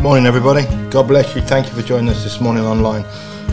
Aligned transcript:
Good 0.00 0.04
morning, 0.04 0.24
everybody. 0.24 0.64
God 0.88 1.08
bless 1.08 1.36
you. 1.36 1.42
Thank 1.42 1.66
you 1.66 1.74
for 1.74 1.86
joining 1.86 2.08
us 2.08 2.24
this 2.24 2.40
morning 2.40 2.64
online. 2.64 3.02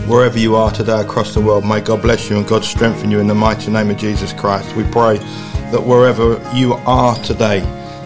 Wherever 0.08 0.38
you 0.38 0.56
are 0.56 0.70
today 0.70 0.98
across 0.98 1.34
the 1.34 1.42
world, 1.42 1.66
may 1.66 1.82
God 1.82 2.00
bless 2.00 2.30
you 2.30 2.38
and 2.38 2.48
God 2.48 2.64
strengthen 2.64 3.10
you 3.10 3.20
in 3.20 3.26
the 3.26 3.34
mighty 3.34 3.70
name 3.70 3.90
of 3.90 3.98
Jesus 3.98 4.32
Christ. 4.32 4.74
We 4.74 4.84
pray 4.84 5.18
that 5.18 5.82
wherever 5.84 6.40
you 6.54 6.72
are 6.86 7.14
today, 7.16 7.60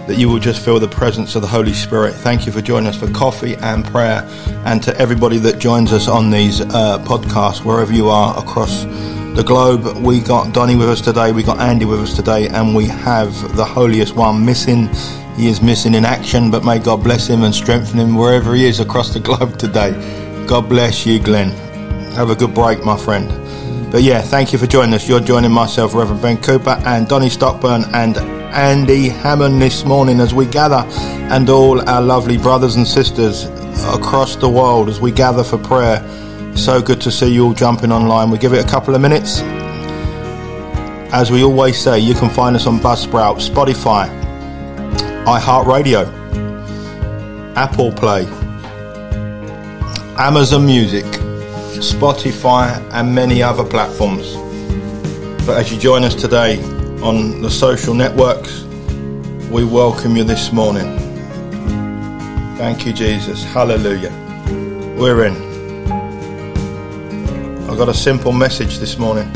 that 0.09 0.17
you 0.19 0.29
will 0.29 0.41
just 0.41 0.65
feel 0.65 0.81
the 0.81 0.89
presence 0.89 1.37
of 1.37 1.43
the 1.43 1.47
Holy 1.47 1.73
Spirit. 1.73 2.15
Thank 2.15 2.45
you 2.45 2.51
for 2.51 2.61
joining 2.61 2.89
us 2.89 2.99
for 2.99 3.09
coffee 3.13 3.55
and 3.55 3.85
prayer, 3.85 4.29
and 4.67 4.83
to 4.83 4.97
everybody 4.99 5.39
that 5.39 5.61
joins 5.61 5.93
us 5.93 6.09
on 6.09 6.29
these 6.31 6.63
uh, 6.63 6.99
podcasts, 7.05 7.65
wherever 7.65 7.93
you 7.93 8.09
are 8.09 8.37
across 8.37 8.83
the 9.37 9.45
globe. 9.47 9.99
We 10.05 10.19
got 10.19 10.53
Donny 10.53 10.75
with 10.75 10.89
us 10.89 11.01
today, 11.01 11.31
we 11.31 11.45
got 11.45 11.61
Andy 11.61 11.85
with 11.85 12.01
us 12.01 12.17
today, 12.17 12.49
and 12.49 12.75
we 12.75 12.87
have 12.87 13.55
the 13.55 13.65
holiest 13.65 14.17
one 14.17 14.45
missing. 14.45 14.89
He 15.37 15.49
is 15.49 15.63
missing 15.63 15.95
in 15.95 16.05
action, 16.05 16.51
but 16.51 16.65
may 16.65 16.79
God 16.79 17.03
bless 17.03 17.27
him 17.27 17.43
and 17.43 17.55
strengthen 17.55 17.99
him 17.99 18.15
wherever 18.15 18.55
he 18.55 18.67
is 18.67 18.81
across 18.81 19.13
the 19.13 19.21
globe 19.21 19.59
today. 19.59 19.93
God 20.47 20.69
bless 20.69 21.07
you, 21.07 21.19
Glenn. 21.19 21.51
Have 22.13 22.31
a 22.31 22.35
good 22.35 22.55
break, 22.55 22.85
my 22.85 22.97
friend. 22.97 23.29
But 23.91 24.03
yeah, 24.03 24.21
thank 24.21 24.53
you 24.53 24.59
for 24.59 24.67
joining 24.67 24.95
us. 24.95 25.09
You're 25.09 25.21
joining 25.21 25.51
myself, 25.51 25.95
Reverend 25.95 26.23
Ben 26.23 26.37
Cooper, 26.37 26.81
and 26.85 27.09
Donny 27.09 27.29
Stockburn, 27.29 27.85
and 27.95 28.17
Andy 28.19 29.09
Hammond 29.09 29.61
this 29.61 29.85
morning 29.85 30.21
as 30.21 30.35
we 30.35 30.47
gather, 30.47 30.85
and 31.33 31.49
all 31.49 31.87
our 31.89 32.03
lovely 32.03 32.37
brothers 32.37 32.77
and 32.77 32.87
sisters 32.87 33.45
across 33.95 34.37
the 34.37 34.49
world 34.49 34.89
as 34.89 35.01
we 35.01 35.11
gather 35.11 35.43
for 35.43 35.59
prayer. 35.59 36.07
So 36.55 36.83
good 36.83 37.01
to 37.03 37.11
see 37.11 37.33
you 37.33 37.47
all 37.47 37.55
jumping 37.55 37.91
online. 37.91 38.31
We 38.31 38.37
give 38.37 38.53
it 38.53 38.65
a 38.65 38.69
couple 38.69 38.95
of 38.95 39.01
minutes. 39.01 39.41
As 41.15 41.31
we 41.31 41.43
always 41.43 41.79
say, 41.79 41.99
you 41.99 42.15
can 42.15 42.29
find 42.29 42.55
us 42.55 42.67
on 42.67 42.79
Buzzsprout, 42.79 43.47
Spotify, 43.47 44.22
iHeartRadio, 45.27 46.05
Apple 47.55 47.93
Play, 47.93 48.25
Amazon 50.19 50.67
Music, 50.67 51.05
Spotify, 51.79 52.77
and 52.93 53.15
many 53.15 53.41
other 53.41 53.63
platforms. 53.63 54.35
But 55.47 55.59
as 55.59 55.73
you 55.73 55.79
join 55.79 56.03
us 56.03 56.17
today 56.17 56.61
on 57.03 57.41
the 57.41 57.49
social 57.49 57.95
networks, 57.95 58.65
we 59.49 59.65
welcome 59.65 60.17
you 60.17 60.25
this 60.25 60.53
morning. 60.53 60.99
Thank 62.57 62.85
you, 62.85 62.93
Jesus. 62.93 63.45
Hallelujah. 63.45 64.11
We're 64.99 65.27
in. 65.27 65.37
I've 67.71 67.79
got 67.79 67.89
a 67.89 67.95
simple 67.95 68.33
message 68.33 68.79
this 68.79 68.99
morning. 68.99 69.33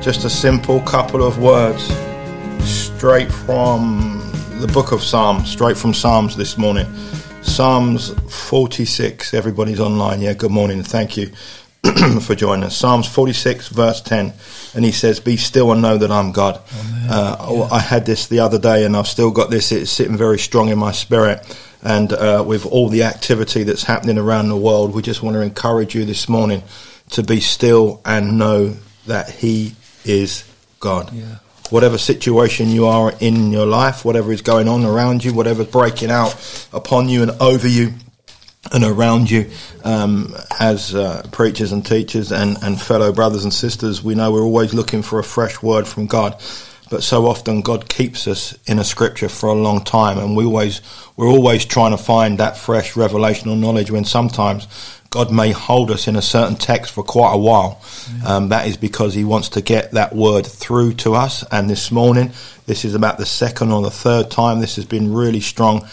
Just 0.00 0.24
a 0.24 0.30
simple 0.30 0.80
couple 0.80 1.24
of 1.24 1.38
words 1.38 1.84
straight 2.64 3.30
from 3.30 4.07
the 4.60 4.66
book 4.66 4.90
of 4.90 5.04
Psalms, 5.04 5.48
straight 5.48 5.76
from 5.76 5.94
Psalms 5.94 6.36
this 6.36 6.58
morning. 6.58 6.86
Psalms 7.42 8.10
46. 8.28 9.32
Everybody's 9.32 9.78
online. 9.78 10.20
Yeah, 10.20 10.32
good 10.32 10.50
morning. 10.50 10.82
Thank 10.82 11.16
you 11.16 11.26
for 12.20 12.34
joining 12.34 12.64
us. 12.64 12.76
Psalms 12.76 13.06
46, 13.06 13.68
verse 13.68 14.00
10. 14.00 14.32
And 14.74 14.84
he 14.84 14.90
says, 14.90 15.20
Be 15.20 15.36
still 15.36 15.70
and 15.70 15.80
know 15.80 15.96
that 15.96 16.10
I'm 16.10 16.32
God. 16.32 16.60
Uh, 17.08 17.36
yeah. 17.50 17.68
I 17.70 17.78
had 17.78 18.04
this 18.04 18.26
the 18.26 18.40
other 18.40 18.58
day 18.58 18.84
and 18.84 18.96
I've 18.96 19.06
still 19.06 19.30
got 19.30 19.48
this. 19.48 19.70
It's 19.70 19.92
sitting 19.92 20.16
very 20.16 20.40
strong 20.40 20.70
in 20.70 20.78
my 20.78 20.90
spirit. 20.90 21.40
And 21.84 22.12
uh, 22.12 22.42
with 22.44 22.66
all 22.66 22.88
the 22.88 23.04
activity 23.04 23.62
that's 23.62 23.84
happening 23.84 24.18
around 24.18 24.48
the 24.48 24.56
world, 24.56 24.92
we 24.92 25.02
just 25.02 25.22
want 25.22 25.34
to 25.34 25.40
encourage 25.40 25.94
you 25.94 26.04
this 26.04 26.28
morning 26.28 26.64
to 27.10 27.22
be 27.22 27.38
still 27.38 28.00
and 28.04 28.38
know 28.38 28.74
that 29.06 29.30
He 29.30 29.76
is 30.04 30.42
God. 30.80 31.12
Yeah. 31.12 31.36
Whatever 31.70 31.98
situation 31.98 32.68
you 32.68 32.86
are 32.86 33.12
in 33.20 33.52
your 33.52 33.66
life, 33.66 34.04
whatever 34.04 34.32
is 34.32 34.42
going 34.42 34.68
on 34.68 34.84
around 34.84 35.24
you, 35.24 35.34
whatever's 35.34 35.66
breaking 35.66 36.10
out 36.10 36.34
upon 36.72 37.08
you 37.08 37.22
and 37.22 37.30
over 37.40 37.68
you, 37.68 37.92
and 38.72 38.84
around 38.84 39.30
you 39.30 39.50
um, 39.84 40.34
as 40.60 40.94
uh, 40.94 41.26
preachers 41.32 41.72
and 41.72 41.84
teachers 41.86 42.32
and, 42.32 42.56
and 42.62 42.80
fellow 42.80 43.12
brothers 43.12 43.44
and 43.44 43.52
sisters, 43.52 44.02
we 44.02 44.14
know 44.14 44.32
we're 44.32 44.42
always 44.42 44.74
looking 44.74 45.02
for 45.02 45.18
a 45.18 45.24
fresh 45.24 45.62
word 45.62 45.86
from 45.86 46.06
God. 46.06 46.40
But 46.90 47.02
so 47.02 47.26
often 47.26 47.60
God 47.60 47.88
keeps 47.88 48.26
us 48.26 48.58
in 48.66 48.78
a 48.78 48.84
scripture 48.84 49.28
for 49.28 49.50
a 49.50 49.54
long 49.54 49.84
time, 49.84 50.18
and 50.18 50.34
we 50.34 50.44
always 50.46 50.80
we're 51.16 51.28
always 51.28 51.66
trying 51.66 51.90
to 51.90 52.02
find 52.02 52.38
that 52.38 52.56
fresh 52.56 52.94
revelational 52.94 53.58
knowledge. 53.58 53.90
When 53.90 54.04
sometimes 54.04 54.66
God 55.10 55.32
may 55.32 55.52
hold 55.52 55.90
us 55.90 56.06
in 56.06 56.16
a 56.16 56.22
certain 56.22 56.56
text 56.56 56.92
for 56.92 57.02
quite 57.02 57.32
a 57.32 57.38
while. 57.38 57.80
Um, 58.26 58.50
that 58.50 58.66
is 58.66 58.76
because 58.76 59.14
He 59.14 59.24
wants 59.24 59.48
to 59.50 59.62
get 59.62 59.92
that 59.92 60.14
word 60.14 60.46
through 60.46 60.94
to 60.94 61.14
us. 61.14 61.44
And 61.50 61.68
this 61.68 61.90
morning, 61.90 62.32
this 62.66 62.84
is 62.84 62.94
about 62.94 63.16
the 63.16 63.26
second 63.26 63.72
or 63.72 63.80
the 63.80 63.90
third 63.90 64.30
time 64.30 64.60
this 64.60 64.76
has 64.76 64.84
been 64.84 65.14
really 65.14 65.40
strong 65.40 65.88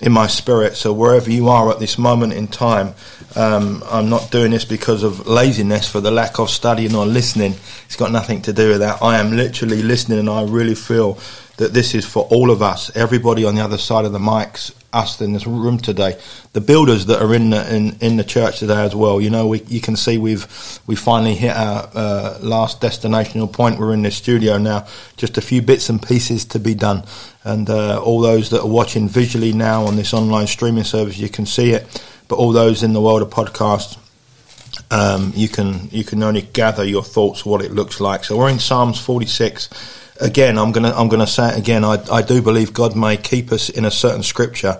in 0.00 0.12
my 0.12 0.26
spirit. 0.26 0.76
So 0.76 0.92
wherever 0.92 1.30
you 1.30 1.48
are 1.48 1.70
at 1.70 1.80
this 1.80 1.98
moment 1.98 2.32
in 2.32 2.46
time, 2.46 2.94
um, 3.36 3.82
I'm 3.90 4.08
not 4.08 4.30
doing 4.30 4.52
this 4.52 4.64
because 4.64 5.02
of 5.02 5.26
laziness, 5.26 5.88
for 5.90 6.00
the 6.00 6.10
lack 6.10 6.38
of 6.38 6.48
studying 6.48 6.94
or 6.94 7.06
listening. 7.06 7.54
It's 7.86 7.96
got 7.96 8.12
nothing 8.12 8.40
to 8.42 8.52
do 8.52 8.70
with 8.70 8.80
that. 8.80 9.02
I 9.02 9.18
am 9.18 9.36
literally 9.36 9.82
listening, 9.82 10.20
and 10.20 10.30
I 10.30 10.44
really 10.44 10.74
feel 10.74 11.18
that 11.56 11.72
this 11.74 11.94
is 11.94 12.06
for 12.06 12.24
all 12.30 12.50
of 12.50 12.62
us, 12.62 12.94
everybody 12.96 13.44
on 13.44 13.54
the 13.54 13.60
other 13.62 13.78
side 13.78 14.04
of 14.04 14.12
the 14.12 14.18
mics, 14.18 14.72
us 14.92 15.20
in 15.20 15.32
this 15.32 15.46
room 15.46 15.78
today, 15.78 16.18
the 16.52 16.60
builders 16.60 17.06
that 17.06 17.22
are 17.22 17.34
in 17.34 17.50
the 17.50 17.74
in, 17.74 17.96
in 18.00 18.16
the 18.16 18.24
church 18.24 18.58
today 18.58 18.82
as 18.82 18.94
well. 18.94 19.20
You 19.20 19.30
know, 19.30 19.46
we 19.46 19.62
you 19.62 19.80
can 19.80 19.96
see 19.96 20.18
we've 20.18 20.46
we 20.86 20.96
finally 20.96 21.34
hit 21.34 21.54
our 21.54 21.88
uh, 21.94 22.38
last 22.40 22.80
destinational 22.80 23.52
point. 23.52 23.78
We're 23.78 23.92
in 23.92 24.02
this 24.02 24.16
studio 24.16 24.58
now. 24.58 24.86
Just 25.16 25.38
a 25.38 25.40
few 25.40 25.62
bits 25.62 25.88
and 25.88 26.02
pieces 26.02 26.44
to 26.46 26.58
be 26.58 26.74
done, 26.74 27.04
and 27.44 27.68
uh, 27.68 28.02
all 28.02 28.20
those 28.20 28.50
that 28.50 28.62
are 28.62 28.68
watching 28.68 29.08
visually 29.08 29.52
now 29.52 29.84
on 29.84 29.96
this 29.96 30.12
online 30.12 30.46
streaming 30.46 30.84
service, 30.84 31.18
you 31.18 31.28
can 31.28 31.46
see 31.46 31.70
it. 31.70 32.02
But 32.28 32.36
all 32.36 32.52
those 32.52 32.82
in 32.82 32.92
the 32.92 33.00
world 33.00 33.22
of 33.22 33.30
podcasts. 33.30 33.98
Um, 34.92 35.32
you 35.36 35.48
can 35.48 35.88
you 35.90 36.04
can 36.04 36.22
only 36.22 36.42
gather 36.42 36.84
your 36.84 37.02
thoughts 37.02 37.44
what 37.44 37.62
it 37.62 37.72
looks 37.72 38.00
like. 38.00 38.24
So 38.24 38.36
we're 38.36 38.48
in 38.48 38.58
Psalms 38.58 39.00
46 39.00 39.68
again, 40.20 40.58
I'm 40.58 40.72
gonna 40.72 40.92
I'm 40.92 41.08
gonna 41.08 41.26
say 41.26 41.50
it 41.50 41.58
again. 41.58 41.84
I 41.84 42.02
I 42.10 42.22
do 42.22 42.42
believe 42.42 42.72
God 42.72 42.96
may 42.96 43.16
keep 43.16 43.52
us 43.52 43.68
in 43.68 43.84
a 43.84 43.90
certain 43.90 44.22
scripture 44.22 44.78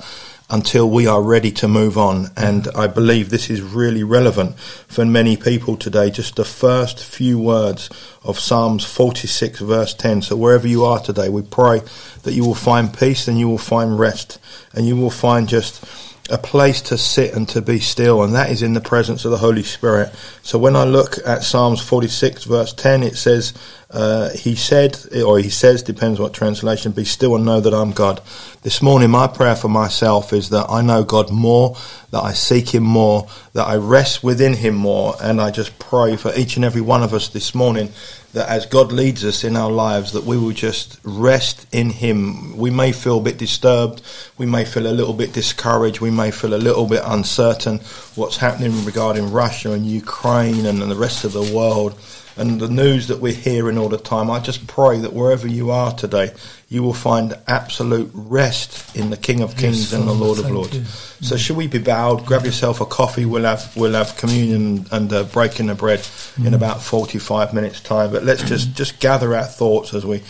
until 0.50 0.90
we 0.90 1.06
are 1.06 1.22
ready 1.22 1.52
to 1.52 1.68
move 1.68 1.96
on. 1.96 2.26
And 2.36 2.68
I 2.74 2.88
believe 2.88 3.30
this 3.30 3.48
is 3.50 3.62
really 3.62 4.02
relevant 4.02 4.58
for 4.58 5.04
many 5.04 5.36
people 5.36 5.76
today. 5.76 6.10
Just 6.10 6.36
the 6.36 6.44
first 6.44 7.04
few 7.04 7.38
words 7.38 7.88
of 8.24 8.38
Psalms 8.38 8.84
46, 8.84 9.60
verse 9.60 9.94
10. 9.94 10.22
So 10.22 10.36
wherever 10.36 10.66
you 10.66 10.84
are 10.84 10.98
today, 10.98 11.28
we 11.28 11.42
pray 11.42 11.82
that 12.24 12.32
you 12.32 12.44
will 12.44 12.56
find 12.56 12.96
peace 12.96 13.28
and 13.28 13.38
you 13.38 13.48
will 13.48 13.58
find 13.58 13.98
rest 13.98 14.40
and 14.74 14.86
you 14.86 14.96
will 14.96 15.10
find 15.10 15.48
just 15.48 15.84
a 16.30 16.38
place 16.38 16.80
to 16.80 16.96
sit 16.96 17.34
and 17.34 17.48
to 17.48 17.60
be 17.60 17.80
still, 17.80 18.22
and 18.22 18.34
that 18.34 18.50
is 18.50 18.62
in 18.62 18.72
the 18.72 18.80
presence 18.80 19.24
of 19.24 19.32
the 19.32 19.38
Holy 19.38 19.64
Spirit. 19.64 20.14
So 20.42 20.58
when 20.58 20.76
I 20.76 20.84
look 20.84 21.16
at 21.26 21.42
Psalms 21.42 21.82
46, 21.82 22.44
verse 22.44 22.72
10, 22.72 23.02
it 23.02 23.16
says, 23.16 23.52
uh, 23.90 24.30
He 24.30 24.54
said, 24.54 24.98
or 25.24 25.38
He 25.38 25.50
says, 25.50 25.82
depends 25.82 26.20
what 26.20 26.32
translation, 26.32 26.92
be 26.92 27.04
still 27.04 27.36
and 27.36 27.44
know 27.44 27.60
that 27.60 27.74
I'm 27.74 27.92
God. 27.92 28.20
This 28.62 28.82
morning, 28.82 29.10
my 29.10 29.26
prayer 29.26 29.56
for 29.56 29.68
myself 29.68 30.32
is 30.32 30.50
that 30.50 30.66
I 30.68 30.82
know 30.82 31.04
God 31.04 31.30
more, 31.30 31.76
that 32.10 32.22
I 32.22 32.32
seek 32.32 32.74
Him 32.74 32.84
more, 32.84 33.26
that 33.52 33.66
I 33.66 33.76
rest 33.76 34.22
within 34.22 34.54
Him 34.54 34.74
more, 34.74 35.14
and 35.20 35.40
I 35.40 35.50
just 35.50 35.78
pray 35.78 36.16
for 36.16 36.32
each 36.34 36.56
and 36.56 36.64
every 36.64 36.80
one 36.80 37.02
of 37.02 37.14
us 37.14 37.28
this 37.28 37.54
morning 37.54 37.90
that 38.32 38.48
as 38.48 38.64
God 38.64 38.92
leads 38.92 39.24
us 39.24 39.42
in 39.42 39.56
our 39.56 39.70
lives, 39.70 40.12
that 40.12 40.24
we 40.24 40.38
will 40.38 40.52
just 40.52 41.00
rest 41.02 41.66
in 41.72 41.90
Him. 41.90 42.56
We 42.56 42.70
may 42.70 42.92
feel 42.92 43.18
a 43.18 43.22
bit 43.22 43.38
disturbed, 43.38 44.02
we 44.38 44.46
may 44.46 44.64
feel 44.64 44.86
a 44.86 44.94
little 44.94 45.14
bit 45.14 45.32
discouraged, 45.32 46.00
we 46.00 46.10
may 46.10 46.30
feel 46.30 46.54
a 46.54 46.56
little 46.56 46.86
bit 46.86 47.02
uncertain 47.04 47.80
what's 48.14 48.36
happening 48.36 48.84
regarding 48.84 49.32
Russia 49.32 49.72
and 49.72 49.84
Ukraine 49.84 50.66
and 50.66 50.80
the 50.80 50.94
rest 50.94 51.24
of 51.24 51.32
the 51.32 51.52
world 51.52 51.98
and 52.40 52.58
the 52.58 52.68
news 52.68 53.08
that 53.08 53.20
we're 53.20 53.34
hearing 53.34 53.76
all 53.76 53.90
the 53.90 53.98
time. 53.98 54.30
I 54.30 54.40
just 54.40 54.66
pray 54.66 54.98
that 54.98 55.12
wherever 55.12 55.46
you 55.46 55.70
are 55.70 55.92
today, 55.92 56.32
you 56.70 56.82
will 56.82 56.94
find 56.94 57.36
absolute 57.46 58.10
rest 58.14 58.96
in 58.96 59.10
the 59.10 59.16
King 59.18 59.42
of 59.42 59.56
Kings 59.58 59.92
yes, 59.92 59.92
and 59.92 60.08
the 60.08 60.14
Lord 60.14 60.38
of 60.38 60.50
Lords. 60.50 60.74
You. 60.74 60.84
So, 61.20 61.36
should 61.36 61.58
we 61.58 61.66
be 61.66 61.78
bowed? 61.78 62.24
Grab 62.24 62.46
yourself 62.46 62.80
a 62.80 62.86
coffee. 62.86 63.26
We'll 63.26 63.44
have 63.44 63.76
we'll 63.76 63.92
have 63.92 64.16
communion 64.16 64.86
and 64.90 65.12
uh, 65.12 65.24
breaking 65.24 65.66
the 65.66 65.74
bread 65.74 66.00
mm. 66.00 66.46
in 66.46 66.54
about 66.54 66.82
forty 66.82 67.18
five 67.18 67.52
minutes 67.52 67.80
time. 67.80 68.10
But 68.10 68.24
let's 68.24 68.42
just 68.42 68.74
just 68.74 69.00
gather 69.00 69.36
our 69.36 69.44
thoughts 69.44 69.92
as 69.92 70.06
we 70.06 70.22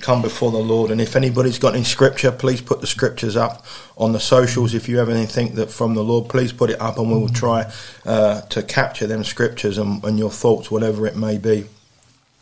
come 0.00 0.22
before 0.22 0.50
the 0.50 0.58
Lord. 0.58 0.90
And 0.90 1.00
if 1.00 1.16
anybody's 1.16 1.58
got 1.58 1.74
any 1.74 1.84
scripture, 1.84 2.32
please 2.32 2.60
put 2.60 2.80
the 2.80 2.86
scriptures 2.86 3.36
up 3.36 3.64
on 3.96 4.12
the 4.12 4.20
socials. 4.20 4.74
If 4.74 4.88
you 4.88 4.98
have 4.98 5.08
anything 5.08 5.54
that 5.56 5.70
from 5.70 5.94
the 5.94 6.04
Lord, 6.04 6.28
please 6.28 6.52
put 6.52 6.70
it 6.70 6.80
up, 6.80 6.98
and 6.98 7.10
we 7.10 7.18
will 7.18 7.28
try 7.28 7.70
uh, 8.04 8.42
to 8.42 8.62
capture 8.62 9.06
them 9.06 9.24
scriptures 9.24 9.78
and, 9.78 10.02
and 10.04 10.18
your 10.18 10.30
thoughts, 10.30 10.70
whatever 10.70 11.06
it 11.06 11.16
may 11.16 11.38
be 11.38 11.66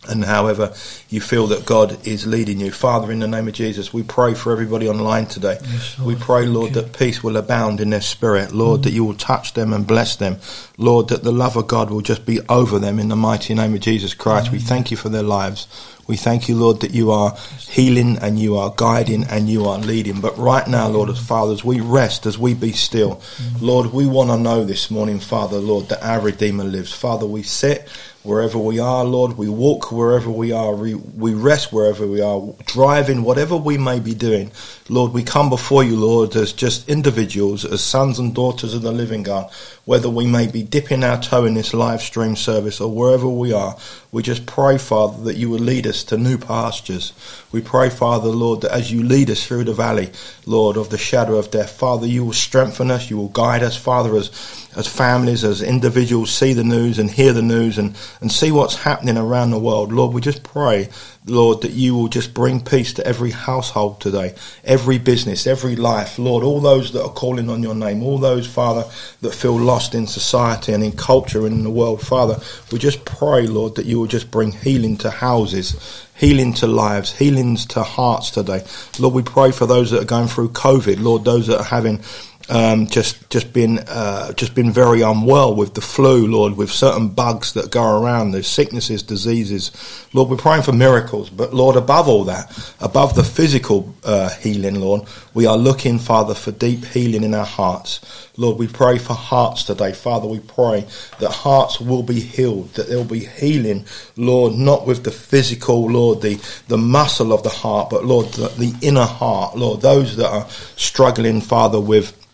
and 0.09 0.25
however 0.25 0.73
you 1.09 1.21
feel 1.21 1.47
that 1.49 1.67
God 1.67 2.07
is 2.07 2.27
leading 2.27 2.61
you. 2.61 2.71
Father, 2.71 3.11
in 3.11 3.19
the 3.19 3.29
name 3.29 3.49
of 3.49 3.55
Jesus, 3.55 3.93
we 3.93 4.03
pray 4.03 4.35
for 4.35 4.53
everybody 4.53 4.89
online 4.89 5.27
today. 5.27 5.59
Yes, 5.63 5.99
we 5.99 6.15
pray, 6.15 6.47
Lord, 6.47 6.75
that 6.75 6.97
peace 6.97 7.23
will 7.23 7.37
abound 7.37 7.81
in 7.81 7.91
their 7.91 8.01
spirit. 8.01 8.53
Lord, 8.53 8.81
mm. 8.81 8.85
that 8.85 8.93
you 8.93 9.05
will 9.05 9.15
touch 9.15 9.55
them 9.55 9.73
and 9.73 9.87
bless 9.87 10.17
them. 10.17 10.39
Lord, 10.79 11.09
that 11.09 11.25
the 11.25 11.33
love 11.33 11.57
of 11.57 11.67
God 11.67 11.91
will 11.91 12.03
just 12.03 12.27
be 12.27 12.41
over 12.49 12.79
them 12.79 12.99
in 12.99 13.09
the 13.09 13.17
mighty 13.17 13.55
name 13.55 13.75
of 13.75 13.81
Jesus 13.81 14.15
Christ. 14.15 14.49
Mm. 14.49 14.53
We 14.53 14.59
thank 14.61 14.91
you 14.91 14.97
for 14.97 15.09
their 15.09 15.23
lives. 15.23 15.67
We 16.07 16.17
thank 16.17 16.49
you, 16.49 16.55
Lord, 16.55 16.81
that 16.81 16.93
you 16.93 17.11
are 17.11 17.37
healing 17.59 18.19
and 18.19 18.39
you 18.39 18.57
are 18.57 18.73
guiding 18.77 19.25
and 19.25 19.49
you 19.49 19.67
are 19.67 19.79
leading. 19.79 20.21
But 20.21 20.39
right 20.39 20.67
now, 20.69 20.89
Lord, 20.89 21.11
as 21.11 21.19
Father, 21.19 21.53
as 21.53 21.65
we 21.65 21.81
rest, 21.81 22.27
as 22.27 22.39
we 22.39 22.55
be 22.55 22.73
still, 22.73 23.17
mm. 23.17 23.61
Lord, 23.61 23.93
we 23.93 24.07
want 24.07 24.31
to 24.31 24.37
know 24.37 24.65
this 24.65 24.91
morning, 24.91 25.19
Father, 25.19 25.59
Lord, 25.59 25.89
that 25.89 26.05
our 26.05 26.21
Redeemer 26.21 26.65
lives. 26.65 26.93
Father, 26.93 27.27
we 27.27 27.43
sit 27.43 27.89
wherever 28.27 28.59
we 28.59 28.79
are, 28.79 29.05
Lord. 29.05 29.39
We 29.39 29.49
walk 29.49 29.93
wherever 29.93 30.31
we 30.31 30.53
are. 30.53 30.75
We, 30.75 30.95
we 30.95 31.33
rest 31.33 31.73
wherever 31.73 32.07
we 32.07 32.21
are. 32.21 32.43
Driving, 32.67 33.23
whatever 33.23 33.57
we 33.57 33.79
may 33.79 34.01
be 34.01 34.15
doing. 34.15 34.51
Lord, 34.89 35.13
we 35.13 35.23
come 35.23 35.49
before 35.49 35.85
you, 35.85 35.97
Lord, 35.97 36.37
as 36.37 36.53
just 36.53 36.89
individuals, 36.89 37.65
as 37.65 37.83
sons 37.83 38.19
and 38.19 38.35
daughters 38.35 38.75
of 38.75 38.83
the 38.83 38.93
living 38.93 39.23
God, 39.23 39.51
whether 39.85 40.11
we 40.11 40.27
may 40.27 40.47
be 40.47 40.63
dipping 40.63 41.05
our 41.05 41.21
toe 41.21 41.45
in 41.45 41.55
this 41.55 41.73
live 41.73 42.03
stream 42.03 42.37
service 42.37 42.81
or 42.81 42.93
wherever 42.93 43.29
we 43.29 43.53
are. 43.53 43.77
We 44.13 44.23
just 44.23 44.47
pray, 44.47 44.79
Father, 44.79 45.25
that 45.25 45.37
you 45.37 45.51
will 45.51 45.59
lead 45.59 45.87
us 45.87 46.03
to 46.05 46.17
new 46.17 46.39
pastures. 46.39 47.13
We 47.53 47.61
pray, 47.61 47.91
Father, 47.91 48.29
Lord, 48.29 48.63
that 48.63 48.73
as 48.73 48.91
you 48.91 49.03
lead 49.03 49.31
us 49.31 49.47
through 49.47 49.65
the 49.65 49.75
valley, 49.75 50.11
Lord, 50.47 50.77
of 50.77 50.91
the 50.91 50.99
shadow 50.99 51.37
of 51.37 51.51
death, 51.51 51.73
Father, 51.73 52.07
you 52.07 52.25
will 52.25 52.33
strengthen 52.33 52.91
us, 52.91 53.11
you 53.11 53.17
will 53.17 53.29
guide 53.29 53.63
us, 53.63 53.77
Father, 53.77 54.17
as, 54.17 54.66
as 54.77 54.87
families, 54.87 55.43
as 55.43 55.63
individuals 55.63 56.31
see 56.31 56.53
the 56.53 56.65
news 56.65 56.99
and 56.99 57.11
hear 57.11 57.33
the 57.33 57.43
news 57.43 57.79
and, 57.79 57.97
and 58.21 58.31
see 58.31 58.53
what's 58.53 58.77
happening 58.77 59.17
around 59.17 59.51
the 59.51 59.59
world. 59.59 59.93
Lord, 59.93 60.15
we 60.15 60.21
just 60.21 60.43
pray 60.43 60.89
Lord, 61.29 61.63
that 61.63 61.73
you 61.73 61.97
will 61.97 62.07
just 62.07 62.35
bring 62.35 62.61
peace 62.61 62.93
to 62.95 63.07
every 63.07 63.33
household 63.33 64.01
today, 64.01 64.35
every 64.63 64.99
business, 64.99 65.47
every 65.47 65.75
life. 65.75 66.21
Lord, 66.21 66.45
all 66.45 66.61
those 66.61 66.93
that 66.93 67.03
are 67.03 67.11
calling 67.11 67.51
on 67.51 67.65
your 67.65 67.75
name, 67.75 68.03
all 68.03 68.19
those, 68.19 68.47
Father, 68.47 68.89
that 69.23 69.35
feel 69.35 69.59
lost 69.59 69.95
in 69.95 70.07
society 70.07 70.73
and 70.73 70.85
in 70.85 70.93
culture 70.93 71.45
and 71.45 71.57
in 71.57 71.65
the 71.65 71.71
world, 71.71 72.01
Father, 72.01 72.39
we 72.71 72.79
just 72.79 73.05
pray, 73.05 73.49
Lord, 73.49 73.75
that 73.75 73.87
you 73.87 73.99
will 73.99 74.07
just 74.07 74.31
bring 74.31 74.53
healing 74.53 74.97
to 74.99 75.11
houses, 75.11 76.07
healing 76.15 76.53
to 76.55 76.69
lives, 76.69 77.13
healings 77.19 77.67
to 77.67 77.83
hearts 77.83 78.31
today. 78.31 78.65
Lord, 79.01 79.15
we 79.15 79.23
pray 79.23 79.51
for 79.51 79.67
those 79.67 79.91
that 79.91 80.03
are 80.03 80.07
going 80.07 80.29
through 80.29 80.51
COVID, 80.51 81.01
Lord, 81.03 81.25
those 81.25 81.49
that 81.49 81.59
are 81.59 81.65
having 81.65 82.03
um, 82.49 82.87
just 82.87 83.29
just 83.31 83.53
been 83.53 83.81
uh, 83.89 84.33
just 84.33 84.55
been 84.55 84.71
very 84.71 85.03
unwell 85.03 85.55
with 85.55 85.75
the 85.75 85.81
flu, 85.81 86.27
Lord, 86.27 86.57
with 86.57 86.71
certain 86.71 87.09
bugs 87.09 87.55
that 87.55 87.71
go 87.71 88.01
around, 88.01 88.31
there's 88.31 88.47
sicknesses, 88.47 89.03
diseases. 89.03 89.73
Lord, 90.13 90.31
we're 90.31 90.37
praying 90.37 90.63
for 90.63 90.73
miracles, 90.73 91.29
but 91.29 91.53
Lord, 91.53 91.77
above 91.77 92.09
all 92.09 92.25
that, 92.25 92.75
above 92.81 93.15
the 93.15 93.25
physical 93.25 93.95
uh, 94.05 94.31
healing, 94.31 94.81
Lord, 94.81 95.03
we 95.35 95.47
are 95.47 95.57
looking, 95.57 95.99
Father, 95.99 96.35
for 96.35 96.53
deep 96.53 96.85
healing 96.85 97.25
in 97.25 97.35
our 97.35 97.45
hearts. 97.45 98.01
Lord, 98.37 98.59
we 98.59 98.69
pray 98.69 98.99
for 98.99 99.15
hearts 99.15 99.65
today. 99.65 99.93
Father, 99.93 100.29
we 100.29 100.41
pray 100.41 100.87
that 101.19 101.31
hearts 101.31 101.81
will 101.81 102.03
be 102.03 102.21
healed, 102.21 102.73
that 102.75 102.89
there 102.89 102.99
will 102.99 103.05
be 103.05 103.25
healing, 103.25 103.87
Lord, 104.17 104.53
not 104.55 104.87
with 104.87 105.05
the 105.05 105.11
physical, 105.11 105.91
Lord, 105.91 106.23
the, 106.23 106.41
the 106.69 106.79
muscle 106.79 107.33
of 107.33 107.43
the 107.43 107.49
heart, 107.49 107.91
but 107.91 108.05
Lord, 108.05 108.27
the, 108.29 108.49
the 108.49 108.75
inner 108.83 109.07
heart, 109.07 109.57
Lord, 109.57 109.81
those 109.81 110.17
that 110.17 110.31
are 110.31 110.49
struggling, 110.77 111.41
Father, 111.41 111.81
with 111.81 112.26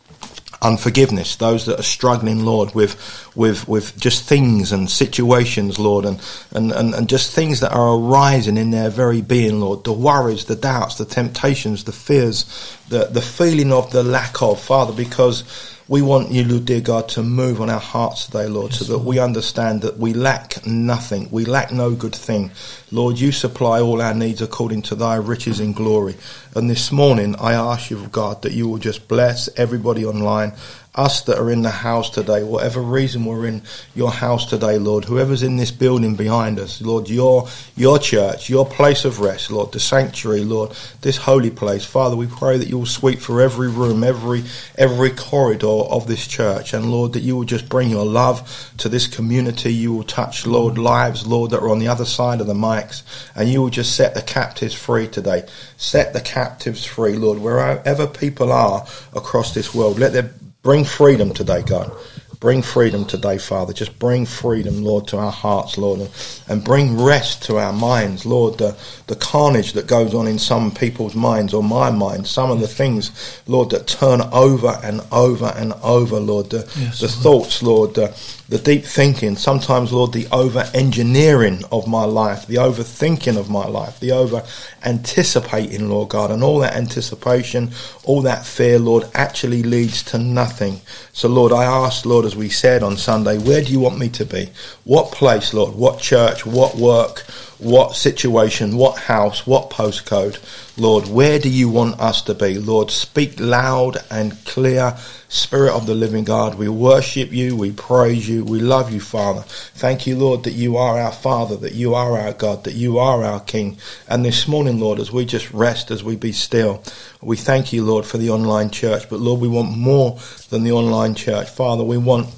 unforgiveness, 0.62 1.36
those 1.36 1.66
that 1.66 1.78
are 1.78 1.84
struggling, 1.84 2.44
Lord, 2.44 2.74
with 2.74 2.94
with 3.34 3.66
with 3.66 3.98
just 3.98 4.24
things 4.24 4.72
and 4.72 4.90
situations, 4.90 5.78
Lord, 5.78 6.04
and, 6.04 6.20
and, 6.52 6.72
and, 6.72 6.94
and 6.94 7.08
just 7.08 7.32
things 7.32 7.60
that 7.60 7.72
are 7.72 7.96
arising 7.96 8.56
in 8.56 8.70
their 8.70 8.90
very 8.90 9.22
being, 9.22 9.60
Lord, 9.60 9.84
the 9.84 9.92
worries, 9.92 10.44
the 10.44 10.56
doubts, 10.56 10.96
the 10.96 11.04
temptations, 11.04 11.84
the 11.84 11.92
fears, 11.92 12.44
the, 12.88 13.06
the 13.06 13.22
feeling 13.22 13.72
of 13.72 13.90
the 13.90 14.02
lack 14.02 14.42
of, 14.42 14.60
Father, 14.60 14.92
because 14.92 15.44
we 15.88 16.00
want 16.00 16.30
you, 16.30 16.44
Lord, 16.44 16.64
dear 16.64 16.80
God, 16.80 17.08
to 17.10 17.22
move 17.22 17.60
on 17.60 17.68
our 17.68 17.80
hearts 17.80 18.26
today, 18.26 18.46
Lord, 18.46 18.70
yes, 18.70 18.78
so 18.78 18.84
that 18.86 18.96
Lord. 18.98 19.06
we 19.06 19.18
understand 19.18 19.82
that 19.82 19.98
we 19.98 20.14
lack 20.14 20.64
nothing. 20.64 21.28
We 21.30 21.44
lack 21.44 21.72
no 21.72 21.94
good 21.94 22.14
thing. 22.14 22.52
Lord, 22.90 23.18
you 23.18 23.32
supply 23.32 23.80
all 23.80 24.00
our 24.00 24.14
needs 24.14 24.40
according 24.40 24.82
to 24.82 24.94
thy 24.94 25.16
riches 25.16 25.60
in 25.60 25.72
glory. 25.72 26.14
And 26.54 26.70
this 26.70 26.92
morning, 26.92 27.34
I 27.36 27.54
ask 27.54 27.90
you, 27.90 28.06
God, 28.12 28.42
that 28.42 28.52
you 28.52 28.68
will 28.68 28.78
just 28.78 29.08
bless 29.08 29.48
everybody 29.58 30.06
online 30.06 30.54
us 30.94 31.22
that 31.22 31.38
are 31.38 31.50
in 31.50 31.62
the 31.62 31.70
house 31.70 32.10
today, 32.10 32.42
whatever 32.42 32.82
reason 32.82 33.24
we're 33.24 33.46
in 33.46 33.62
your 33.94 34.10
house 34.10 34.44
today, 34.44 34.78
Lord, 34.78 35.06
whoever's 35.06 35.42
in 35.42 35.56
this 35.56 35.70
building 35.70 36.16
behind 36.16 36.58
us, 36.58 36.82
Lord, 36.82 37.08
your 37.08 37.48
your 37.74 37.98
church, 37.98 38.50
your 38.50 38.66
place 38.66 39.06
of 39.06 39.18
rest, 39.18 39.50
Lord, 39.50 39.72
the 39.72 39.80
sanctuary, 39.80 40.44
Lord, 40.44 40.72
this 41.00 41.16
holy 41.16 41.50
place, 41.50 41.82
Father, 41.82 42.14
we 42.14 42.26
pray 42.26 42.58
that 42.58 42.68
you 42.68 42.78
will 42.78 42.86
sweep 42.86 43.20
for 43.20 43.40
every 43.40 43.70
room, 43.70 44.04
every 44.04 44.44
every 44.76 45.10
corridor 45.10 45.66
of 45.66 46.06
this 46.06 46.26
church, 46.26 46.74
and 46.74 46.92
Lord, 46.92 47.14
that 47.14 47.22
you 47.22 47.36
will 47.36 47.44
just 47.44 47.70
bring 47.70 47.88
your 47.88 48.04
love 48.04 48.70
to 48.76 48.90
this 48.90 49.06
community. 49.06 49.72
You 49.72 49.94
will 49.94 50.04
touch, 50.04 50.46
Lord, 50.46 50.76
lives, 50.76 51.26
Lord, 51.26 51.52
that 51.52 51.60
are 51.60 51.70
on 51.70 51.78
the 51.78 51.88
other 51.88 52.04
side 52.04 52.42
of 52.42 52.46
the 52.46 52.52
mics, 52.52 53.02
and 53.34 53.48
you 53.48 53.62
will 53.62 53.70
just 53.70 53.96
set 53.96 54.14
the 54.14 54.20
captives 54.20 54.74
free 54.74 55.08
today. 55.08 55.44
Set 55.78 56.12
the 56.12 56.20
captives 56.20 56.84
free, 56.84 57.16
Lord, 57.16 57.38
wherever 57.38 58.06
people 58.06 58.52
are 58.52 58.86
across 59.14 59.54
this 59.54 59.74
world. 59.74 59.98
Let 59.98 60.12
there 60.12 60.34
Bring 60.62 60.84
freedom 60.84 61.34
today, 61.34 61.62
God. 61.62 61.92
Bring 62.38 62.62
freedom 62.62 63.04
today, 63.04 63.38
Father. 63.38 63.72
Just 63.72 63.98
bring 64.00 64.26
freedom, 64.26 64.82
Lord, 64.82 65.06
to 65.08 65.16
our 65.16 65.30
hearts, 65.30 65.78
Lord, 65.78 66.08
and 66.48 66.64
bring 66.64 67.00
rest 67.00 67.44
to 67.44 67.58
our 67.58 67.72
minds, 67.72 68.26
Lord. 68.26 68.58
The, 68.58 68.76
the 69.06 69.14
carnage 69.14 69.74
that 69.74 69.86
goes 69.86 70.12
on 70.12 70.26
in 70.26 70.40
some 70.40 70.72
people's 70.72 71.14
minds 71.14 71.54
or 71.54 71.62
my 71.62 71.90
mind, 71.90 72.26
some 72.26 72.50
of 72.50 72.58
the 72.58 72.66
things, 72.66 73.40
Lord, 73.46 73.70
that 73.70 73.86
turn 73.86 74.22
over 74.32 74.80
and 74.82 75.02
over 75.12 75.52
and 75.56 75.72
over, 75.84 76.18
Lord. 76.18 76.50
The, 76.50 76.68
yes, 76.76 76.98
the 76.98 77.06
Lord. 77.06 77.44
thoughts, 77.44 77.62
Lord, 77.62 77.94
the, 77.94 78.08
the 78.52 78.58
deep 78.58 78.84
thinking, 78.84 79.34
sometimes, 79.34 79.94
Lord, 79.94 80.12
the 80.12 80.28
over 80.30 80.68
engineering 80.74 81.64
of 81.72 81.88
my 81.88 82.04
life, 82.04 82.46
the 82.46 82.56
overthinking 82.56 83.38
of 83.38 83.48
my 83.48 83.66
life, 83.66 83.98
the 83.98 84.12
over 84.12 84.44
anticipating, 84.84 85.88
Lord 85.88 86.10
God, 86.10 86.30
and 86.30 86.44
all 86.44 86.58
that 86.58 86.74
anticipation, 86.74 87.70
all 88.04 88.20
that 88.20 88.44
fear, 88.44 88.78
Lord, 88.78 89.04
actually 89.14 89.62
leads 89.62 90.02
to 90.02 90.18
nothing. 90.18 90.82
So, 91.14 91.30
Lord, 91.30 91.50
I 91.50 91.64
ask, 91.64 92.04
Lord, 92.04 92.26
as 92.26 92.36
we 92.36 92.50
said 92.50 92.82
on 92.82 92.98
Sunday, 92.98 93.38
where 93.38 93.62
do 93.62 93.72
you 93.72 93.80
want 93.80 93.98
me 93.98 94.10
to 94.10 94.26
be? 94.26 94.50
What 94.84 95.12
place, 95.12 95.54
Lord? 95.54 95.74
What 95.74 95.98
church? 95.98 96.44
What 96.44 96.76
work? 96.76 97.24
What 97.62 97.94
situation, 97.94 98.76
what 98.76 98.98
house, 98.98 99.46
what 99.46 99.70
postcode. 99.70 100.38
Lord, 100.76 101.06
where 101.08 101.38
do 101.38 101.48
you 101.48 101.68
want 101.68 102.00
us 102.00 102.22
to 102.22 102.34
be? 102.34 102.58
Lord, 102.58 102.90
speak 102.90 103.38
loud 103.38 103.98
and 104.10 104.44
clear. 104.44 104.96
Spirit 105.28 105.72
of 105.72 105.86
the 105.86 105.94
living 105.94 106.24
God, 106.24 106.56
we 106.56 106.68
worship 106.68 107.32
you, 107.32 107.56
we 107.56 107.70
praise 107.72 108.28
you, 108.28 108.44
we 108.44 108.58
love 108.58 108.92
you, 108.92 109.00
Father. 109.00 109.42
Thank 109.42 110.06
you, 110.06 110.16
Lord, 110.16 110.42
that 110.44 110.52
you 110.52 110.76
are 110.76 110.98
our 110.98 111.12
Father, 111.12 111.56
that 111.56 111.72
you 111.72 111.94
are 111.94 112.18
our 112.18 112.32
God, 112.32 112.64
that 112.64 112.74
you 112.74 112.98
are 112.98 113.22
our 113.22 113.40
King. 113.40 113.78
And 114.08 114.24
this 114.24 114.48
morning, 114.48 114.80
Lord, 114.80 114.98
as 114.98 115.12
we 115.12 115.24
just 115.24 115.50
rest, 115.52 115.90
as 115.90 116.02
we 116.02 116.16
be 116.16 116.32
still, 116.32 116.82
we 117.22 117.36
thank 117.36 117.72
you, 117.72 117.84
Lord, 117.84 118.04
for 118.04 118.18
the 118.18 118.30
online 118.30 118.70
church. 118.70 119.08
But 119.08 119.20
Lord, 119.20 119.40
we 119.40 119.48
want 119.48 119.76
more 119.76 120.18
than 120.50 120.64
the 120.64 120.72
online 120.72 121.14
church. 121.14 121.48
Father, 121.48 121.84
we 121.84 121.96
want 121.96 122.28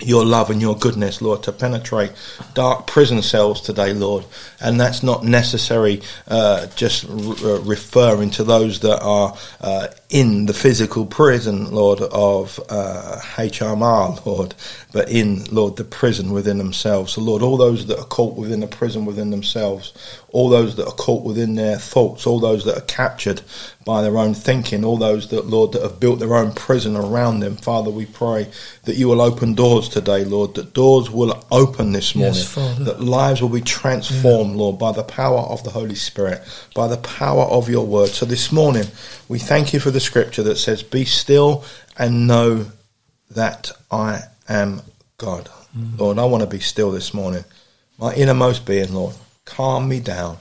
your 0.00 0.24
love 0.24 0.50
and 0.50 0.60
your 0.60 0.76
goodness, 0.76 1.22
Lord, 1.22 1.42
to 1.44 1.52
penetrate 1.52 2.12
dark 2.54 2.86
prison 2.86 3.22
cells 3.22 3.60
today, 3.60 3.92
Lord. 3.92 4.24
And 4.60 4.80
that's 4.80 5.02
not 5.02 5.24
necessary 5.24 6.02
uh, 6.28 6.66
just 6.74 7.04
re- 7.08 7.36
uh, 7.44 7.60
referring 7.60 8.30
to 8.32 8.44
those 8.44 8.80
that 8.80 9.00
are 9.00 9.36
uh, 9.60 9.88
in 10.10 10.46
the 10.46 10.54
physical 10.54 11.06
prison, 11.06 11.72
Lord, 11.72 12.00
of 12.00 12.58
uh, 12.68 13.20
HMR, 13.22 14.24
Lord, 14.26 14.54
but 14.92 15.08
in, 15.08 15.44
Lord, 15.46 15.76
the 15.76 15.84
prison 15.84 16.32
within 16.32 16.58
themselves. 16.58 17.12
So, 17.12 17.20
Lord, 17.20 17.42
all 17.42 17.56
those 17.56 17.86
that 17.86 17.98
are 17.98 18.06
caught 18.06 18.36
within 18.36 18.60
the 18.60 18.66
prison 18.66 19.04
within 19.04 19.30
themselves, 19.30 19.92
all 20.32 20.48
those 20.48 20.76
that 20.76 20.86
are 20.86 20.94
caught 20.94 21.24
within 21.24 21.54
their 21.54 21.76
thoughts, 21.76 22.26
all 22.26 22.40
those 22.40 22.64
that 22.64 22.76
are 22.76 22.86
captured 22.86 23.42
by 23.84 24.02
their 24.02 24.16
own 24.16 24.32
thinking, 24.32 24.84
all 24.84 24.96
those 24.96 25.28
that, 25.28 25.46
Lord, 25.46 25.72
that 25.72 25.82
have 25.82 26.00
built 26.00 26.20
their 26.20 26.34
own 26.34 26.52
prison 26.52 26.96
around 26.96 27.40
them. 27.40 27.56
Father, 27.56 27.90
we 27.90 28.06
pray 28.06 28.48
that 28.84 28.96
you 28.96 29.08
will 29.08 29.20
open 29.20 29.54
doors 29.54 29.90
today, 29.90 30.24
Lord, 30.24 30.54
that 30.54 30.72
doors 30.72 31.10
will 31.10 31.44
open 31.50 31.92
this 31.92 32.14
morning, 32.14 32.34
yes, 32.34 32.54
that 32.54 33.00
lives 33.00 33.42
will 33.42 33.50
be 33.50 33.60
transformed, 33.60 34.52
yeah. 34.52 34.56
Lord, 34.56 34.78
by 34.78 34.92
the 34.92 35.04
power 35.04 35.40
of 35.40 35.64
the 35.64 35.70
Holy 35.70 35.94
Spirit, 35.94 36.40
by 36.74 36.88
the 36.88 36.96
power 36.96 37.44
of 37.44 37.68
your 37.68 37.86
word. 37.86 38.08
So 38.08 38.24
this 38.24 38.50
morning, 38.50 38.86
we 39.28 39.38
thank 39.38 39.74
you 39.74 39.80
for 39.80 39.90
the 39.90 40.00
scripture 40.00 40.42
that 40.44 40.56
says, 40.56 40.82
Be 40.82 41.04
still 41.04 41.64
and 41.98 42.26
know 42.26 42.66
that 43.30 43.70
I 43.90 44.20
am 44.48 44.80
God. 45.18 45.50
Mm. 45.76 45.98
Lord, 45.98 46.18
I 46.18 46.24
want 46.24 46.42
to 46.42 46.48
be 46.48 46.60
still 46.60 46.90
this 46.90 47.12
morning. 47.12 47.44
My 47.98 48.14
innermost 48.14 48.66
being, 48.66 48.92
Lord, 48.94 49.14
calm 49.44 49.88
me 49.88 50.00
down. 50.00 50.38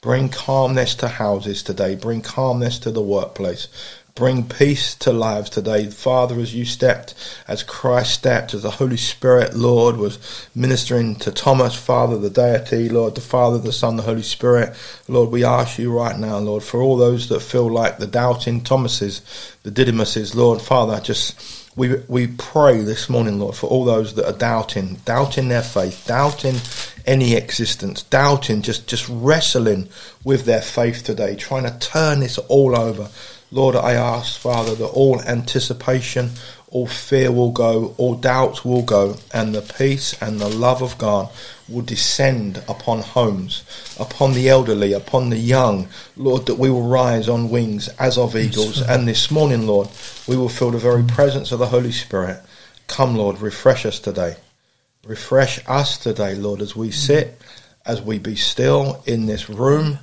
Bring 0.00 0.30
calmness 0.30 0.94
to 0.96 1.08
houses 1.08 1.62
today. 1.62 1.94
Bring 1.94 2.22
calmness 2.22 2.78
to 2.80 2.90
the 2.90 3.02
workplace. 3.02 3.68
Bring 4.14 4.48
peace 4.48 4.94
to 4.96 5.12
lives 5.12 5.50
today. 5.50 5.86
Father, 5.86 6.40
as 6.40 6.54
you 6.54 6.64
stepped, 6.64 7.14
as 7.46 7.62
Christ 7.62 8.12
stepped, 8.14 8.54
as 8.54 8.62
the 8.62 8.70
Holy 8.70 8.96
Spirit, 8.96 9.54
Lord, 9.54 9.96
was 9.96 10.48
ministering 10.54 11.16
to 11.16 11.30
Thomas, 11.30 11.74
Father, 11.74 12.18
the 12.18 12.30
deity, 12.30 12.88
Lord, 12.88 13.14
the 13.14 13.20
Father, 13.20 13.58
the 13.58 13.72
Son, 13.72 13.96
the 13.96 14.02
Holy 14.02 14.22
Spirit. 14.22 14.74
Lord, 15.06 15.30
we 15.30 15.44
ask 15.44 15.78
you 15.78 15.92
right 15.92 16.18
now, 16.18 16.38
Lord, 16.38 16.62
for 16.62 16.82
all 16.82 16.96
those 16.96 17.28
that 17.28 17.40
feel 17.40 17.70
like 17.70 17.98
the 17.98 18.06
doubting 18.06 18.62
Thomases, 18.62 19.22
the 19.62 19.70
Didymuses, 19.70 20.34
Lord, 20.34 20.60
Father, 20.60 21.00
just 21.00 21.59
we 21.76 21.96
we 22.08 22.26
pray 22.26 22.80
this 22.80 23.08
morning, 23.08 23.38
Lord, 23.38 23.54
for 23.54 23.68
all 23.68 23.84
those 23.84 24.14
that 24.14 24.26
are 24.26 24.36
doubting, 24.36 24.96
doubting 25.04 25.48
their 25.48 25.62
faith, 25.62 26.04
doubting 26.06 26.56
any 27.06 27.34
existence, 27.34 28.02
doubting, 28.02 28.62
just 28.62 28.88
just 28.88 29.08
wrestling 29.08 29.88
with 30.24 30.44
their 30.44 30.62
faith 30.62 31.04
today, 31.04 31.36
trying 31.36 31.64
to 31.64 31.78
turn 31.78 32.20
this 32.20 32.38
all 32.38 32.76
over. 32.76 33.08
Lord, 33.52 33.74
I 33.76 33.92
ask, 33.92 34.38
Father, 34.38 34.74
that 34.76 34.86
all 34.86 35.20
anticipation, 35.22 36.30
all 36.70 36.86
fear 36.86 37.32
will 37.32 37.50
go, 37.50 37.94
all 37.98 38.14
doubts 38.14 38.64
will 38.64 38.82
go, 38.82 39.16
and 39.32 39.54
the 39.54 39.62
peace 39.62 40.20
and 40.22 40.40
the 40.40 40.48
love 40.48 40.82
of 40.82 40.98
God 40.98 41.30
will 41.70 41.82
descend 41.82 42.62
upon 42.68 43.00
homes, 43.00 43.62
upon 43.98 44.34
the 44.34 44.48
elderly, 44.48 44.92
upon 44.92 45.30
the 45.30 45.38
young. 45.38 45.88
Lord, 46.16 46.46
that 46.46 46.58
we 46.58 46.70
will 46.70 46.88
rise 46.88 47.28
on 47.28 47.50
wings 47.50 47.88
as 47.98 48.18
of 48.18 48.36
eagles. 48.36 48.82
And 48.82 49.06
this 49.06 49.30
morning, 49.30 49.66
Lord, 49.66 49.88
we 50.26 50.36
will 50.36 50.48
feel 50.48 50.70
the 50.70 50.78
very 50.78 51.04
presence 51.04 51.52
of 51.52 51.58
the 51.58 51.66
Holy 51.66 51.92
Spirit. 51.92 52.40
Come, 52.86 53.16
Lord, 53.16 53.40
refresh 53.40 53.86
us 53.86 54.00
today. 54.00 54.36
Refresh 55.06 55.60
us 55.66 55.96
today, 55.96 56.34
Lord, 56.34 56.60
as 56.60 56.74
we 56.76 56.88
mm. 56.88 56.94
sit, 56.94 57.40
as 57.86 58.02
we 58.02 58.18
be 58.18 58.36
still 58.36 59.02
in 59.06 59.26
this 59.26 59.48
room, 59.48 59.98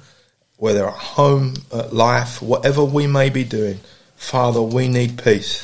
whether 0.57 0.87
at 0.87 0.93
home, 0.93 1.55
at 1.73 1.93
life, 1.93 2.41
whatever 2.41 2.83
we 2.83 3.05
may 3.05 3.29
be 3.29 3.43
doing. 3.43 3.79
Father, 4.15 4.61
we 4.61 4.87
need 4.87 5.21
peace. 5.23 5.63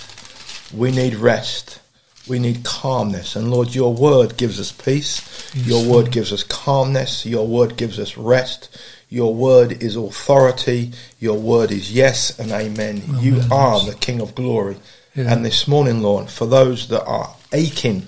We 0.73 0.91
need 0.91 1.15
rest. 1.15 1.79
We 2.27 2.39
need 2.39 2.63
calmness. 2.63 3.35
And 3.35 3.51
Lord, 3.51 3.75
your 3.75 3.93
word 3.93 4.37
gives 4.37 4.59
us 4.59 4.71
peace. 4.71 5.51
Yes, 5.53 5.67
your 5.67 5.85
word 5.85 6.11
gives 6.11 6.31
us 6.31 6.43
calmness. 6.43 7.25
Your 7.25 7.45
word 7.45 7.75
gives 7.75 7.99
us 7.99 8.17
rest. 8.17 8.77
Your 9.09 9.35
word 9.35 9.83
is 9.83 9.95
authority. 9.95 10.91
Your 11.19 11.37
word 11.37 11.71
is 11.71 11.91
yes 11.91 12.39
and 12.39 12.51
amen. 12.51 13.03
amen. 13.09 13.21
You 13.21 13.41
are 13.51 13.79
the 13.85 13.95
King 13.99 14.21
of 14.21 14.35
glory. 14.35 14.77
Yeah. 15.15 15.31
And 15.31 15.45
this 15.45 15.67
morning, 15.67 16.01
Lord, 16.01 16.29
for 16.29 16.47
those 16.47 16.87
that 16.87 17.03
are 17.05 17.35
aching 17.51 18.07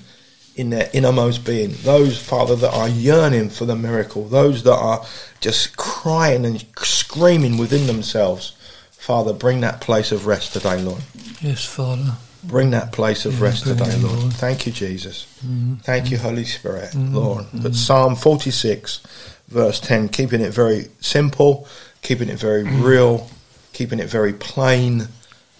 in 0.55 0.69
their 0.69 0.89
innermost 0.93 1.45
being, 1.45 1.75
those, 1.83 2.19
Father, 2.19 2.55
that 2.55 2.73
are 2.73 2.89
yearning 2.89 3.49
for 3.49 3.65
the 3.65 3.75
miracle, 3.75 4.27
those 4.27 4.63
that 4.63 4.73
are 4.73 5.05
just 5.41 5.75
crying 5.77 6.45
and 6.45 6.65
screaming 6.77 7.57
within 7.57 7.85
themselves, 7.85 8.55
Father, 8.91 9.33
bring 9.33 9.61
that 9.61 9.81
place 9.81 10.11
of 10.11 10.25
rest 10.25 10.53
today, 10.53 10.81
Lord. 10.81 11.03
Yes, 11.41 11.65
Father. 11.65 12.13
Bring 12.47 12.71
that 12.71 12.91
place 12.91 13.25
of 13.25 13.41
rest 13.41 13.65
today, 13.65 13.95
Lord. 13.97 14.33
Thank 14.33 14.65
you, 14.65 14.71
Jesus. 14.71 15.25
Mm-hmm. 15.45 15.75
Thank 15.75 16.11
you, 16.11 16.17
Holy 16.17 16.45
Spirit, 16.45 16.91
mm-hmm. 16.91 17.15
Lord. 17.15 17.45
But 17.53 17.75
Psalm 17.75 18.15
46, 18.15 19.01
verse 19.47 19.79
10, 19.79 20.09
keeping 20.09 20.41
it 20.41 20.53
very 20.53 20.87
simple, 20.99 21.67
keeping 22.01 22.29
it 22.29 22.39
very 22.39 22.63
real, 22.63 23.29
keeping 23.73 23.99
it 23.99 24.09
very 24.09 24.33
plain, 24.33 25.07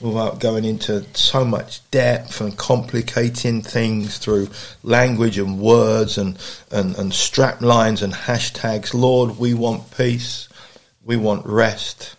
without 0.02 0.40
going 0.40 0.66
into 0.66 1.06
so 1.14 1.46
much 1.46 1.90
depth 1.92 2.42
and 2.42 2.58
complicating 2.58 3.62
things 3.62 4.18
through 4.18 4.50
language 4.84 5.38
and 5.38 5.60
words 5.60 6.18
and, 6.18 6.38
and, 6.72 6.96
and 6.98 7.14
strap 7.14 7.62
lines 7.62 8.02
and 8.02 8.14
hashtags. 8.14 8.94
Lord, 8.94 9.38
we 9.38 9.54
want 9.54 9.96
peace. 9.96 10.50
We 11.04 11.18
want 11.18 11.46
rest. 11.46 12.16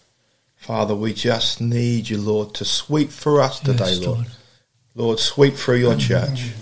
Father, 0.56 0.94
we 0.94 1.12
just 1.12 1.60
need 1.60 2.08
you, 2.08 2.18
Lord, 2.18 2.54
to 2.54 2.64
sweep 2.64 3.10
for 3.10 3.40
us 3.40 3.60
today, 3.60 3.90
yes, 3.90 4.00
Lord. 4.00 4.18
Lord. 4.18 4.30
Lord, 4.96 5.18
sweep 5.20 5.54
through 5.54 5.76
your 5.76 5.94
church. 5.96 6.52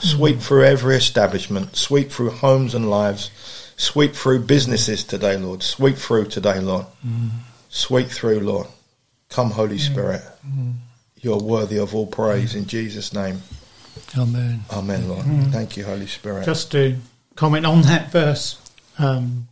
Sweep 0.00 0.38
through 0.38 0.64
every 0.64 0.96
establishment. 0.96 1.76
Sweep 1.76 2.10
through 2.10 2.30
homes 2.30 2.74
and 2.74 2.88
lives. 2.88 3.30
Sweep 3.76 4.14
through 4.14 4.44
businesses 4.44 5.02
today, 5.04 5.36
Lord. 5.36 5.62
Sweep 5.62 5.96
through 5.96 6.26
today, 6.26 6.60
Lord. 6.60 6.86
Sweep 7.68 8.06
through, 8.08 8.40
Lord. 8.40 8.68
Come, 9.28 9.50
Holy 9.50 9.78
Spirit. 9.78 10.22
You're 11.20 11.40
worthy 11.40 11.78
of 11.78 11.94
all 11.94 12.06
praise 12.06 12.54
in 12.54 12.66
Jesus' 12.66 13.12
name. 13.12 13.42
Amen. 14.16 14.60
Amen, 14.70 15.08
Lord. 15.08 15.26
Thank 15.50 15.76
you, 15.76 15.84
Holy 15.84 16.06
Spirit. 16.06 16.44
Just 16.44 16.70
to 16.72 16.96
comment 17.34 17.66
on 17.66 17.82
that 17.82 18.12
verse, 18.12 18.60
um, 18.98 19.48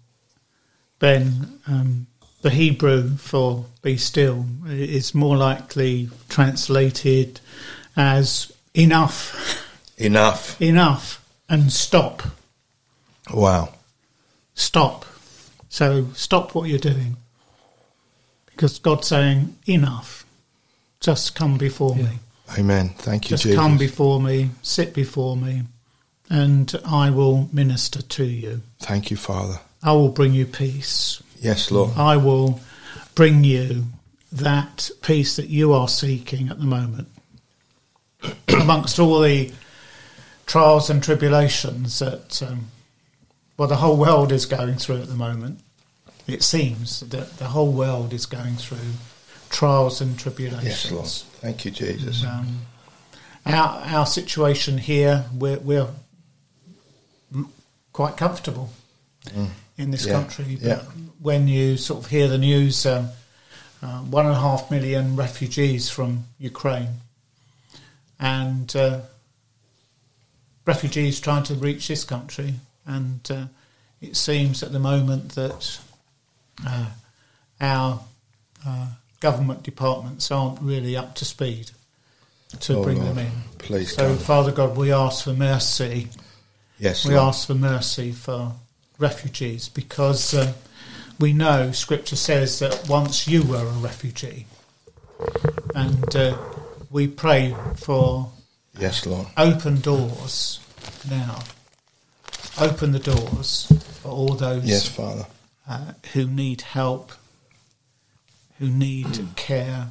Ben, 1.01 1.59
um, 1.67 2.07
the 2.43 2.51
Hebrew 2.51 3.17
for 3.17 3.67
be 3.83 3.97
still 3.97 4.47
is 4.67 5.15
more 5.15 5.37
likely 5.37 6.09
translated 6.29 7.41
as 7.97 8.53
enough. 8.75 9.67
Enough. 9.99 10.61
Enough. 10.61 11.25
And 11.49 11.73
stop. 11.73 12.23
Wow. 13.33 13.75
Stop. 14.55 15.05
So 15.69 16.09
stop 16.15 16.55
what 16.55 16.69
you're 16.69 16.79
doing. 16.79 17.17
Because 18.47 18.79
God's 18.79 19.09
saying, 19.09 19.57
enough. 19.67 20.27
Just 21.01 21.35
come 21.35 21.57
before 21.57 21.97
yeah. 21.97 22.03
me. 22.03 22.11
Amen. 22.59 22.91
Thank 22.99 23.27
you, 23.27 23.31
Just 23.31 23.45
Jesus. 23.45 23.59
come 23.59 23.79
before 23.79 24.21
me, 24.21 24.51
sit 24.63 24.93
before 24.93 25.37
me, 25.37 25.63
and 26.29 26.73
I 26.85 27.11
will 27.11 27.49
minister 27.53 28.03
to 28.03 28.25
you. 28.25 28.63
Thank 28.81 29.11
you, 29.11 29.17
Father. 29.17 29.61
I 29.83 29.93
will 29.93 30.09
bring 30.09 30.35
you 30.35 30.47
peace. 30.47 31.23
Yes, 31.41 31.71
Lord. 31.71 31.93
I 31.97 32.17
will 32.17 32.61
bring 33.15 33.45
you 33.45 33.87
that 34.33 34.91
peace 35.03 35.37
that 35.37 35.49
you 35.49 35.73
are 35.73 35.89
seeking 35.89 36.49
at 36.49 36.59
the 36.59 36.67
moment. 36.67 37.09
amongst 38.49 38.99
all 38.99 39.21
the 39.21 39.53
trials 40.47 40.91
and 40.91 41.03
tribulations 41.03 42.01
that 42.01 42.43
um, 42.43 42.67
well 43.57 43.69
the 43.69 43.77
whole 43.77 43.97
world 43.97 44.33
is 44.33 44.47
going 44.47 44.77
through 44.77 44.97
at 44.97 45.09
the 45.09 45.15
moment. 45.15 45.61
It 46.27 46.43
seems 46.43 47.01
that 47.01 47.39
the 47.39 47.47
whole 47.47 47.73
world 47.73 48.13
is 48.13 48.27
going 48.27 48.55
through 48.55 48.79
trials 49.49 50.01
and 50.01 50.19
tribulations. 50.19 50.65
Yes, 50.65 50.91
Lord. 50.93 51.07
Thank 51.41 51.65
you, 51.65 51.71
Jesus. 51.71 52.25
Um, 52.25 52.61
our 53.47 53.81
our 53.85 54.07
situation 54.07 54.79
here, 54.79 55.25
we're, 55.35 55.59
we're 55.59 55.89
quite 57.93 58.17
comfortable 58.17 58.71
mm. 59.27 59.49
in 59.77 59.91
this 59.91 60.07
yeah. 60.07 60.13
country. 60.13 60.57
But 60.61 60.67
yeah. 60.67 60.83
when 61.21 61.49
you 61.49 61.77
sort 61.77 62.05
of 62.05 62.11
hear 62.11 62.29
the 62.29 62.39
news, 62.39 62.87
um, 62.87 63.09
uh, 63.83 64.01
one 64.01 64.27
and 64.27 64.35
a 64.35 64.41
half 64.41 64.71
million 64.71 65.17
refugees 65.17 65.89
from 65.89 66.25
Ukraine 66.39 66.89
and 68.21 68.77
uh, 68.77 69.01
refugees 70.67 71.19
trying 71.19 71.43
to 71.45 71.55
reach 71.55 71.89
this 71.89 72.05
country. 72.05 72.55
And 72.87 73.29
uh, 73.31 73.47
it 74.01 74.17
seems 74.17 74.63
at 74.63 74.73
the 74.73 74.79
moment 74.79 75.35
that 75.35 75.81
uh, 76.67 76.87
our 77.61 78.01
uh, 78.67 78.87
government 79.21 79.63
departments 79.63 80.31
aren't 80.31 80.61
really 80.61 80.97
up 80.97 81.15
to 81.17 81.25
speed 81.25 81.71
to 82.61 82.77
oh 82.77 82.83
bring 82.83 82.99
Lord, 82.99 83.17
them 83.17 83.27
in. 83.27 83.33
Please, 83.59 83.95
so 83.95 84.15
God. 84.15 84.23
Father 84.23 84.53
God, 84.53 84.77
we 84.77 84.93
ask 84.93 85.25
for 85.25 85.33
mercy. 85.33 86.09
Yes, 86.79 87.07
we 87.07 87.15
Lord. 87.15 87.29
ask 87.29 87.47
for 87.47 87.55
mercy 87.55 88.13
for 88.13 88.53
refugees 88.99 89.69
because 89.69 90.35
uh, 90.35 90.53
we 91.19 91.33
know 91.33 91.73
Scripture 91.73 92.17
says 92.17 92.59
that 92.59 92.87
once 92.89 93.29
you 93.29 93.43
were 93.45 93.65
a 93.65 93.79
refugee, 93.79 94.47
and 95.75 96.17
uh, 96.17 96.37
we 96.91 97.07
pray 97.07 97.55
for 97.77 98.31
yes, 98.79 99.07
Lord, 99.07 99.29
open 99.37 99.81
doors 99.81 100.61
now. 101.09 101.39
Open 102.61 102.93
the 102.93 102.99
doors 102.99 103.73
for 104.03 104.09
all 104.09 104.35
those 104.35 104.65
yes, 104.65 104.89
Father, 104.89 105.27
uh, 105.69 105.93
who 106.13 106.27
need 106.27 106.63
help, 106.63 107.13
who 108.59 108.69
need 108.69 109.21
care. 109.37 109.89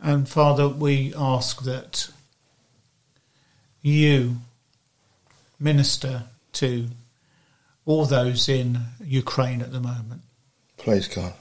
And 0.00 0.28
Father, 0.28 0.68
we 0.68 1.12
ask 1.16 1.62
that 1.64 2.08
you 3.82 4.36
minister 5.58 6.24
to 6.52 6.88
all 7.84 8.04
those 8.04 8.48
in 8.48 8.78
Ukraine 9.04 9.62
at 9.62 9.72
the 9.72 9.80
moment. 9.80 10.22
Please, 10.76 11.08
God. 11.08 11.32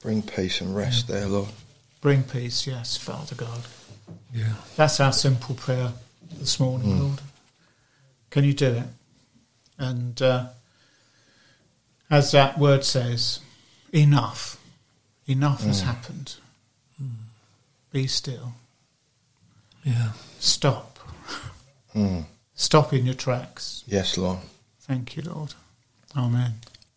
Bring 0.00 0.22
peace 0.22 0.60
and 0.60 0.76
rest 0.76 1.08
yeah. 1.08 1.16
there, 1.16 1.26
Lord. 1.26 1.48
Bring 2.00 2.22
peace, 2.22 2.66
yes, 2.66 2.96
Father 2.96 3.34
God. 3.34 3.62
Yeah. 4.32 4.54
That's 4.76 5.00
our 5.00 5.12
simple 5.12 5.54
prayer 5.54 5.92
this 6.38 6.60
morning, 6.60 6.88
mm. 6.88 7.00
Lord. 7.00 7.20
Can 8.30 8.44
you 8.44 8.52
do 8.52 8.72
it? 8.72 8.84
And 9.78 10.20
uh, 10.22 10.46
as 12.10 12.32
that 12.32 12.58
word 12.58 12.84
says, 12.84 13.40
enough. 13.92 14.60
Enough 15.26 15.62
mm. 15.62 15.66
has 15.66 15.82
happened. 15.82 16.36
Mm. 17.02 17.10
Be 17.90 18.06
still. 18.06 18.52
Yeah. 19.82 20.12
Stop. 20.38 20.98
Mm. 21.94 22.24
Stop 22.54 22.92
in 22.92 23.06
your 23.06 23.14
tracks. 23.14 23.82
Yes, 23.86 24.16
Lord. 24.16 24.38
Thank 24.80 25.16
you, 25.16 25.22
Lord. 25.22 25.54
Amen. 26.16 26.54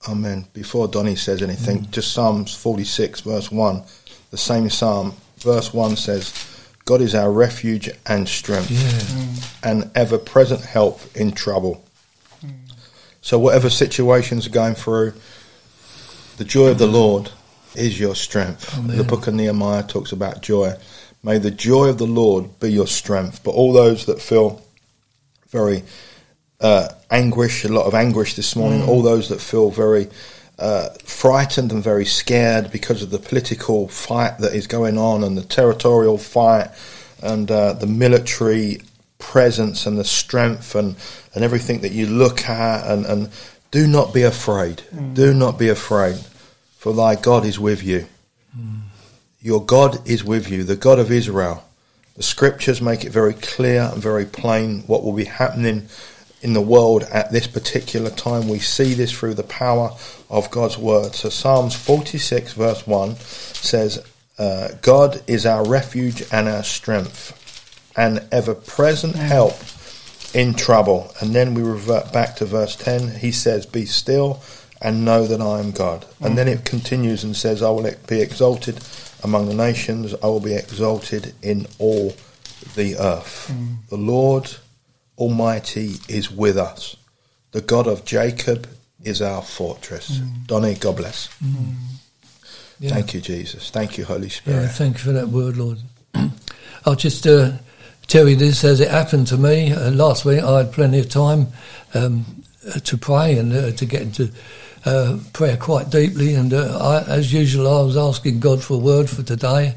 Amen. 0.07 0.45
Before 0.53 0.87
Donny 0.87 1.15
says 1.15 1.41
anything, 1.41 1.79
mm. 1.79 1.91
just 1.91 2.13
Psalms 2.13 2.55
46, 2.55 3.21
verse 3.21 3.51
1 3.51 3.83
the 4.31 4.37
same 4.37 4.69
psalm, 4.69 5.13
verse 5.37 5.73
1 5.73 5.95
says, 5.97 6.33
God 6.85 7.01
is 7.01 7.13
our 7.13 7.31
refuge 7.31 7.89
and 8.07 8.27
strength 8.27 8.71
yeah. 8.71 8.79
mm. 8.79 9.57
and 9.63 9.91
ever 9.95 10.17
present 10.17 10.61
help 10.61 10.99
in 11.15 11.31
trouble. 11.31 11.83
Mm. 12.43 12.53
So, 13.21 13.37
whatever 13.37 13.69
situations 13.69 14.47
are 14.47 14.51
going 14.51 14.73
through, 14.73 15.13
the 16.37 16.43
joy 16.43 16.69
of 16.69 16.79
the 16.79 16.87
Lord 16.87 17.29
is 17.75 17.99
your 17.99 18.15
strength. 18.15 18.77
Amen. 18.77 18.97
The 18.97 19.03
book 19.03 19.27
of 19.27 19.35
Nehemiah 19.35 19.83
talks 19.83 20.11
about 20.11 20.41
joy. 20.41 20.73
May 21.23 21.37
the 21.37 21.51
joy 21.51 21.87
of 21.87 21.99
the 21.99 22.07
Lord 22.07 22.59
be 22.59 22.71
your 22.71 22.87
strength. 22.87 23.43
But 23.43 23.51
all 23.51 23.73
those 23.73 24.07
that 24.07 24.19
feel 24.19 24.61
very 25.49 25.83
uh, 26.59 26.89
anguish, 27.11 27.63
a 27.63 27.69
lot 27.69 27.85
of 27.85 27.93
anguish 27.93 28.35
this 28.35 28.55
morning, 28.55 28.83
all 28.83 29.01
those 29.01 29.29
that 29.29 29.39
feel 29.39 29.69
very 29.69 30.07
uh, 30.61 30.89
frightened 31.03 31.71
and 31.71 31.83
very 31.83 32.05
scared 32.05 32.71
because 32.71 33.01
of 33.01 33.09
the 33.09 33.17
political 33.17 33.87
fight 33.87 34.37
that 34.37 34.53
is 34.53 34.67
going 34.67 34.97
on 34.97 35.23
and 35.23 35.35
the 35.35 35.43
territorial 35.43 36.19
fight 36.19 36.69
and 37.23 37.49
uh, 37.49 37.73
the 37.73 37.87
military 37.87 38.79
presence 39.17 39.87
and 39.87 39.97
the 39.97 40.03
strength 40.03 40.75
and, 40.75 40.95
and 41.33 41.43
everything 41.43 41.81
that 41.81 41.91
you 41.91 42.05
look 42.05 42.47
at 42.47 42.85
and, 42.87 43.05
and 43.07 43.29
do 43.71 43.87
not 43.87 44.13
be 44.13 44.21
afraid. 44.21 44.83
Do 45.15 45.33
not 45.33 45.57
be 45.57 45.69
afraid, 45.69 46.17
for 46.77 46.93
thy 46.93 47.15
God 47.15 47.43
is 47.43 47.59
with 47.59 47.83
you. 47.83 48.05
Your 49.41 49.65
God 49.65 50.07
is 50.07 50.23
with 50.23 50.49
you, 50.49 50.63
the 50.63 50.75
God 50.75 50.99
of 50.99 51.11
Israel. 51.11 51.63
The 52.15 52.23
scriptures 52.23 52.81
make 52.81 53.03
it 53.03 53.11
very 53.11 53.33
clear 53.33 53.89
and 53.91 54.01
very 54.01 54.25
plain 54.25 54.81
what 54.81 55.03
will 55.03 55.13
be 55.13 55.25
happening 55.25 55.87
in 56.41 56.53
the 56.53 56.61
world 56.61 57.03
at 57.03 57.31
this 57.31 57.47
particular 57.47 58.09
time. 58.09 58.49
We 58.49 58.59
see 58.59 58.93
this 58.93 59.11
through 59.11 59.35
the 59.35 59.43
power 59.43 59.95
of 60.29 60.49
God's 60.51 60.77
word. 60.77 61.13
So 61.13 61.29
Psalms 61.29 61.75
46 61.75 62.53
verse 62.53 62.85
1 62.85 63.15
says, 63.15 64.03
uh, 64.39 64.69
God 64.81 65.21
is 65.27 65.45
our 65.45 65.67
refuge 65.67 66.23
and 66.31 66.47
our 66.47 66.63
strength 66.63 67.37
and 67.95 68.25
ever 68.31 68.55
present 68.55 69.15
help 69.15 69.55
in 70.33 70.53
trouble. 70.53 71.13
And 71.19 71.35
then 71.35 71.53
we 71.53 71.61
revert 71.61 72.11
back 72.11 72.37
to 72.37 72.45
verse 72.45 72.75
10. 72.75 73.19
He 73.19 73.31
says, 73.31 73.65
Be 73.65 73.85
still 73.85 74.41
and 74.81 75.05
know 75.05 75.27
that 75.27 75.41
I 75.41 75.59
am 75.59 75.71
God. 75.71 76.05
And 76.21 76.37
then 76.37 76.47
it 76.47 76.65
continues 76.65 77.23
and 77.23 77.35
says, 77.35 77.61
I 77.61 77.69
will 77.69 77.91
be 78.07 78.21
exalted 78.21 78.79
among 79.23 79.47
the 79.47 79.53
nations, 79.53 80.15
I 80.23 80.27
will 80.27 80.39
be 80.39 80.55
exalted 80.55 81.35
in 81.43 81.67
all 81.77 82.15
the 82.75 82.95
earth. 82.97 83.53
The 83.89 83.97
Lord 83.97 84.49
Almighty 85.17 85.95
is 86.07 86.31
with 86.31 86.57
us. 86.57 86.95
The 87.51 87.61
God 87.61 87.87
of 87.87 88.05
Jacob 88.05 88.67
is 89.03 89.21
our 89.21 89.41
fortress. 89.41 90.19
Donny, 90.45 90.75
God 90.75 90.97
bless. 90.97 91.29
Yeah. 92.79 92.89
Thank 92.93 93.13
you, 93.13 93.21
Jesus. 93.21 93.69
Thank 93.69 93.97
you, 93.97 94.05
Holy 94.05 94.23
Yeah, 94.27 94.29
Spirit. 94.29 94.71
thank 94.71 94.93
you 94.97 95.03
for 95.03 95.11
that 95.11 95.27
word, 95.27 95.57
Lord. 95.57 95.79
I'll 96.85 96.95
just 96.95 97.27
uh, 97.27 97.51
tell 98.07 98.27
you 98.27 98.35
this 98.35 98.63
as 98.63 98.79
it 98.79 98.89
happened 98.89 99.27
to 99.27 99.37
me 99.37 99.71
uh, 99.71 99.91
last 99.91 100.25
week. 100.25 100.41
I 100.41 100.59
had 100.59 100.71
plenty 100.71 100.99
of 100.99 101.09
time 101.09 101.47
um, 101.93 102.25
uh, 102.67 102.79
to 102.79 102.97
pray 102.97 103.37
and 103.37 103.53
uh, 103.53 103.71
to 103.73 103.85
get 103.85 104.01
into 104.01 104.31
uh, 104.85 105.19
prayer 105.33 105.57
quite 105.57 105.91
deeply. 105.91 106.33
And 106.33 106.53
uh, 106.53 106.79
I, 107.07 107.11
as 107.11 107.31
usual, 107.31 107.67
I 107.67 107.83
was 107.83 107.97
asking 107.97 108.39
God 108.39 108.63
for 108.63 108.75
a 108.75 108.79
word 108.79 109.09
for 109.09 109.21
today, 109.21 109.75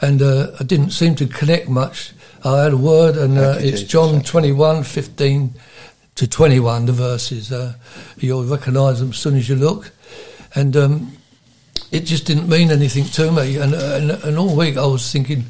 and 0.00 0.20
uh, 0.20 0.50
I 0.58 0.64
didn't 0.64 0.90
seem 0.90 1.14
to 1.16 1.26
connect 1.26 1.68
much. 1.68 2.12
I 2.44 2.62
had 2.64 2.72
a 2.72 2.76
word, 2.76 3.16
and 3.16 3.36
uh, 3.38 3.56
it's 3.58 3.82
John 3.82 4.14
Thank 4.14 4.26
21, 4.26 4.82
15 4.84 5.54
to 6.14 6.26
21, 6.26 6.86
the 6.86 6.92
verses. 6.92 7.52
Uh, 7.52 7.74
you'll 8.16 8.44
recognise 8.44 9.00
them 9.00 9.10
as 9.10 9.18
soon 9.18 9.36
as 9.36 9.48
you 9.48 9.56
look. 9.56 9.92
And 10.54 10.74
um, 10.76 11.16
it 11.90 12.00
just 12.00 12.26
didn't 12.26 12.48
mean 12.48 12.70
anything 12.70 13.04
to 13.04 13.30
me. 13.30 13.56
And, 13.56 13.74
and 13.74 14.10
and 14.10 14.38
all 14.38 14.56
week 14.56 14.78
I 14.78 14.86
was 14.86 15.10
thinking, 15.12 15.44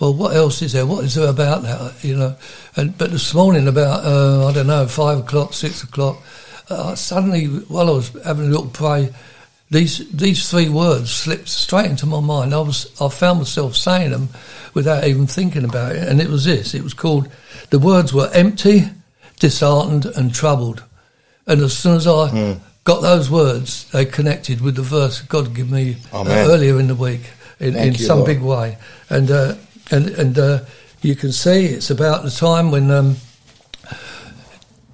well, 0.00 0.12
what 0.12 0.36
else 0.36 0.60
is 0.60 0.72
there? 0.72 0.86
What 0.86 1.04
is 1.04 1.14
there 1.14 1.28
about 1.28 1.62
that? 1.62 2.04
You 2.04 2.16
know. 2.16 2.36
And 2.76 2.96
but 2.98 3.10
this 3.10 3.32
morning 3.32 3.66
about 3.66 4.04
uh, 4.04 4.46
I 4.46 4.52
don't 4.52 4.66
know 4.66 4.86
five 4.86 5.20
o'clock, 5.20 5.54
six 5.54 5.82
o'clock, 5.82 6.22
uh, 6.68 6.94
suddenly 6.94 7.46
while 7.46 7.88
I 7.88 7.92
was 7.92 8.10
having 8.24 8.46
a 8.46 8.50
little 8.50 8.68
pray, 8.68 9.14
these 9.70 10.10
these 10.10 10.50
three 10.50 10.68
words 10.68 11.10
slipped 11.10 11.48
straight 11.48 11.90
into 11.90 12.06
my 12.06 12.20
mind. 12.20 12.54
I 12.54 12.60
was 12.60 12.90
I 13.00 13.08
found 13.08 13.38
myself 13.38 13.76
saying 13.76 14.10
them 14.10 14.28
without 14.74 15.04
even 15.04 15.26
thinking 15.26 15.64
about 15.64 15.96
it, 15.96 16.06
and 16.08 16.20
it 16.20 16.28
was 16.28 16.44
this. 16.44 16.74
It 16.74 16.82
was 16.82 16.94
called 16.94 17.28
the 17.70 17.78
words 17.78 18.12
were 18.12 18.30
empty, 18.32 18.84
disheartened, 19.38 20.06
and 20.06 20.34
troubled. 20.34 20.82
And 21.46 21.60
as 21.60 21.76
soon 21.76 21.96
as 21.96 22.06
I 22.06 22.58
got 22.84 23.00
those 23.00 23.30
words, 23.30 23.90
they 23.90 24.04
connected 24.04 24.60
with 24.60 24.76
the 24.76 24.82
verse 24.82 25.20
God 25.22 25.54
gave 25.54 25.70
me 25.70 25.96
uh, 26.12 26.24
earlier 26.26 26.78
in 26.78 26.88
the 26.88 26.94
week 26.94 27.22
in, 27.60 27.76
in 27.76 27.94
some 27.94 28.18
Lord. 28.18 28.26
big 28.26 28.40
way. 28.40 28.78
And 29.10 29.30
uh, 29.30 29.54
and 29.90 30.08
and 30.10 30.38
uh, 30.38 30.60
you 31.02 31.14
can 31.14 31.32
see 31.32 31.66
it's 31.66 31.90
about 31.90 32.22
the 32.22 32.30
time 32.30 32.70
when 32.70 32.90
um, 32.90 33.16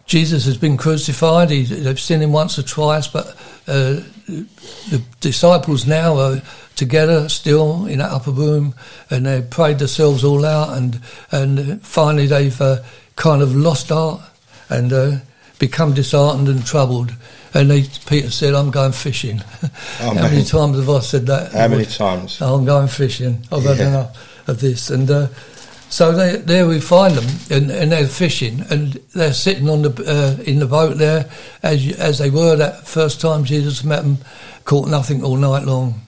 Jesus 0.07 0.45
has 0.47 0.57
been 0.57 0.77
crucified. 0.77 1.51
He, 1.51 1.65
they've 1.65 2.01
seen 2.01 2.21
him 2.21 2.33
once 2.33 2.59
or 2.59 2.63
twice, 2.63 3.07
but 3.07 3.29
uh, 3.69 4.01
the 4.27 5.03
disciples 5.21 5.87
now 5.87 6.17
are 6.17 6.43
together 6.81 7.29
still 7.29 7.87
in 7.87 7.99
that 7.99 8.11
upper 8.11 8.33
room, 8.33 8.75
and 9.11 9.27
they 9.27 9.43
prayed 9.43 9.79
themselves 9.79 10.25
all 10.25 10.45
out, 10.45 10.77
and 10.77 11.01
and 11.31 11.81
finally 11.83 12.27
they've 12.27 12.61
uh, 12.61 12.79
kind 13.15 13.43
of 13.43 13.55
lost 13.55 13.91
heart 13.91 14.21
and 14.69 14.93
uh, 14.93 15.19
become 15.59 15.95
disheartened 15.95 16.49
and 16.49 16.67
troubled. 16.67 17.13
And 17.53 17.71
they, 17.71 17.83
Peter 18.07 18.31
said, 18.31 18.55
"I'm 18.55 18.71
going 18.71 18.93
fishing." 18.93 19.39
How 19.99 20.15
many 20.15 20.43
times 20.43 20.79
have 20.79 20.91
I 20.91 21.01
said 21.01 21.27
that? 21.27 21.53
How 21.53 21.69
many 21.69 21.85
times? 21.85 22.41
Oh, 22.41 22.57
I'm 22.57 22.65
going 22.65 22.89
fishing. 22.89 23.47
I've 23.53 23.63
had 23.63 23.81
enough 23.81 24.49
of 24.49 24.61
this. 24.61 24.91
And 24.91 25.11
uh, 25.11 25.29
so 25.91 26.13
they, 26.13 26.37
there 26.37 26.67
we 26.67 26.81
find 26.81 27.15
them, 27.15 27.27
and, 27.51 27.71
and 27.71 27.93
they're 27.93 28.07
fishing, 28.07 28.65
and 28.71 28.95
they're 29.15 29.35
sitting 29.35 29.69
on 29.69 29.83
the 29.83 29.91
uh, 30.07 30.43
in 30.45 30.61
the 30.61 30.67
boat 30.67 30.97
there, 30.99 31.29
as 31.63 31.93
as 31.99 32.19
they 32.19 32.31
were 32.31 32.57
that 32.57 32.87
first 32.87 33.21
time 33.21 33.45
Jesus 33.45 33.85
met 33.85 34.03
them, 34.03 34.19
caught 34.65 34.89
nothing 34.89 35.23
all 35.25 35.37
night 35.37 35.65
long, 35.65 36.01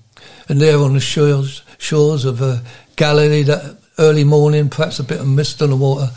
and 0.52 0.60
there 0.60 0.78
on 0.80 0.92
the 0.92 1.00
shores 1.00 1.62
shores 1.78 2.26
of 2.26 2.42
uh, 2.42 2.58
Galilee 2.96 3.42
that 3.42 3.78
early 3.98 4.22
morning, 4.22 4.68
perhaps 4.68 4.98
a 4.98 5.02
bit 5.02 5.18
of 5.18 5.26
mist 5.26 5.62
on 5.62 5.70
the 5.70 5.76
water. 5.76 6.10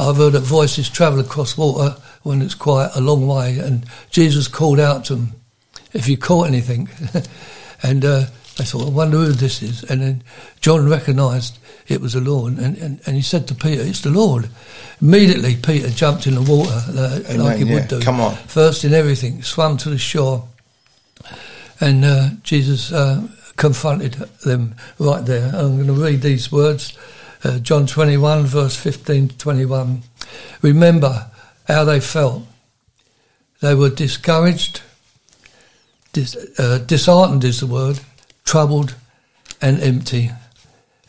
I've 0.00 0.16
heard 0.16 0.32
that 0.32 0.40
voices 0.40 0.88
travel 0.88 1.20
across 1.20 1.56
water 1.56 1.96
when 2.24 2.42
it's 2.42 2.56
quite 2.56 2.90
a 2.96 3.00
long 3.00 3.28
way, 3.28 3.56
and 3.60 3.86
Jesus 4.10 4.48
called 4.48 4.80
out 4.80 5.04
to 5.04 5.14
them, 5.14 5.32
"If 5.92 6.08
you 6.08 6.16
caught 6.16 6.48
anything," 6.48 6.88
and 7.84 8.04
uh, 8.04 8.24
I 8.58 8.64
thought, 8.64 8.88
"I 8.88 8.90
wonder 8.90 9.18
who 9.18 9.30
this 9.30 9.62
is." 9.62 9.84
And 9.84 10.02
then 10.02 10.24
John 10.60 10.88
recognised 10.88 11.56
it 11.86 12.00
was 12.00 12.14
the 12.14 12.20
Lord, 12.20 12.58
and, 12.58 12.76
and, 12.78 13.00
and 13.06 13.14
he 13.14 13.22
said 13.22 13.46
to 13.46 13.54
Peter, 13.54 13.82
"It's 13.82 14.00
the 14.00 14.10
Lord." 14.10 14.50
Immediately, 15.00 15.54
Peter 15.54 15.88
jumped 15.88 16.26
in 16.26 16.34
the 16.34 16.42
water 16.42 16.82
uh, 16.98 17.20
Amen, 17.28 17.44
like 17.44 17.58
he 17.58 17.64
yeah. 17.64 17.74
would 17.74 17.86
do. 17.86 18.00
Come 18.00 18.20
on. 18.20 18.34
first 18.48 18.84
in 18.84 18.92
everything, 18.92 19.44
swam 19.44 19.76
to 19.76 19.88
the 19.88 19.98
shore, 19.98 20.48
and 21.80 22.04
uh, 22.04 22.30
Jesus 22.42 22.90
uh, 22.92 23.22
confronted 23.58 24.14
them 24.46 24.74
right 24.98 25.26
there. 25.26 25.48
I'm 25.54 25.76
going 25.76 25.88
to 25.88 25.92
read 25.92 26.22
these 26.22 26.50
words 26.50 26.96
uh, 27.44 27.58
John 27.58 27.86
21, 27.86 28.46
verse 28.46 28.76
15 28.76 29.28
to 29.28 29.38
21. 29.38 30.02
Remember 30.62 31.30
how 31.66 31.84
they 31.84 32.00
felt. 32.00 32.44
They 33.60 33.74
were 33.74 33.90
discouraged, 33.90 34.82
dis- 36.12 36.36
uh, 36.58 36.78
disheartened 36.78 37.44
is 37.44 37.60
the 37.60 37.66
word, 37.66 38.00
troubled, 38.44 38.94
and 39.60 39.80
empty. 39.80 40.30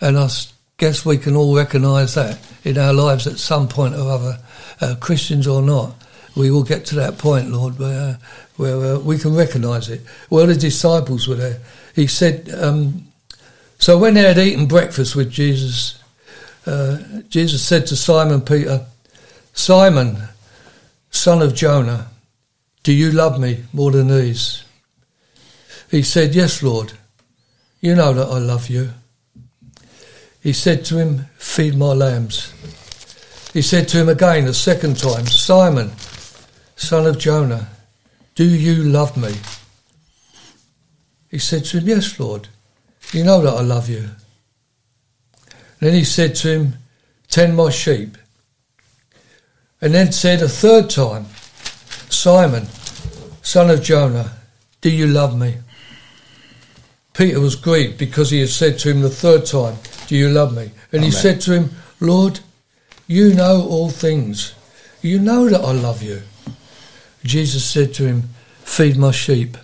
And 0.02 0.18
I 0.18 0.30
guess 0.78 1.06
we 1.06 1.18
can 1.18 1.36
all 1.36 1.56
recognise 1.56 2.16
that 2.16 2.40
in 2.64 2.78
our 2.78 2.94
lives 2.94 3.28
at 3.28 3.38
some 3.38 3.68
point 3.68 3.96
or 3.96 4.10
other, 4.10 4.40
uh, 4.82 4.96
Christians 5.00 5.48
or 5.48 5.62
not. 5.62 5.94
We 6.36 6.52
will 6.52 6.64
get 6.64 6.86
to 6.86 6.96
that 6.96 7.18
point, 7.18 7.52
Lord, 7.52 7.80
where, 7.80 8.18
where 8.56 8.96
uh, 8.96 9.00
we 9.00 9.18
can 9.18 9.36
recognise 9.36 9.90
it. 9.90 10.02
Well, 10.30 10.48
the 10.48 10.56
disciples 10.56 11.28
were 11.28 11.36
there. 11.36 11.60
He 11.96 12.08
said, 12.08 12.50
um, 12.54 13.06
so 13.78 13.98
when 13.98 14.14
they 14.14 14.24
had 14.24 14.38
eaten 14.38 14.66
breakfast 14.68 15.16
with 15.16 15.32
Jesus, 15.32 16.02
uh, 16.66 16.98
Jesus 17.30 17.64
said 17.64 17.88
to 17.88 17.96
Simon 17.96 18.42
Peter, 18.42 18.86
Simon, 19.54 20.18
son 21.10 21.42
of 21.42 21.56
Jonah, 21.56 22.08
do 22.84 22.94
you 22.94 23.12
love 23.12 23.40
me 23.40 23.64
more 23.74 23.92
than 23.92 24.08
these? 24.08 24.64
He 25.90 26.04
said, 26.04 26.36
Yes, 26.36 26.62
Lord. 26.64 26.94
You 27.82 27.96
know 27.96 28.14
that 28.14 28.28
I 28.28 28.40
love 28.40 28.70
you. 28.70 28.90
He 30.42 30.54
said 30.54 30.86
to 30.86 30.98
him, 30.98 31.26
Feed 31.38 31.76
my 31.76 31.94
lambs. 31.94 32.54
He 33.54 33.62
said 33.62 33.88
to 33.90 33.98
him 33.98 34.10
again 34.10 34.46
a 34.48 34.54
second 34.54 34.98
time, 34.98 35.26
Simon, 35.26 35.92
son 36.76 37.06
of 37.06 37.18
Jonah, 37.18 37.68
do 38.36 38.46
you 38.46 38.84
love 38.84 39.18
me? 39.18 39.34
He 41.30 41.40
said 41.40 41.66
to 41.66 41.80
him, 41.80 41.88
Yes, 41.88 42.20
Lord. 42.20 42.48
You 43.12 43.24
know 43.24 43.42
that 43.42 43.54
I 43.54 43.62
love 43.62 43.90
you. 43.90 44.10
Then 45.80 45.94
he 45.94 46.04
said 46.04 46.36
to 46.36 46.50
him, 46.50 46.74
Tend 47.28 47.56
my 47.56 47.70
sheep. 47.70 48.18
And 49.82 49.94
then 49.94 50.12
said 50.12 50.42
a 50.42 50.50
third 50.50 50.90
time, 50.90 51.28
Simon, 52.10 52.68
son 53.42 53.70
of 53.70 53.82
Jonah, 53.82 54.34
do 54.82 54.90
you 54.90 55.08
love 55.08 55.38
me? 55.38 55.56
Peter 57.14 57.40
was 57.40 57.56
grieved 57.56 57.98
because 57.98 58.30
he 58.30 58.40
had 58.40 58.50
said 58.50 58.80
to 58.80 58.90
him 58.90 59.02
the 59.02 59.10
third 59.10 59.46
time, 59.46 59.78
Do 60.08 60.16
you 60.16 60.30
love 60.30 60.56
me? 60.56 60.72
And 60.92 61.04
he 61.04 61.12
said 61.12 61.42
to 61.42 61.54
him, 61.54 61.72
Lord, 62.00 62.40
you 63.08 63.34
know 63.34 63.68
all 63.68 63.90
things. 63.90 64.54
You 65.02 65.20
know 65.20 65.50
that 65.50 65.62
I 65.62 65.72
love 65.72 66.02
you. 66.02 66.22
Jesus 67.24 67.66
said 67.66 67.94
to 67.96 68.06
him, 68.06 68.30
Feed 68.64 68.98
my 68.98 69.12
sheep. 69.12 69.58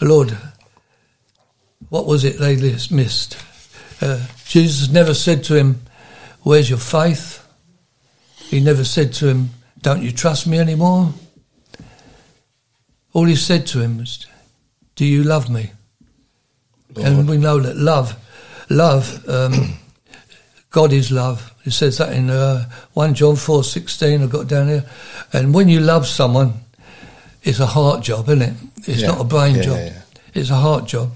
Lord, 0.00 0.36
what 1.88 2.06
was 2.06 2.24
it 2.24 2.38
they 2.38 2.56
missed? 2.90 3.36
Uh, 4.00 4.26
Jesus 4.44 4.90
never 4.90 5.14
said 5.14 5.44
to 5.44 5.54
him, 5.54 5.80
Where's 6.42 6.68
your 6.68 6.78
faith? 6.78 7.42
He 8.36 8.60
never 8.60 8.84
said 8.84 9.12
to 9.14 9.28
him, 9.28 9.50
Don't 9.80 10.02
you 10.02 10.12
trust 10.12 10.46
me 10.46 10.58
anymore? 10.58 11.12
All 13.12 13.24
he 13.24 13.36
said 13.36 13.66
to 13.68 13.80
him 13.80 13.98
was, 13.98 14.26
Do 14.94 15.06
you 15.06 15.24
love 15.24 15.48
me? 15.48 15.70
Lord. 16.94 17.08
And 17.08 17.28
we 17.28 17.38
know 17.38 17.58
that 17.60 17.76
love, 17.76 18.14
love, 18.68 19.26
um, 19.28 19.74
God 20.70 20.92
is 20.92 21.10
love. 21.10 21.52
It 21.64 21.72
says 21.72 21.98
that 21.98 22.12
in 22.12 22.28
uh, 22.28 22.68
1 22.92 23.14
John 23.14 23.36
four 23.36 23.64
sixteen. 23.64 24.22
I've 24.22 24.30
got 24.30 24.46
down 24.46 24.68
here. 24.68 24.84
And 25.32 25.54
when 25.54 25.68
you 25.68 25.80
love 25.80 26.06
someone, 26.06 26.52
it's 27.46 27.60
a 27.60 27.66
heart 27.66 28.02
job, 28.02 28.28
isn't 28.28 28.42
it? 28.42 28.54
It's 28.86 29.00
Yeah. 29.00 29.08
not 29.08 29.20
a 29.20 29.24
brain 29.24 29.54
Yeah, 29.56 29.62
job. 29.62 29.78
yeah. 29.78 29.92
It's 30.34 30.50
a 30.50 30.56
heart 30.56 30.84
job. 30.86 31.12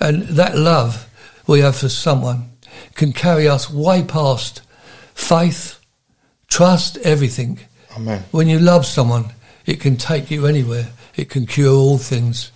And 0.00 0.22
that 0.28 0.56
love 0.58 1.06
we 1.46 1.60
have 1.60 1.76
for 1.76 1.88
someone 1.88 2.50
can 2.94 3.12
carry 3.12 3.48
us 3.48 3.70
way 3.70 4.02
past 4.02 4.62
faith, 5.14 5.76
trust, 6.48 6.96
everything. 6.98 7.60
Amen. 7.96 8.24
When 8.30 8.48
you 8.48 8.58
love 8.58 8.84
someone, 8.84 9.32
it 9.66 9.80
can 9.80 9.96
take 9.96 10.30
you 10.30 10.46
anywhere. 10.46 10.88
It 11.14 11.30
can 11.30 11.46
cure 11.46 11.72
all 11.74 11.98
things. 11.98 12.50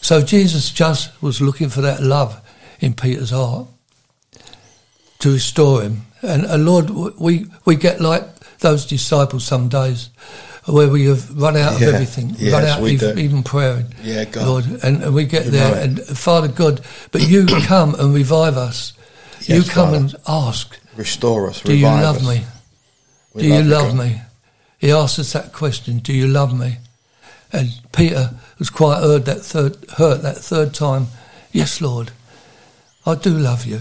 So 0.00 0.22
Jesus 0.22 0.70
just 0.70 1.10
was 1.22 1.40
looking 1.40 1.68
for 1.70 1.80
that 1.82 2.02
love 2.02 2.40
in 2.80 2.94
Peter's 2.94 3.30
heart 3.30 3.66
to 5.20 5.32
restore 5.32 5.82
him. 5.82 6.06
And, 6.22 6.44
and 6.44 6.64
Lord, 6.64 6.90
we, 6.90 7.46
we 7.64 7.76
get 7.76 8.00
like 8.00 8.24
those 8.60 8.86
disciples 8.86 9.44
some 9.44 9.68
days 9.68 10.10
where 10.66 10.88
we 10.88 11.06
have 11.06 11.30
run 11.40 11.56
out 11.56 11.74
of 11.74 11.80
Yeah. 11.80 11.88
everything, 11.88 12.36
run 12.52 12.64
out 12.64 12.82
even 13.18 13.42
praying. 13.42 13.94
Yeah, 14.02 14.24
God. 14.24 14.46
Lord, 14.46 14.64
and, 14.84 15.02
and 15.02 15.14
we 15.14 15.24
get 15.24 15.46
You 15.46 15.50
there, 15.52 15.82
and 15.82 16.00
Father 16.02 16.48
God, 16.48 16.80
but 17.12 17.22
you 17.28 17.46
come 17.62 17.94
and 17.94 18.14
revive 18.14 18.56
us. 18.56 18.92
you 19.40 19.62
come 19.62 19.90
Father. 19.90 19.96
and 19.96 20.14
ask, 20.28 20.76
Restore 20.96 21.48
us. 21.48 21.60
Do 21.62 21.74
you 21.76 21.86
love 21.86 22.16
us. 22.16 22.28
me? 22.28 22.44
We 23.34 23.42
Do 23.42 23.48
you 23.48 23.62
love 23.62 23.96
me? 23.96 24.20
He 24.78 24.90
asked 24.90 25.18
us 25.18 25.32
that 25.32 25.52
question, 25.52 25.98
Do 25.98 26.12
you 26.12 26.26
love 26.26 26.58
me? 26.58 26.76
And 27.52 27.70
Peter 27.92 28.30
was 28.58 28.70
quite 28.70 29.00
hurt 29.00 29.24
that 29.24 29.40
third, 29.40 29.76
hurt 29.96 30.22
that 30.22 30.36
third 30.38 30.72
time. 30.74 31.06
Yes, 31.52 31.80
Lord, 31.80 32.12
I 33.06 33.14
do 33.14 33.30
love 33.30 33.66
you. 33.66 33.80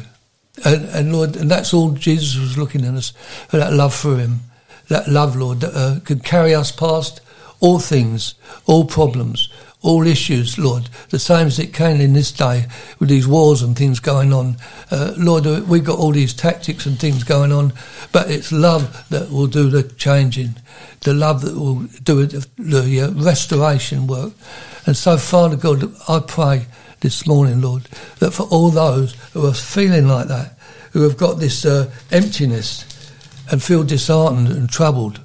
And, 0.65 0.85
and 0.89 1.13
Lord, 1.13 1.35
and 1.35 1.49
that's 1.51 1.73
all 1.73 1.91
Jesus 1.91 2.39
was 2.39 2.57
looking 2.57 2.83
at 2.85 2.93
us 2.95 3.11
for 3.47 3.57
that 3.57 3.73
love 3.73 3.93
for 3.93 4.17
Him, 4.17 4.41
that 4.89 5.07
love, 5.07 5.35
Lord, 5.35 5.61
that 5.61 5.73
uh, 5.73 5.99
could 6.01 6.23
carry 6.23 6.53
us 6.53 6.71
past 6.71 7.21
all 7.59 7.79
things, 7.79 8.35
all 8.65 8.85
problems, 8.85 9.49
all 9.81 10.05
issues, 10.05 10.57
Lord. 10.59 10.89
The 11.09 11.19
same 11.19 11.47
as 11.47 11.59
it 11.59 11.73
can 11.73 12.01
in 12.01 12.13
this 12.13 12.31
day 12.31 12.65
with 12.99 13.09
these 13.09 13.27
wars 13.27 13.61
and 13.61 13.77
things 13.77 13.99
going 13.99 14.33
on. 14.33 14.57
Uh, 14.91 15.13
Lord, 15.17 15.47
uh, 15.47 15.61
we've 15.67 15.83
got 15.83 15.99
all 15.99 16.11
these 16.11 16.33
tactics 16.33 16.85
and 16.85 16.99
things 16.99 17.23
going 17.23 17.51
on, 17.51 17.73
but 18.11 18.29
it's 18.29 18.51
love 18.51 19.07
that 19.09 19.31
will 19.31 19.47
do 19.47 19.69
the 19.69 19.83
changing, 19.83 20.55
the 21.01 21.13
love 21.13 21.41
that 21.41 21.55
will 21.55 21.83
do 22.03 22.19
it, 22.19 22.31
the 22.57 23.01
uh, 23.01 23.11
restoration 23.11 24.07
work. 24.07 24.33
And 24.85 24.97
so, 24.97 25.17
Father 25.17 25.55
God, 25.55 25.93
I 26.07 26.19
pray 26.19 26.65
this 26.99 27.25
morning, 27.25 27.61
Lord, 27.61 27.83
that 28.19 28.31
for 28.31 28.43
all 28.43 28.69
those 28.71 29.13
who 29.33 29.45
are 29.45 29.53
feeling 29.53 30.07
like 30.07 30.27
that, 30.27 30.57
who 30.91 31.03
have 31.03 31.17
got 31.17 31.39
this 31.39 31.65
uh, 31.65 31.89
emptiness 32.11 32.83
and 33.51 33.61
feel 33.61 33.83
disheartened 33.83 34.47
and 34.47 34.69
troubled, 34.69 35.19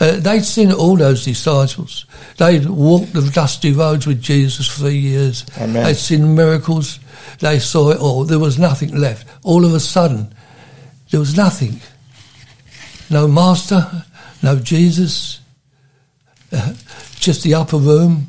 uh, 0.00 0.18
they'd 0.18 0.44
seen 0.44 0.72
all 0.72 0.96
those 0.96 1.24
disciples. 1.24 2.06
They'd 2.36 2.66
walked 2.66 3.12
the 3.12 3.30
dusty 3.32 3.72
roads 3.72 4.06
with 4.06 4.20
Jesus 4.20 4.66
for 4.66 4.88
years. 4.88 5.46
Amen. 5.58 5.84
They'd 5.84 5.94
seen 5.96 6.34
miracles. 6.34 6.98
They 7.38 7.58
saw 7.58 7.90
it 7.90 7.98
all. 7.98 8.24
There 8.24 8.38
was 8.38 8.58
nothing 8.58 8.96
left. 8.96 9.26
All 9.44 9.64
of 9.64 9.72
a 9.72 9.80
sudden, 9.80 10.34
there 11.10 11.20
was 11.20 11.36
nothing. 11.36 11.80
No 13.08 13.28
master, 13.28 14.04
no 14.42 14.58
Jesus, 14.58 15.40
uh, 16.52 16.74
just 17.16 17.42
the 17.42 17.54
upper 17.54 17.76
room 17.76 18.28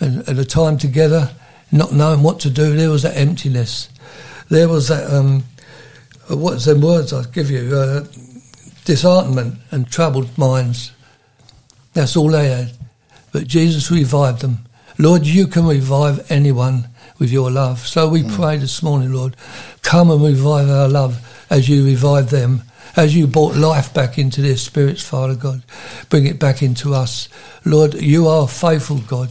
and, 0.00 0.28
and 0.28 0.36
the 0.36 0.44
time 0.44 0.76
together, 0.76 1.30
not 1.72 1.92
knowing 1.92 2.22
what 2.22 2.40
to 2.40 2.50
do. 2.50 2.76
There 2.76 2.90
was 2.90 3.02
that 3.02 3.16
emptiness. 3.16 3.88
There 4.50 4.68
was 4.68 4.88
that, 4.88 5.12
um, 5.12 5.44
what's 6.28 6.64
them 6.64 6.80
words 6.80 7.12
I'll 7.12 7.24
give 7.24 7.50
you? 7.50 7.74
Uh, 7.74 8.04
disheartenment 8.88 9.54
and 9.70 9.86
troubled 9.90 10.38
minds. 10.38 10.92
That's 11.92 12.16
all 12.16 12.30
they 12.30 12.48
had. 12.48 12.72
But 13.32 13.46
Jesus 13.46 13.90
revived 13.90 14.40
them. 14.40 14.60
Lord, 14.98 15.26
you 15.26 15.46
can 15.46 15.66
revive 15.66 16.30
anyone 16.30 16.88
with 17.18 17.30
your 17.30 17.50
love. 17.50 17.80
So 17.80 18.08
we 18.08 18.22
hmm. 18.22 18.34
pray 18.34 18.56
this 18.56 18.82
morning, 18.82 19.12
Lord, 19.12 19.36
come 19.82 20.10
and 20.10 20.24
revive 20.24 20.70
our 20.70 20.88
love 20.88 21.20
as 21.50 21.68
you 21.68 21.84
revived 21.84 22.30
them, 22.30 22.62
as 22.96 23.14
you 23.14 23.26
brought 23.26 23.56
life 23.56 23.92
back 23.92 24.16
into 24.16 24.40
their 24.40 24.56
spirits, 24.56 25.02
Father 25.02 25.34
God. 25.34 25.62
Bring 26.08 26.24
it 26.24 26.38
back 26.38 26.62
into 26.62 26.94
us. 26.94 27.28
Lord, 27.66 27.92
you 27.92 28.26
are 28.26 28.44
a 28.44 28.48
faithful 28.48 29.00
God. 29.00 29.28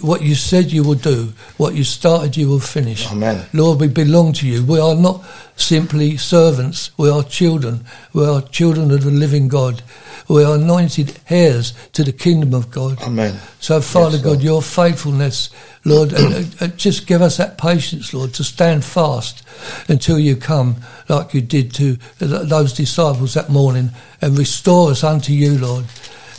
What 0.00 0.22
you 0.22 0.36
said 0.36 0.70
you 0.70 0.84
will 0.84 0.94
do, 0.94 1.32
what 1.56 1.74
you 1.74 1.82
started, 1.82 2.36
you 2.36 2.48
will 2.48 2.60
finish. 2.60 3.10
Amen. 3.10 3.46
Lord, 3.52 3.80
we 3.80 3.88
belong 3.88 4.32
to 4.34 4.46
you. 4.46 4.64
We 4.64 4.78
are 4.78 4.94
not 4.94 5.24
simply 5.56 6.16
servants. 6.16 6.90
We 6.98 7.08
are 7.08 7.22
children. 7.22 7.84
We 8.12 8.24
are 8.26 8.42
children 8.42 8.90
of 8.90 9.04
the 9.04 9.10
living 9.10 9.48
God. 9.48 9.82
We 10.28 10.42
are 10.42 10.56
anointed 10.56 11.18
heirs 11.28 11.74
to 11.92 12.02
the 12.02 12.12
kingdom 12.12 12.54
of 12.54 12.70
God. 12.70 13.00
Amen. 13.02 13.38
So, 13.60 13.80
Father 13.80 14.16
Yes, 14.16 14.24
God, 14.24 14.30
Lord. 14.30 14.42
your 14.42 14.62
faithfulness, 14.62 15.50
Lord, 15.84 16.12
and, 16.12 16.76
just 16.78 17.06
give 17.06 17.20
us 17.20 17.36
that 17.36 17.58
patience, 17.58 18.14
Lord, 18.14 18.32
to 18.34 18.44
stand 18.44 18.84
fast 18.84 19.42
until 19.88 20.18
you 20.18 20.34
come, 20.36 20.76
like 21.08 21.34
you 21.34 21.42
did 21.42 21.74
to 21.74 21.98
those 22.18 22.72
disciples 22.72 23.34
that 23.34 23.50
morning, 23.50 23.90
and 24.22 24.38
restore 24.38 24.90
us 24.90 25.04
unto 25.04 25.32
you, 25.32 25.58
Lord, 25.58 25.84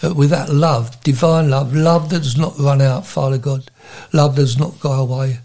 uh, 0.03 0.13
with 0.15 0.31
that 0.31 0.49
love, 0.49 1.01
divine 1.03 1.49
love, 1.51 1.75
love 1.75 2.09
that 2.09 2.23
does 2.23 2.37
not 2.37 2.57
run 2.57 2.81
out, 2.81 3.05
Father 3.05 3.37
God, 3.37 3.69
love 4.13 4.35
that 4.35 4.41
does 4.41 4.57
not 4.57 4.79
go 4.79 4.93
away. 4.93 5.39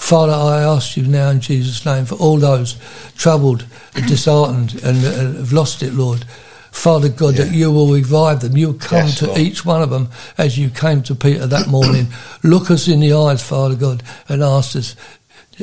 Father, 0.00 0.32
I 0.32 0.62
ask 0.62 0.96
you 0.96 1.04
now 1.06 1.28
in 1.28 1.40
Jesus' 1.40 1.84
name 1.86 2.04
for 2.06 2.16
all 2.16 2.38
those 2.38 2.76
troubled, 3.16 3.64
disheartened, 3.94 4.82
and 4.82 5.04
uh, 5.04 5.38
have 5.38 5.52
lost 5.52 5.82
it, 5.84 5.92
Lord. 5.92 6.24
Father 6.72 7.10
God, 7.10 7.34
that 7.34 7.52
you 7.52 7.70
will 7.70 7.92
revive 7.92 8.40
them. 8.40 8.56
You'll 8.56 8.74
come 8.74 9.06
Yes, 9.06 9.18
to 9.18 9.26
Lord. 9.26 9.38
each 9.38 9.64
one 9.64 9.82
of 9.82 9.90
them 9.90 10.08
as 10.38 10.58
you 10.58 10.70
came 10.70 11.02
to 11.02 11.14
Peter 11.14 11.46
that 11.46 11.68
morning. 11.76 12.06
Look 12.42 12.70
us 12.70 12.88
in 12.88 13.00
the 13.00 13.12
eyes, 13.12 13.42
Father 13.42 13.76
God, 13.76 14.02
and 14.28 14.42
ask 14.42 14.74
us, 14.74 14.96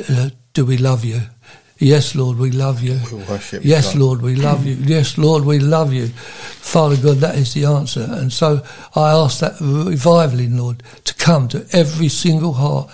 uh, 0.08 0.30
do 0.54 0.64
we 0.64 0.78
love 0.78 1.04
you? 1.04 1.20
Yes, 1.78 2.14
Lord, 2.14 2.38
we 2.38 2.50
love 2.50 2.80
you. 2.80 2.98
We 3.12 3.22
worship 3.24 3.64
Yes, 3.64 3.92
God. 3.92 4.00
Lord, 4.00 4.22
we 4.22 4.36
love 4.36 4.64
you. 4.64 4.76
Yes, 4.80 5.18
Lord, 5.18 5.44
we 5.44 5.58
love 5.58 5.92
you. 5.92 6.06
Father 6.08 6.96
God, 6.96 7.16
that 7.18 7.34
is 7.36 7.52
the 7.54 7.64
answer. 7.66 8.06
And 8.08 8.32
so 8.32 8.62
I 8.94 9.10
ask 9.10 9.40
that 9.40 9.54
revivaling, 9.54 10.56
Lord, 10.56 10.82
to 11.04 11.14
come 11.16 11.48
to 11.48 11.66
every 11.72 12.08
single 12.08 12.52
heart 12.54 12.88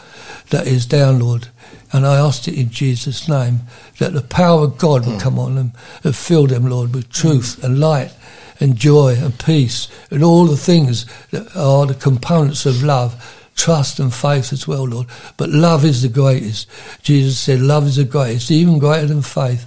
that 0.50 0.66
is 0.66 0.86
down, 0.86 1.20
Lord. 1.20 1.48
And 1.92 2.06
I 2.06 2.16
ask 2.16 2.48
it 2.48 2.58
in 2.58 2.70
Jesus' 2.70 3.28
name 3.28 3.60
that 3.98 4.12
the 4.12 4.22
power 4.22 4.64
of 4.64 4.78
God 4.78 5.06
will 5.06 5.12
hmm. 5.12 5.18
come 5.18 5.38
on 5.38 5.54
them 5.54 5.72
and 6.02 6.14
fill 6.14 6.46
them, 6.46 6.66
Lord, 6.66 6.94
with 6.94 7.10
truth 7.10 7.62
and 7.62 7.78
light 7.78 8.12
and 8.60 8.76
joy 8.76 9.16
and 9.18 9.38
peace 9.38 9.88
and 10.10 10.22
all 10.22 10.46
the 10.46 10.56
things 10.56 11.06
that 11.30 11.54
are 11.56 11.86
the 11.86 11.94
components 11.94 12.66
of 12.66 12.82
love, 12.82 13.48
trust 13.56 13.98
and 13.98 14.12
faith 14.12 14.52
as 14.52 14.66
well, 14.66 14.84
Lord. 14.84 15.06
But 15.36 15.50
love 15.50 15.84
is 15.84 16.02
the 16.02 16.08
greatest. 16.08 16.68
Jesus 17.02 17.38
said 17.38 17.60
love 17.60 17.86
is 17.86 17.96
the 17.96 18.04
greatest, 18.04 18.50
even 18.50 18.78
greater 18.78 19.06
than 19.06 19.22
faith. 19.22 19.66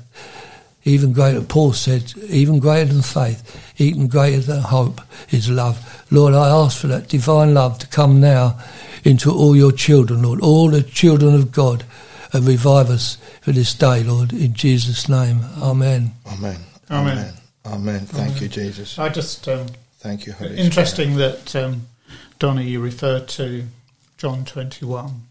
Even 0.83 1.11
greater, 1.11 1.41
Paul 1.41 1.73
said, 1.73 2.13
even 2.29 2.59
greater 2.59 2.93
than 2.93 3.01
faith, 3.01 3.43
even 3.77 4.07
greater 4.07 4.39
than 4.39 4.61
hope 4.61 5.01
is 5.31 5.49
love. 5.49 6.05
Lord, 6.11 6.33
I 6.33 6.47
ask 6.47 6.79
for 6.79 6.87
that 6.87 7.09
divine 7.09 7.53
love 7.53 7.77
to 7.79 7.87
come 7.87 8.21
now 8.21 8.57
into 9.07 9.31
all 9.31 9.55
your 9.55 9.71
children, 9.71 10.21
Lord, 10.21 10.41
all 10.41 10.69
the 10.69 10.83
children 10.83 11.33
of 11.33 11.53
God, 11.53 11.85
and 12.33 12.45
revive 12.45 12.89
us 12.89 13.17
for 13.41 13.53
this 13.53 13.73
day, 13.73 14.03
Lord, 14.03 14.33
in 14.33 14.53
Jesus' 14.53 15.07
name. 15.07 15.39
Amen. 15.61 16.11
Amen. 16.27 16.57
Amen. 16.91 17.17
Amen. 17.17 17.33
Amen. 17.65 18.05
Thank 18.05 18.41
you, 18.41 18.49
Jesus. 18.49 18.99
I 18.99 19.07
just 19.07 19.47
um, 19.47 19.67
Thank 19.99 20.25
you, 20.25 20.33
Holy 20.33 20.57
interesting 20.57 21.15
that 21.15 21.55
um, 21.55 21.87
Donna, 22.37 22.61
you 22.61 22.81
refer 22.81 23.21
to 23.21 23.63
John 24.17 24.43
twenty-one, 24.45 25.21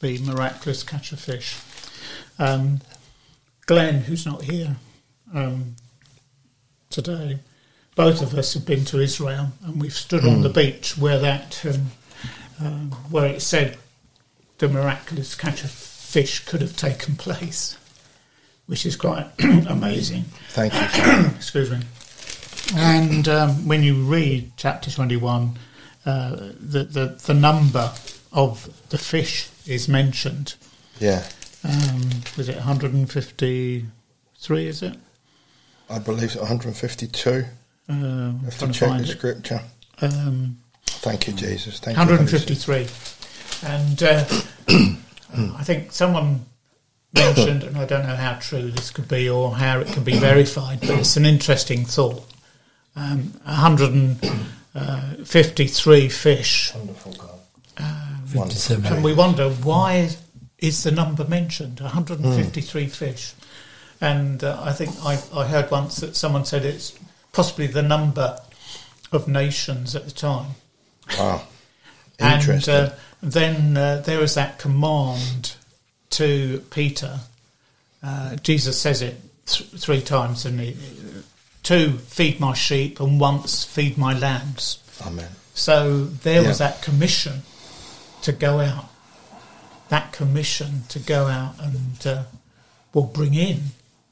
the 0.00 0.18
miraculous 0.18 0.82
catch 0.82 1.12
of 1.12 1.20
fish. 1.20 1.56
Um, 2.38 2.80
Glenn, 3.66 4.02
who's 4.02 4.24
not 4.24 4.42
here 4.42 4.76
um, 5.34 5.76
today, 6.88 7.40
both 7.94 8.22
of 8.22 8.32
us 8.34 8.54
have 8.54 8.64
been 8.64 8.84
to 8.86 9.00
Israel, 9.00 9.52
and 9.64 9.80
we've 9.80 9.92
stood 9.94 10.24
on 10.24 10.40
the 10.40 10.48
beach 10.48 10.96
where 10.96 11.18
that 11.18 11.64
um, 11.66 11.90
um, 12.60 12.90
where 13.10 13.26
it 13.26 13.42
said 13.42 13.76
the 14.58 14.68
miraculous 14.68 15.34
catch 15.34 15.64
of 15.64 15.70
fish 15.70 16.44
could 16.44 16.60
have 16.60 16.76
taken 16.76 17.16
place, 17.16 17.76
which 18.66 18.86
is 18.86 18.96
quite 18.96 19.26
amazing 19.68 20.24
Thank 20.50 20.74
you. 20.74 21.26
Excuse 21.36 21.70
me. 21.70 21.80
And 22.76 23.26
um, 23.28 23.66
when 23.66 23.82
you 23.82 24.02
read 24.02 24.52
chapter 24.56 24.90
21, 24.90 25.58
uh, 26.04 26.30
the, 26.58 26.84
the, 26.84 27.06
the 27.26 27.34
number 27.34 27.92
of 28.32 28.68
the 28.90 28.98
fish 28.98 29.48
is 29.66 29.88
mentioned. 29.88 30.54
Yeah. 30.98 31.26
Um, 31.64 32.10
was 32.36 32.48
it 32.48 32.56
153, 32.56 34.66
is 34.66 34.82
it? 34.82 34.96
I 35.90 35.98
believe 35.98 36.24
it's 36.24 36.36
152. 36.36 37.30
Uh, 37.30 37.44
I'm 37.92 38.38
have 38.40 38.58
to 38.58 38.66
to 38.66 38.72
check 38.72 38.98
the 38.98 39.04
it. 39.04 39.06
scripture. 39.06 39.60
Um, 40.02 40.58
Thank 40.88 41.26
you, 41.26 41.32
Jesus. 41.32 41.80
Thank 41.80 41.96
you, 41.96 42.04
153. 42.04 42.86
And 43.68 44.02
uh, 44.02 44.24
I 45.56 45.64
think 45.64 45.92
someone 45.92 46.46
mentioned, 47.14 47.62
and 47.64 47.76
I 47.76 47.84
don't 47.84 48.06
know 48.06 48.16
how 48.16 48.34
true 48.34 48.70
this 48.70 48.90
could 48.90 49.08
be 49.08 49.28
or 49.28 49.56
how 49.56 49.80
it 49.80 49.88
can 49.88 50.04
be 50.04 50.16
verified, 50.18 50.80
but 50.80 50.90
it's 50.90 51.16
an 51.16 51.26
interesting 51.26 51.84
thought. 51.84 52.24
Um, 52.96 53.32
153 53.44 56.08
fish. 56.08 56.72
Wonderful 56.74 57.12
God. 57.12 57.38
Fifty-seven. 58.26 58.92
And 58.92 59.04
we 59.04 59.14
wonder 59.14 59.48
why 59.48 60.10
is 60.58 60.82
the 60.82 60.90
number 60.90 61.24
mentioned 61.24 61.80
153 61.80 62.86
fish 62.88 63.34
and 64.00 64.42
uh, 64.42 64.60
i 64.62 64.72
think 64.72 64.90
I, 65.04 65.20
I 65.34 65.46
heard 65.46 65.70
once 65.70 65.96
that 65.96 66.16
someone 66.16 66.44
said 66.44 66.64
it's 66.64 66.98
possibly 67.32 67.66
the 67.66 67.82
number 67.82 68.38
of 69.12 69.28
nations 69.28 69.94
at 69.94 70.04
the 70.04 70.10
time 70.10 70.52
Wow. 71.16 71.42
and 72.18 72.34
Interesting. 72.40 72.74
uh, 72.74 72.96
then 73.22 73.76
uh, 73.76 74.02
was 74.06 74.34
that 74.34 74.58
command 74.58 75.54
to 76.10 76.64
peter 76.70 77.20
uh, 78.02 78.36
jesus 78.36 78.80
says 78.80 79.02
it 79.02 79.16
th- 79.46 79.68
three 79.70 80.00
times 80.00 80.44
and 80.46 80.58
he, 80.60 80.76
two 81.62 81.92
feed 81.98 82.40
my 82.40 82.54
sheep 82.54 82.98
and 83.00 83.20
once 83.20 83.64
feed 83.64 83.96
my 83.98 84.18
lambs 84.18 84.78
Amen. 85.06 85.28
so 85.54 86.04
there 86.04 86.42
was 86.42 86.58
that 86.58 86.80
commission 86.82 87.42
to 88.22 88.32
go 88.32 88.60
out, 88.60 88.86
that 89.88 90.12
commission 90.12 90.82
to 90.88 90.98
go 90.98 91.26
out 91.28 91.54
and 91.60 92.06
uh, 92.06 92.22
well 92.92 93.04
bring 93.04 93.34
in, 93.34 93.60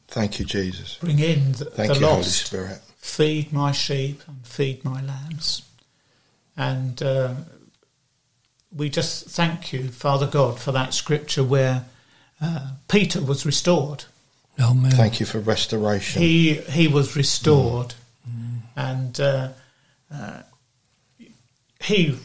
Thank 0.09 0.39
you, 0.39 0.45
Jesus. 0.45 0.97
bring 1.01 1.19
in 1.19 1.53
the, 1.53 1.65
Thank 1.67 1.93
the 1.95 1.99
you, 2.01 2.07
Holy 2.07 2.19
lost, 2.19 2.47
Spirit. 2.47 2.79
feed 2.99 3.53
my 3.53 3.73
sheep 3.73 4.23
and 4.29 4.47
feed 4.47 4.85
my 4.85 5.03
lambs, 5.03 5.63
and 6.57 7.03
uh, 7.03 7.35
we 8.75 8.89
just 8.89 9.27
thank 9.27 9.73
you, 9.73 9.89
Father 9.89 10.27
God, 10.27 10.59
for 10.59 10.73
that 10.73 10.95
scripture 10.95 11.45
where 11.45 11.85
uh, 12.41 12.71
Peter 12.89 13.21
was 13.21 13.47
restored. 13.47 14.05
Amen. 14.61 14.91
Thank 14.93 15.21
you 15.21 15.27
for 15.27 15.39
restoration. 15.39 16.23
He 16.23 16.55
he 16.55 16.89
was 16.89 17.17
restored, 17.17 17.95
and 18.75 19.21
uh, 19.21 19.49
uh, 20.13 20.43
he 21.83 22.19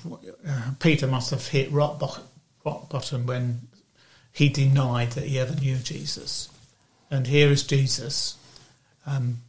uh, 0.47 0.71
Peter 0.79 1.07
must 1.07 1.31
have 1.31 1.47
hit 1.47 1.71
rock, 1.71 1.99
bo- 1.99 2.23
rock 2.65 2.89
bottom 2.89 3.25
when 3.25 3.67
he 4.31 4.49
denied 4.49 5.11
that 5.11 5.25
he 5.25 5.39
ever 5.39 5.55
knew 5.55 5.77
Jesus. 5.77 6.49
And 7.09 7.27
here 7.27 7.49
is 7.49 7.63
Jesus 7.63 8.37
um, 9.05 9.41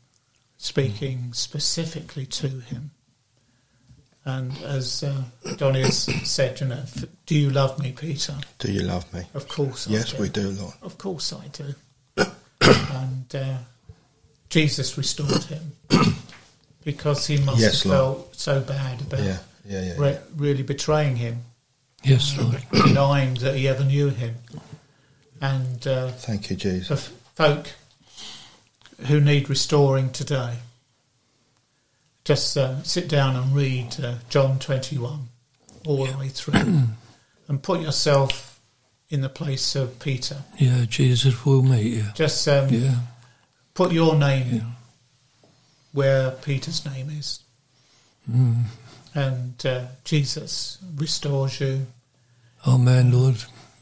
speaking 0.58 1.32
specifically 1.32 2.26
to 2.26 2.48
him. 2.48 2.90
And 4.24 4.56
as 4.62 5.02
uh, 5.02 5.22
Donny 5.56 5.80
has 5.82 6.04
said, 6.30 6.60
you 6.60 6.68
know, 6.68 6.84
do 7.26 7.34
you 7.36 7.50
love 7.50 7.78
me, 7.80 7.90
Peter? 7.92 8.34
do 8.58 8.70
you 8.70 8.82
love 8.82 9.12
me? 9.12 9.22
Of 9.34 9.48
course, 9.48 9.88
I 9.88 9.92
Yes, 9.92 10.12
do. 10.12 10.22
we 10.22 10.28
do, 10.28 10.50
Lord. 10.50 10.74
Of 10.82 10.96
course 10.96 11.32
I 11.32 11.48
do. 11.48 11.74
and 12.60 13.34
uh, 13.34 13.56
Jesus 14.48 14.96
restored 14.96 15.42
him 15.44 15.72
because 16.84 17.26
he 17.26 17.38
must 17.38 17.58
Yes, 17.60 17.82
have 17.82 17.92
Lord. 17.92 18.16
felt 18.16 18.36
so 18.36 18.60
bad 18.60 19.00
about 19.00 19.20
Yeah, 19.24 19.38
yeah, 19.66 19.82
yeah. 19.82 19.94
re- 19.98 20.18
really 20.36 20.62
betraying 20.62 21.16
him, 21.16 21.42
Yes, 22.04 22.36
Lord. 22.38 22.62
denying 22.86 23.34
that 23.34 23.56
he 23.56 23.66
ever 23.66 23.82
knew 23.84 24.08
him. 24.10 24.36
And 25.40 25.84
uh, 25.86 26.08
Thank 26.12 26.50
you, 26.50 26.56
for 26.56 26.62
Jesus. 26.62 26.90
f- 27.08 27.12
folk 27.34 27.70
who 29.06 29.20
need 29.20 29.48
restoring 29.50 30.10
today, 30.10 30.58
just 32.24 32.56
uh, 32.56 32.82
sit 32.82 33.08
down 33.08 33.36
and 33.36 33.54
read 33.54 33.96
uh, 34.02 34.16
John 34.28 34.58
21 34.58 35.28
all 35.86 36.06
the 36.06 36.16
way 36.18 36.28
through 36.28 36.54
and 37.48 37.62
put 37.62 37.80
yourself 37.80 38.60
in 39.08 39.20
the 39.20 39.28
place 39.28 39.74
of 39.74 39.98
Peter. 39.98 40.38
Yeah, 40.58 40.84
Jesus 40.88 41.44
will 41.44 41.62
meet 41.62 41.86
you. 41.86 42.04
Just 42.14 42.46
um, 42.48 42.68
Yeah. 42.70 42.94
put 43.74 43.92
your 43.92 44.14
name 44.14 44.54
Yeah. 44.54 44.60
where 45.92 46.30
Peter's 46.30 46.84
name 46.86 47.10
is. 47.10 47.40
Mm. 48.30 48.64
And 49.14 49.66
uh, 49.66 49.86
Jesus 50.04 50.78
restores 50.96 51.60
you. 51.60 51.86
Amen, 52.66 53.12
Lord. 53.12 53.36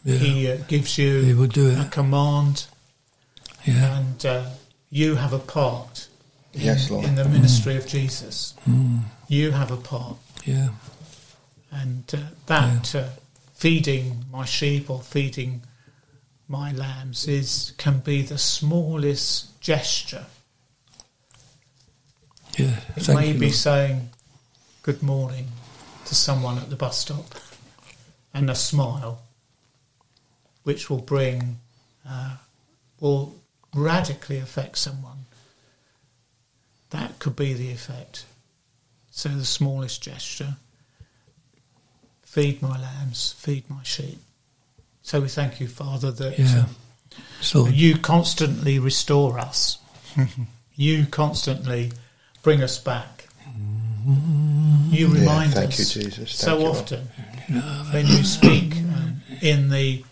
Yeah. 0.04 0.16
He 0.16 0.50
uh, 0.50 0.56
gives 0.66 0.96
He 0.96 1.04
you 1.04 1.36
will 1.36 1.46
do 1.46 1.78
a 1.78 1.84
command, 1.90 2.66
Yeah. 3.66 3.98
and 3.98 4.26
uh, 4.26 4.46
you 4.88 5.16
have 5.16 5.34
a 5.34 5.38
part 5.38 6.08
in, 6.54 6.60
Yes, 6.60 6.90
Lord. 6.90 7.04
in 7.04 7.14
the 7.14 7.24
ministry 7.26 7.76
of 7.76 7.86
Jesus. 7.86 8.54
Mm. 8.68 9.00
You 9.28 9.50
have 9.52 9.70
a 9.70 9.76
part. 9.76 10.16
Yeah. 10.44 10.70
And 11.70 12.04
uh, 12.12 12.18
that 12.46 12.94
uh, 12.94 13.08
feeding 13.54 14.24
my 14.30 14.44
sheep 14.44 14.90
or 14.90 15.00
feeding 15.00 15.62
my 16.48 16.72
lambs 16.72 17.28
is 17.28 17.72
can 17.78 17.98
be 18.00 18.22
the 18.22 18.38
smallest 18.38 19.60
gesture. 19.60 20.26
Yeah. 22.58 22.80
It 22.96 23.04
Thank 23.04 23.18
may 23.20 23.28
you, 23.28 23.34
be 23.34 23.46
Lord. 23.46 23.54
saying 23.54 24.10
good 24.82 25.02
morning 25.02 25.46
to 26.06 26.14
someone 26.14 26.58
at 26.58 26.68
the 26.70 26.76
bus 26.76 26.98
stop 26.98 27.26
and 28.34 28.50
a 28.50 28.54
smile, 28.56 29.22
which 30.64 30.90
will 30.90 31.00
bring, 31.02 31.58
uh, 32.08 32.36
will 32.98 33.36
radically 33.72 34.38
affect 34.38 34.76
someone. 34.78 35.19
That 36.90 37.18
could 37.18 37.36
be 37.36 37.52
the 37.54 37.70
effect. 37.70 38.26
So 39.10 39.28
the 39.28 39.44
smallest 39.44 40.02
gesture 40.02 40.56
feed 42.22 42.62
my 42.62 42.80
lambs, 42.80 43.32
feed 43.38 43.68
my 43.68 43.82
sheep. 43.82 44.18
So 45.02 45.20
we 45.20 45.28
thank 45.28 45.60
you, 45.60 45.66
Father, 45.68 46.10
that 46.12 46.38
Yeah. 46.38 46.60
um, 46.60 46.76
So, 47.40 47.66
you 47.66 47.96
constantly 47.98 48.78
restore 48.78 49.38
us. 49.38 49.78
you 50.76 51.06
constantly 51.06 51.92
bring 52.42 52.62
us 52.62 52.78
back. 52.78 53.26
You 54.90 55.08
Yeah, 55.08 55.20
remind 55.20 55.54
thank 55.54 55.68
us 55.72 55.94
you, 55.96 56.02
Jesus. 56.02 56.32
so 56.34 56.58
you, 56.58 56.66
often 56.66 57.06
when 57.92 58.06
you 58.06 58.22
speak 58.24 58.74
um, 58.76 59.22
in 59.40 59.70
the 59.70 60.04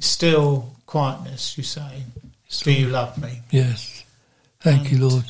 still 0.00 0.74
quietness, 0.86 1.56
you 1.58 1.64
say, 1.64 2.04
Do 2.62 2.72
you 2.72 2.88
love 2.88 3.18
me? 3.18 3.42
yes. 3.50 4.04
Thank 4.60 4.90
you, 4.90 4.98
Lord. 5.08 5.24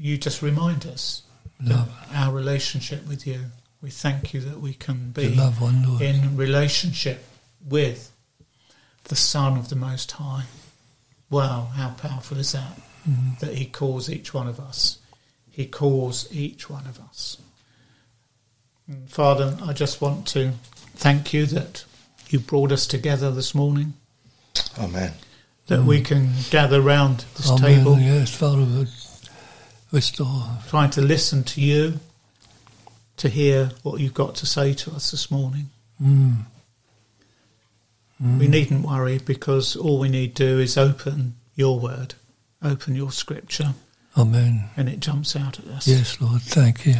You 0.00 0.16
just 0.16 0.40
remind 0.40 0.86
us 0.86 1.22
that 1.60 1.74
Love. 1.74 2.06
our 2.14 2.32
relationship 2.32 3.06
with 3.06 3.26
you. 3.26 3.40
We 3.82 3.90
thank 3.90 4.32
you 4.32 4.40
that 4.40 4.58
we 4.58 4.72
can 4.72 5.10
be 5.10 5.34
love 5.34 5.60
one, 5.60 5.84
in 6.00 6.38
relationship 6.38 7.22
with 7.68 8.10
the 9.04 9.14
Son 9.14 9.58
of 9.58 9.68
the 9.68 9.76
Most 9.76 10.12
High. 10.12 10.44
Wow, 11.28 11.68
how 11.74 11.90
powerful 11.90 12.38
is 12.38 12.52
that? 12.52 12.80
Mm. 13.06 13.38
That 13.40 13.54
He 13.54 13.66
calls 13.66 14.08
each 14.08 14.32
one 14.32 14.48
of 14.48 14.58
us. 14.58 14.98
He 15.50 15.66
calls 15.66 16.32
each 16.32 16.70
one 16.70 16.86
of 16.86 16.98
us. 16.98 17.36
And 18.88 19.06
Father, 19.10 19.58
I 19.62 19.74
just 19.74 20.00
want 20.00 20.26
to 20.28 20.52
thank 20.96 21.34
you 21.34 21.44
that 21.46 21.84
you 22.30 22.38
brought 22.38 22.72
us 22.72 22.86
together 22.86 23.30
this 23.30 23.54
morning, 23.54 23.92
Amen. 24.78 25.12
that 25.66 25.82
we 25.82 26.00
can 26.00 26.30
gather 26.48 26.80
round 26.80 27.26
this 27.36 27.50
Amen. 27.50 27.78
table, 27.78 27.98
Yes, 27.98 28.34
Father, 28.34 28.86
would 29.90 29.96
restore. 29.96 30.44
trying 30.68 30.90
to 30.90 31.00
listen 31.00 31.44
to 31.44 31.60
you, 31.60 32.00
to 33.16 33.28
hear 33.28 33.70
what 33.82 34.00
you've 34.00 34.14
got 34.14 34.34
to 34.36 34.46
say 34.46 34.72
to 34.72 34.90
us 34.92 35.10
this 35.10 35.30
morning. 35.30 35.70
Mm. 36.02 36.44
We 38.20 38.46
mm. 38.46 38.48
needn't 38.48 38.86
worry 38.86 39.18
because 39.18 39.76
all 39.76 39.98
we 39.98 40.08
need 40.08 40.36
to 40.36 40.44
do 40.44 40.58
is 40.58 40.76
open 40.76 41.34
your 41.54 41.78
word, 41.78 42.14
open 42.62 42.94
your 42.94 43.10
scripture, 43.10 43.74
Amen. 44.16 44.70
and 44.76 44.88
it 44.88 45.00
jumps 45.00 45.36
out 45.36 45.58
at 45.58 45.66
us. 45.66 45.88
Yes, 45.88 46.20
Lord. 46.20 46.42
Thank 46.42 46.86
you. 46.86 46.94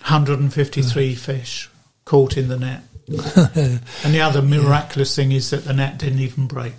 153 0.00 1.12
uh. 1.12 1.16
fish 1.16 1.68
caught 2.04 2.36
in 2.36 2.48
the 2.48 2.58
net. 2.58 2.82
And 4.04 4.14
the 4.14 4.20
other 4.20 4.42
miraculous 4.42 5.16
thing 5.16 5.32
is 5.32 5.48
that 5.50 5.64
the 5.64 5.72
net 5.72 5.98
didn't 5.98 6.20
even 6.20 6.46
break. 6.46 6.74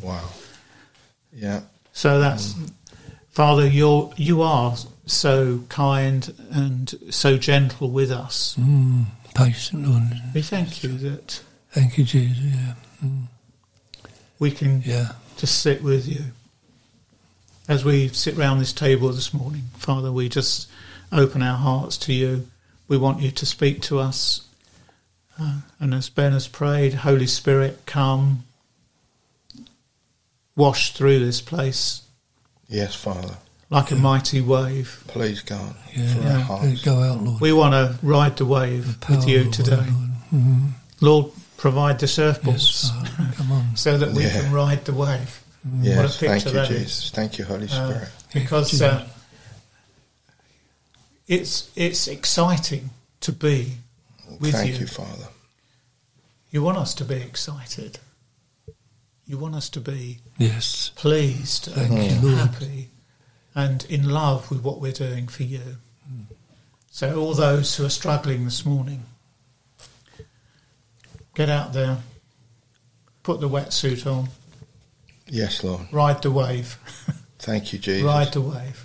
Wow. 0.00 0.28
Yeah. 1.32 1.62
So 1.92 2.20
that's, 2.20 2.54
um, 2.54 2.66
Father, 3.38 3.68
you're, 3.68 4.12
you 4.16 4.42
are 4.42 4.74
so 5.06 5.60
kind 5.68 6.34
and 6.50 6.92
so 7.08 7.38
gentle 7.38 7.88
with 7.88 8.10
us. 8.10 8.56
Mm. 8.58 9.04
Patient, 9.32 9.86
Lord. 9.86 10.02
We 10.34 10.42
thank 10.42 10.82
you 10.82 10.98
that 10.98 11.40
Thank 11.70 11.98
you, 11.98 12.02
Jesus. 12.02 12.36
Yeah. 12.36 12.74
Mm. 13.04 13.26
we 14.40 14.50
can 14.50 14.82
Yeah. 14.84 15.12
just 15.36 15.60
sit 15.60 15.84
with 15.84 16.08
you. 16.08 16.32
As 17.68 17.84
we 17.84 18.08
sit 18.08 18.36
round 18.36 18.60
this 18.60 18.72
table 18.72 19.08
this 19.12 19.32
morning, 19.32 19.66
Father, 19.76 20.10
we 20.10 20.28
just 20.28 20.66
open 21.12 21.40
our 21.40 21.58
hearts 21.58 21.96
to 21.98 22.12
you. 22.12 22.48
We 22.88 22.98
want 22.98 23.22
you 23.22 23.30
to 23.30 23.46
speak 23.46 23.82
to 23.82 24.00
us. 24.00 24.48
Uh, 25.40 25.60
and 25.78 25.94
as 25.94 26.08
Ben 26.08 26.32
has 26.32 26.48
prayed, 26.48 26.92
Holy 26.92 27.28
Spirit, 27.28 27.82
come, 27.86 28.42
wash 30.56 30.92
through 30.92 31.20
this 31.20 31.40
place, 31.40 32.02
Yes, 32.68 32.94
Father. 32.94 33.34
like 33.70 33.90
a 33.90 33.96
mighty 33.96 34.40
wave. 34.40 35.04
Please, 35.08 35.42
God, 35.42 35.74
Yeah, 35.94 36.14
for 36.14 36.22
our 36.28 36.38
hearts. 36.40 36.82
go 36.82 37.02
out, 37.02 37.22
Lord. 37.22 37.40
We 37.40 37.52
want 37.52 37.72
to 37.74 37.98
ride 38.06 38.36
the 38.36 38.44
wave 38.46 38.96
Power 39.00 39.16
with 39.16 39.28
you 39.28 39.44
the 39.44 39.50
today. 39.50 39.76
word, 39.76 39.86
Lord. 39.92 40.10
Mhm. 40.32 40.72
Lord, 41.00 41.32
provide 41.56 41.98
the 41.98 42.06
surfboards 42.06 42.90
Yes, 42.90 43.36
come 43.36 43.52
on. 43.52 43.76
so 43.76 43.98
that 43.98 44.12
we 44.12 44.24
Yeah. 44.24 44.40
can 44.42 44.52
ride 44.52 44.84
the 44.84 44.92
wave. 44.94 45.40
Yes, 45.82 45.96
What 45.96 46.04
a 46.04 46.08
picture 46.08 46.26
thank 46.28 46.44
you, 46.46 46.50
that 46.52 46.70
is. 46.70 46.78
Jesus. 46.96 47.10
Thank 47.10 47.38
you, 47.38 47.44
Holy 47.44 47.68
Uh, 47.68 47.88
Spirit. 47.90 48.08
because 48.32 48.80
uh, 48.82 49.06
it's 51.26 51.68
it's 51.76 52.06
exciting 52.08 52.90
to 53.20 53.32
be 53.32 53.78
with 54.40 54.52
thank 54.54 54.72
you. 54.74 54.80
you, 54.80 54.86
Father. 54.86 55.28
You 56.50 56.62
want 56.62 56.78
us 56.78 56.94
to 56.94 57.04
be 57.04 57.16
excited. 57.16 57.98
You 59.28 59.36
want 59.38 59.54
us 59.54 59.68
to 59.70 59.80
be 59.80 60.18
Yes. 60.38 60.90
pleased 60.96 61.66
Thank 61.66 61.90
and 61.92 62.22
you, 62.22 62.28
happy 62.34 62.88
and 63.54 63.84
in 63.90 64.08
love 64.08 64.50
with 64.50 64.62
what 64.62 64.80
we're 64.80 64.90
doing 64.92 65.28
for 65.28 65.42
you. 65.42 65.76
So, 66.90 67.20
all 67.20 67.34
those 67.34 67.76
who 67.76 67.84
are 67.84 67.90
struggling 67.90 68.44
this 68.44 68.64
morning, 68.66 69.04
get 71.34 71.48
out 71.48 71.72
there, 71.74 71.98
put 73.22 73.40
the 73.40 73.48
wetsuit 73.48 74.04
on, 74.06 74.30
Yes, 75.28 75.62
Lord. 75.62 75.82
ride 75.92 76.22
the 76.22 76.30
wave, 76.30 76.78
Thank 77.38 77.72
you, 77.72 77.78
Jesus. 77.78 78.02
ride 78.04 78.32
the 78.32 78.40
wave. 78.40 78.84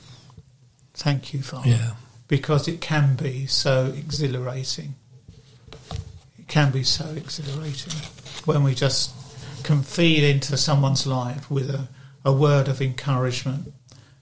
Thank 0.94 1.34
you, 1.34 1.42
Father. 1.42 1.70
Yeah. 1.70 1.92
because 2.28 2.68
it 2.68 2.82
can 2.82 3.16
be 3.16 3.48
so 3.48 3.94
exhilarating. 3.98 4.96
It 6.38 6.48
can 6.48 6.72
be 6.72 6.84
so 6.84 7.06
exhilarating 7.16 7.94
when 8.46 8.64
we 8.64 8.76
just 8.76 9.12
can 9.64 9.82
feed 9.82 10.24
into 10.24 10.58
someone's 10.58 11.08
life 11.08 11.50
with 11.50 11.70
a, 11.70 11.88
a 12.24 12.32
word 12.32 12.68
of 12.68 12.82
encouragement, 12.82 13.74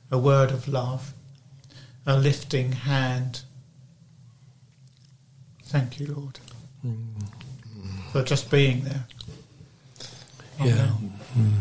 a 0.09 0.17
word 0.17 0.51
of 0.51 0.67
love, 0.67 1.13
a 2.05 2.17
lifting 2.17 2.71
hand. 2.71 3.41
Thank 5.65 5.99
you, 5.99 6.07
Lord, 6.07 6.39
for 8.11 8.23
just 8.23 8.51
being 8.51 8.83
there. 8.83 9.05
Yeah. 10.59 10.73
Amen. 10.73 11.19
Mm. 11.37 11.53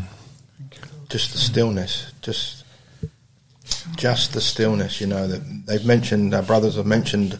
Thank 0.59 0.77
you, 0.77 0.83
just 1.09 1.33
the 1.33 1.39
stillness, 1.39 2.13
just 2.21 2.65
just 3.97 4.33
the 4.33 4.41
stillness. 4.41 5.01
You 5.01 5.07
know 5.07 5.27
that 5.27 5.67
they've 5.67 5.85
mentioned 5.87 6.35
our 6.35 6.43
brothers 6.43 6.77
have 6.77 6.87
mentioned 6.87 7.39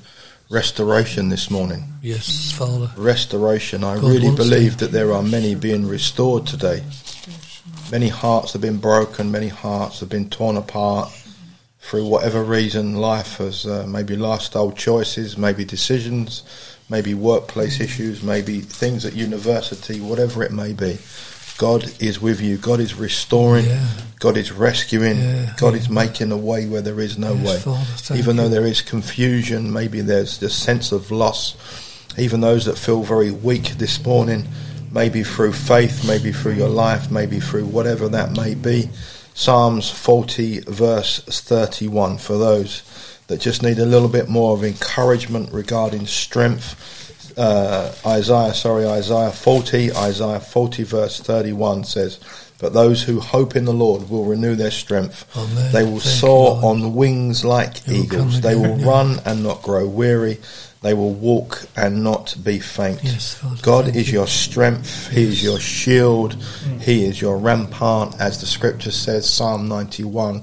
restoration 0.51 1.29
this 1.29 1.51
morning. 1.51 1.85
Yes, 2.03 2.53
Father. 2.53 2.91
Restoration. 2.97 3.85
I 3.85 3.95
God 3.95 4.05
really 4.11 4.35
believe 4.35 4.79
that 4.79 4.91
there 4.91 5.13
are 5.13 5.23
many 5.23 5.55
being 5.55 5.87
restored 5.87 6.47
today. 6.47 6.83
Many 7.91 8.09
hearts 8.09 8.53
have 8.53 8.63
been 8.63 8.79
broken. 8.79 9.31
Many 9.31 9.49
hearts 9.49 10.01
have 10.01 10.09
been 10.09 10.29
torn 10.29 10.57
apart 10.57 11.11
through 11.79 12.07
whatever 12.07 12.43
reason. 12.43 12.97
Life 12.97 13.39
has 13.39 13.65
uh, 13.65 13.87
maybe 13.89 14.17
lifestyle 14.17 14.73
choices, 14.73 15.39
maybe 15.39 15.65
decisions, 15.65 16.43
maybe 16.89 17.15
workplace 17.15 17.81
issues, 17.81 18.23
maybe 18.23 18.61
things 18.61 19.05
at 19.07 19.15
university, 19.15 20.01
whatever 20.01 20.43
it 20.43 20.53
may 20.53 20.73
be. 20.73 20.99
God 21.61 21.93
is 22.01 22.23
with 22.23 22.41
you. 22.41 22.57
God 22.57 22.81
is 22.81 22.95
restoring. 22.95 23.67
Yeah. 23.67 23.87
God 24.19 24.39
is 24.39 24.51
rescuing. 24.51 25.19
Yeah, 25.19 25.53
God 25.59 25.75
yeah. 25.75 25.81
is 25.81 25.91
making 25.91 26.33
a 26.33 26.37
way 26.37 26.67
where 26.67 26.81
there 26.81 27.01
is 27.01 27.19
no 27.19 27.35
Yes, 27.35 27.67
way. 27.67 27.75
Father, 27.75 28.19
Even 28.19 28.37
though 28.37 28.49
there 28.49 28.65
is 28.65 28.81
confusion, 28.81 29.71
maybe 29.71 30.01
there's 30.01 30.39
this 30.39 30.55
sense 30.55 30.91
of 30.91 31.11
loss. 31.11 31.55
Even 32.17 32.41
those 32.41 32.65
that 32.65 32.79
feel 32.79 33.03
very 33.03 33.31
weak 33.31 33.73
this 33.77 34.03
morning, 34.03 34.49
maybe 34.91 35.23
through 35.23 35.53
faith, 35.53 36.03
maybe 36.09 36.33
through 36.33 36.55
your 36.55 36.71
life, 36.71 37.11
maybe 37.11 37.41
through 37.41 37.67
whatever 37.67 38.09
that 38.09 38.35
may 38.35 38.55
be. 38.55 38.89
Psalms 39.35 39.91
40, 39.91 40.61
verse 40.61 41.21
31, 41.27 42.17
for 42.17 42.39
those 42.39 42.83
that 43.27 43.39
just 43.39 43.63
need 43.63 43.79
a 43.79 43.85
little 43.85 44.09
bit 44.09 44.31
more 44.31 44.55
of 44.55 44.65
encouragement 44.65 45.53
regarding 45.53 46.07
strength. 46.07 47.10
Uh, 47.37 47.93
Isaiah, 48.07 48.55
sorry, 48.55 48.87
Isaiah 48.87 49.31
40, 49.31 49.93
Isaiah 49.93 50.41
40, 50.41 50.83
verse 50.85 51.21
31 51.21 51.85
says, 51.85 52.21
But 52.59 52.73
those 52.73 53.03
who 53.03 53.21
hope 53.21 53.57
in 53.57 53.65
the 53.65 53.73
Lord 53.73 54.09
will 54.11 54.25
renew 54.25 54.55
their 54.55 54.71
strength. 54.71 55.25
Amen. 55.37 55.73
They 55.73 55.83
will 55.85 56.01
Thank 56.01 56.21
soar 56.21 56.51
Lord. 56.61 56.65
on 56.65 56.95
wings 56.95 57.45
like 57.45 57.81
They 57.85 58.01
will 58.01 58.07
come 58.07 58.19
eagles. 58.19 58.41
They 58.41 58.55
will 58.55 58.79
yeah. 58.79 58.87
run 58.87 59.21
and 59.25 59.43
not 59.43 59.63
grow 59.63 59.87
weary. 59.87 60.39
They 60.83 60.95
will 60.95 61.13
walk 61.13 61.67
and 61.77 62.03
not 62.03 62.35
be 62.43 62.59
faint. 62.59 63.01
Yes, 63.05 63.35
Father, 63.35 63.61
God 63.61 63.97
is 63.97 64.09
you. 64.11 64.19
your 64.21 64.27
strength. 64.27 65.11
He 65.11 65.25
is 65.25 65.43
your 65.43 65.61
shield. 65.61 66.37
Mm. 66.37 66.81
He 66.81 67.05
is 67.05 67.21
your 67.21 67.37
rampart, 67.37 68.19
as 68.19 68.41
the 68.41 68.47
scripture 68.47 68.91
says, 68.91 69.29
Psalm 69.29 69.69
91. 69.69 70.43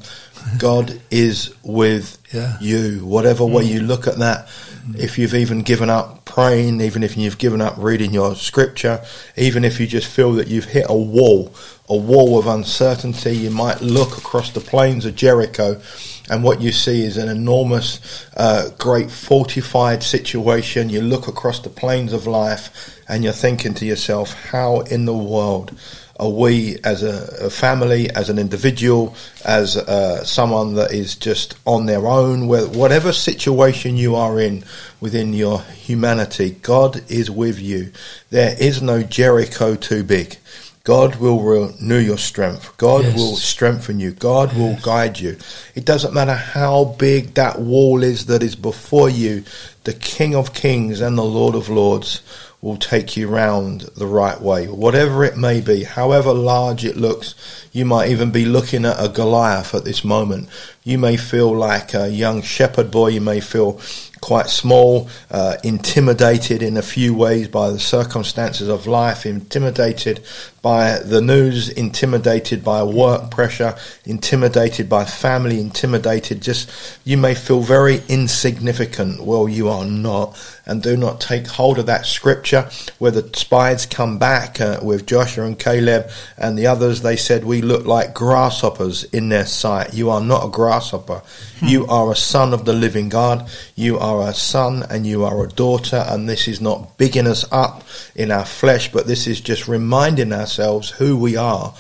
God 0.60 1.02
is 1.10 1.54
with 1.64 2.20
Yeah. 2.32 2.56
you. 2.62 3.00
Whatever 3.04 3.46
way 3.46 3.66
mm. 3.66 3.72
you 3.74 3.80
look 3.82 4.06
at 4.06 4.20
that, 4.20 4.48
mm. 4.48 4.96
if 4.98 5.18
you've 5.18 5.34
even 5.34 5.64
given 5.64 5.90
up 5.90 6.17
praying, 6.38 6.80
even 6.82 7.02
if 7.02 7.18
you've 7.18 7.40
given 7.40 7.62
up 7.62 7.74
reading 7.80 8.14
your 8.14 8.36
scripture, 8.36 9.04
even 9.38 9.66
if 9.66 9.80
you 9.80 9.88
just 9.88 10.06
feel 10.06 10.34
that 10.34 10.48
you've 10.48 10.66
hit 10.66 10.86
a 10.88 10.96
wall, 10.96 11.52
a 11.90 11.98
wall 11.98 12.38
of 12.38 12.46
uncertainty, 12.46 13.36
you 13.36 13.50
might 13.50 13.82
look 13.82 14.20
across 14.20 14.52
the 14.52 14.60
plains 14.60 15.04
of 15.04 15.16
Jericho 15.16 15.82
and 16.30 16.44
what 16.44 16.62
you 16.62 16.72
see 16.72 17.02
is 17.04 17.18
an 17.18 17.28
enormous, 17.28 18.28
uh, 18.38 18.70
great 18.78 19.10
fortified 19.10 20.04
situation. 20.04 20.92
You 20.92 21.02
look 21.02 21.28
across 21.28 21.60
the 21.60 21.70
plains 21.70 22.14
of 22.14 22.28
life 22.28 23.02
and 23.10 23.24
you're 23.24 23.34
thinking 23.34 23.74
to 23.74 23.88
yourself, 23.88 24.34
how 24.34 24.82
in 24.82 25.06
the 25.06 25.18
world 25.18 25.76
are 26.20 26.30
we 26.30 26.78
as 26.84 27.04
a, 27.04 27.46
a 27.46 27.50
family, 27.50 28.10
as 28.12 28.30
an 28.30 28.40
individual, 28.40 29.16
as 29.46 29.78
uh, 29.78 30.24
someone 30.24 30.74
that 30.76 30.92
is 30.92 31.16
just 31.16 31.56
on 31.66 31.86
their 31.86 32.08
own, 32.08 32.48
where, 32.48 32.66
whatever 32.68 33.12
situation 33.14 33.98
you 33.98 34.16
are 34.16 34.40
in 34.40 34.64
within 35.00 35.34
your 35.34 35.62
humanity, 35.62 36.52
God 36.62 37.04
is 37.10 37.30
with 37.30 37.60
you. 37.60 37.92
There 38.32 38.56
is 38.60 38.82
no 38.82 39.04
Jericho 39.04 39.76
too 39.76 40.04
big. 40.04 40.38
God 40.84 41.18
will 41.18 41.42
renew 41.42 42.00
your 42.00 42.18
strength. 42.18 42.76
God 42.78 43.04
Yes. 43.04 43.18
will 43.18 43.36
strengthen 43.36 44.00
you. 44.00 44.12
God 44.12 44.56
will 44.56 44.78
guide 44.82 45.20
you. 45.20 45.36
It 45.76 45.84
doesn't 45.84 46.14
matter 46.14 46.34
how 46.34 46.96
big 46.98 47.34
that 47.34 47.60
wall 47.60 48.04
is 48.04 48.28
that 48.28 48.42
is 48.42 48.56
before 48.56 49.10
you. 49.10 49.44
The 49.84 49.94
King 49.94 50.34
of 50.34 50.54
Kings 50.54 51.02
and 51.02 51.18
the 51.18 51.26
Lord 51.26 51.56
of 51.56 51.68
Lords 51.68 52.22
will 52.62 52.78
take 52.78 53.16
you 53.16 53.28
round 53.28 53.82
the 53.96 54.08
right 54.08 54.42
way. 54.42 54.66
Whatever 54.68 55.24
it 55.24 55.38
may 55.38 55.62
be, 55.62 55.84
however 55.84 56.34
large 56.34 56.84
it 56.84 56.98
looks, 56.98 57.36
you 57.72 57.86
might 57.86 58.10
even 58.10 58.32
be 58.32 58.46
looking 58.46 58.84
at 58.84 59.04
a 59.04 59.10
Goliath 59.10 59.76
at 59.76 59.86
this 59.86 60.04
moment. 60.04 60.50
You 60.84 60.98
may 60.98 61.18
feel 61.18 61.56
like 61.56 61.94
a 61.94 62.10
young 62.10 62.42
shepherd 62.42 62.90
boy. 62.90 63.10
You 63.10 63.22
may 63.22 63.42
feel 63.42 63.80
quite 64.22 64.48
small, 64.48 65.10
uh, 65.30 65.58
intimidated 65.64 66.64
in 66.64 66.78
a 66.78 66.82
few 66.82 67.14
ways 67.14 67.48
by 67.48 67.70
the 67.70 67.80
circumstances 67.80 68.68
of 68.68 68.88
life, 68.88 69.26
intimidated 69.26 70.24
by 70.62 70.98
the 71.00 71.22
news, 71.22 71.70
intimidated 71.70 72.64
by 72.64 72.82
work 72.84 73.30
pressure, 73.30 73.76
intimidated 74.06 74.90
by 74.90 75.06
family, 75.06 75.60
intimidated. 75.60 76.42
Just 76.42 76.72
you 77.06 77.18
may 77.18 77.36
feel 77.36 77.62
very 77.62 78.02
insignificant. 78.08 79.24
Well, 79.24 79.48
you 79.48 79.70
are 79.70 79.86
not, 79.86 80.36
and 80.68 80.84
do 80.84 80.96
not 80.96 81.20
take 81.20 81.48
hold 81.48 81.80
of 81.80 81.86
that 81.88 82.06
scripture 82.06 82.70
where 83.00 83.12
the 83.12 83.28
spies 83.36 83.86
come 83.86 84.20
back 84.20 84.62
uh, 84.62 84.80
with 84.84 85.08
Joshua 85.08 85.46
and 85.46 85.58
Caleb 85.58 86.10
and 86.38 86.58
the 86.58 86.68
others. 86.68 87.02
They 87.02 87.16
said 87.16 87.44
we 87.44 87.62
look 87.62 87.86
like 87.86 88.14
grasshoppers 88.14 89.04
in 89.06 89.30
their 89.30 89.46
sight. 89.46 89.94
You 89.94 90.10
are 90.10 90.22
not 90.22 90.46
a 90.46 90.50
grasshopper. 90.50 91.22
You 91.62 91.88
are 91.88 92.12
a 92.12 92.16
son 92.16 92.54
of 92.54 92.66
the 92.66 92.74
living 92.74 93.10
God. 93.10 93.50
You 93.76 93.98
are 93.98 94.28
a 94.30 94.34
son 94.34 94.84
and 94.90 95.08
you 95.08 95.24
are 95.24 95.44
a 95.44 95.50
daughter, 95.50 96.06
and 96.08 96.30
this 96.30 96.48
is 96.48 96.62
not 96.62 96.98
bigging 96.98 97.26
us 97.26 97.46
up 97.52 97.84
in 98.16 98.32
our 98.32 98.46
flesh, 98.46 98.92
but 98.92 99.08
this 99.08 99.26
is 99.26 99.42
just 99.42 99.68
reminding 99.68 100.34
ourselves 100.34 100.92
who 100.92 101.18
we 101.18 101.36
are 101.36 101.74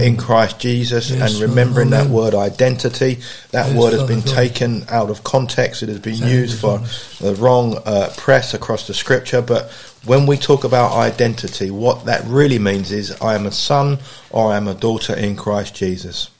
in 0.00 0.16
Christ 0.16 0.60
Jesus 0.60 1.10
Yes, 1.10 1.32
and 1.32 1.48
remembering 1.48 1.90
that 1.90 2.08
word 2.08 2.34
identity. 2.34 3.20
That 3.50 3.68
Yes, 3.68 3.76
word 3.76 3.92
has 3.92 4.02
Father 4.02 4.14
been 4.14 4.22
taken 4.22 4.84
out 4.88 5.10
of 5.10 5.24
context. 5.24 5.82
It 5.82 5.88
has 5.88 5.98
been 5.98 6.16
Thank 6.16 6.32
used 6.32 6.60
for 6.60 6.78
the 7.20 7.34
wrong 7.34 7.78
uh, 7.84 8.12
press 8.34 8.52
across 8.52 8.88
the 8.88 8.94
scripture, 8.94 9.40
but 9.40 9.70
when 10.04 10.26
we 10.26 10.36
talk 10.36 10.64
about 10.64 10.90
identity, 10.90 11.70
what 11.70 12.04
that 12.06 12.24
really 12.24 12.58
means 12.58 12.90
is 12.90 13.16
I 13.20 13.36
am 13.36 13.46
a 13.46 13.52
son 13.52 14.00
or 14.30 14.50
I 14.52 14.56
am 14.56 14.66
a 14.66 14.74
daughter 14.74 15.14
in 15.14 15.36
Christ 15.36 15.76
Jesus. 15.76 16.30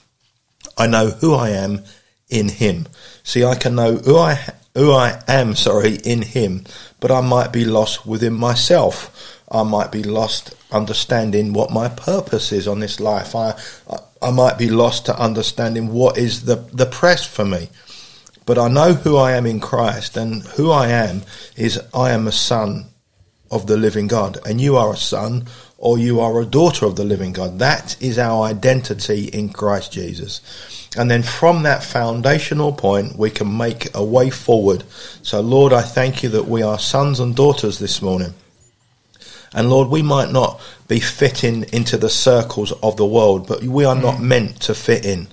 I 0.77 0.89
know 0.89 1.11
who 1.11 1.35
I 1.35 1.51
am 1.51 1.85
in 2.29 2.49
Him. 2.49 2.89
See, 3.23 3.45
I 3.45 3.55
can 3.55 3.77
know 3.77 3.95
who 3.99 4.19
I 4.19 4.41
who 4.75 4.91
I 4.91 5.23
am, 5.29 5.55
sorry, 5.55 5.95
in 6.05 6.23
Him, 6.23 6.65
but 6.99 7.13
I 7.13 7.21
might 7.21 7.53
be 7.53 7.65
lost 7.65 8.05
within 8.05 8.35
myself. 8.35 9.41
I 9.49 9.63
might 9.63 9.93
be 9.93 10.03
lost 10.03 10.53
understanding 10.73 11.53
what 11.53 11.71
my 11.71 11.89
purpose 11.89 12.51
is 12.51 12.67
on 12.67 12.81
this 12.81 12.99
life. 12.99 13.37
I 13.37 13.55
I, 13.89 13.99
I 14.21 14.31
might 14.33 14.59
be 14.59 14.69
lost 14.69 15.07
to 15.07 15.17
understanding 15.17 15.93
what 15.93 16.19
is 16.19 16.45
the 16.45 16.57
the 16.73 16.87
press 16.87 17.25
for 17.25 17.45
me. 17.45 17.69
But 18.47 18.59
I 18.59 18.69
know 18.69 18.93
who 18.93 19.17
I 19.17 19.33
am 19.33 19.47
in 19.47 19.61
Christ, 19.61 20.17
and 20.17 20.43
who 20.43 20.71
I 20.71 20.89
am 20.89 21.23
is 21.57 21.81
I 21.95 22.11
am 22.11 22.27
a 22.27 22.33
son 22.33 22.87
of 23.51 23.67
the 23.67 23.77
living 23.77 24.07
God, 24.07 24.39
and 24.47 24.61
you 24.61 24.77
are 24.77 24.93
a 24.93 24.97
son 24.97 25.47
or 25.79 25.99
you 25.99 26.19
are 26.21 26.41
a 26.41 26.47
daughter 26.47 26.87
of 26.87 26.97
the 26.97 27.05
living 27.05 27.33
God. 27.33 27.59
That 27.59 28.01
is 28.01 28.19
our 28.19 28.47
identity 28.47 29.27
in 29.27 29.51
Christ 29.51 29.93
Jesus. 29.93 30.41
And 30.97 31.11
then 31.11 31.23
from 31.23 31.65
that 31.65 31.85
foundational 31.85 32.73
point, 32.73 33.19
we 33.19 33.31
can 33.31 33.55
make 33.55 33.95
a 33.95 34.03
way 34.03 34.31
forward. 34.31 34.85
So, 35.23 35.41
Lord, 35.41 35.75
I 35.75 35.83
thank 35.83 36.23
you 36.23 36.31
that 36.31 36.47
we 36.47 36.63
are 36.63 36.79
sons 36.79 37.21
and 37.21 37.37
daughters 37.37 37.79
this 37.79 38.01
morning. 38.01 38.33
And 39.53 39.69
Lord, 39.69 39.89
we 39.89 40.03
might 40.03 40.33
not 40.33 40.61
be 40.89 41.01
fitting 41.01 41.65
into 41.73 41.97
the 41.97 42.11
circles 42.11 42.73
of 42.83 42.97
the 42.97 43.07
world, 43.07 43.47
but 43.47 43.63
we 43.63 43.85
are 43.85 43.95
not 43.95 44.17
mm. 44.17 44.23
meant 44.23 44.61
to 44.63 44.75
fit 44.75 45.05
in. 45.05 45.29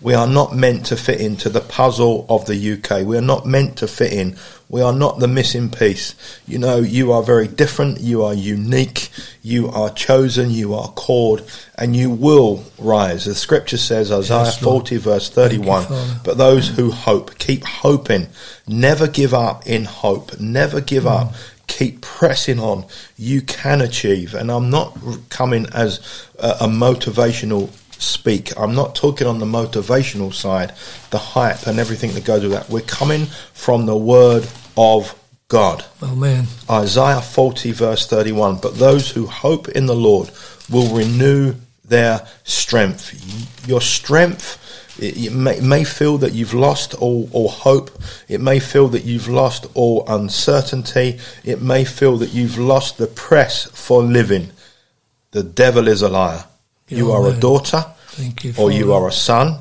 We 0.00 0.12
are 0.12 0.26
not 0.26 0.54
meant 0.54 0.86
to 0.86 0.96
fit 0.96 1.20
into 1.20 1.48
the 1.48 1.62
puzzle 1.62 2.26
of 2.28 2.44
the 2.44 2.72
UK. 2.72 3.06
We 3.06 3.16
are 3.16 3.22
not 3.22 3.46
meant 3.46 3.78
to 3.78 3.88
fit 3.88 4.12
in. 4.12 4.36
We 4.68 4.82
are 4.82 4.92
not 4.92 5.20
the 5.20 5.28
missing 5.28 5.70
piece. 5.70 6.14
You 6.46 6.58
know, 6.58 6.78
you 6.78 7.12
are 7.12 7.22
very 7.22 7.48
different. 7.48 8.00
You 8.00 8.22
are 8.24 8.34
unique. 8.34 9.08
You 9.42 9.68
are 9.68 9.90
chosen. 9.90 10.50
You 10.50 10.74
are 10.74 10.88
called 10.88 11.48
and 11.76 11.96
you 11.96 12.10
will 12.10 12.64
rise. 12.78 13.24
The 13.24 13.34
scripture 13.34 13.78
says, 13.78 14.12
Isaiah 14.12 14.44
Yes, 14.44 14.62
Lord. 14.62 14.82
40 14.82 14.96
verse 14.98 15.30
31, 15.30 15.84
you, 15.84 16.14
but 16.24 16.36
those 16.36 16.68
who 16.68 16.90
hope, 16.90 17.38
keep 17.38 17.64
hoping. 17.64 18.28
Never 18.66 19.06
give 19.06 19.32
up 19.32 19.66
in 19.66 19.84
hope. 19.84 20.38
Never 20.38 20.80
give 20.80 21.06
up. 21.06 21.32
Keep 21.68 22.02
pressing 22.02 22.58
on. 22.60 22.84
You 23.16 23.40
can 23.42 23.80
achieve. 23.80 24.34
And 24.34 24.50
I'm 24.50 24.68
not 24.68 24.98
coming 25.30 25.66
as 25.72 26.26
a, 26.38 26.48
a 26.60 26.66
motivational 26.66 27.70
speak. 27.98 28.58
I'm 28.58 28.74
not 28.74 28.94
talking 28.94 29.26
on 29.26 29.38
the 29.38 29.46
motivational 29.46 30.32
side, 30.32 30.72
the 31.10 31.18
hype 31.18 31.66
and 31.66 31.78
everything 31.78 32.12
that 32.12 32.24
goes 32.24 32.42
with 32.42 32.52
that. 32.52 32.68
We're 32.68 32.80
coming 32.82 33.26
from 33.54 33.86
the 33.86 33.96
word 33.96 34.48
of 34.76 35.14
God. 35.48 35.84
Amen. 36.02 36.46
Isaiah 36.68 37.20
40 37.20 37.72
verse 37.72 38.06
31. 38.06 38.56
But 38.56 38.76
those 38.76 39.10
who 39.10 39.26
hope 39.26 39.68
in 39.68 39.86
the 39.86 39.94
Lord 39.94 40.30
will 40.70 40.94
renew 40.94 41.54
their 41.84 42.26
strength. 42.44 43.68
Your 43.68 43.80
strength, 43.80 44.58
it, 45.00 45.16
it 45.16 45.32
may, 45.32 45.60
may 45.60 45.84
feel 45.84 46.18
that 46.18 46.32
you've 46.32 46.54
lost 46.54 46.94
all, 46.94 47.28
all 47.32 47.48
hope. 47.48 47.90
It 48.28 48.40
may 48.40 48.58
feel 48.58 48.88
that 48.88 49.04
you've 49.04 49.28
lost 49.28 49.66
all 49.74 50.04
uncertainty. 50.08 51.20
It 51.44 51.62
may 51.62 51.84
feel 51.84 52.16
that 52.18 52.30
you've 52.30 52.58
lost 52.58 52.98
the 52.98 53.06
press 53.06 53.66
for 53.66 54.02
living. 54.02 54.50
The 55.30 55.44
devil 55.44 55.86
is 55.86 56.02
a 56.02 56.08
liar. 56.08 56.44
You 56.88 57.12
are 57.12 57.28
a 57.28 57.32
daughter 57.32 57.84
you. 58.18 58.54
or 58.58 58.70
you 58.70 58.92
are 58.92 59.08
a 59.08 59.12
son 59.12 59.58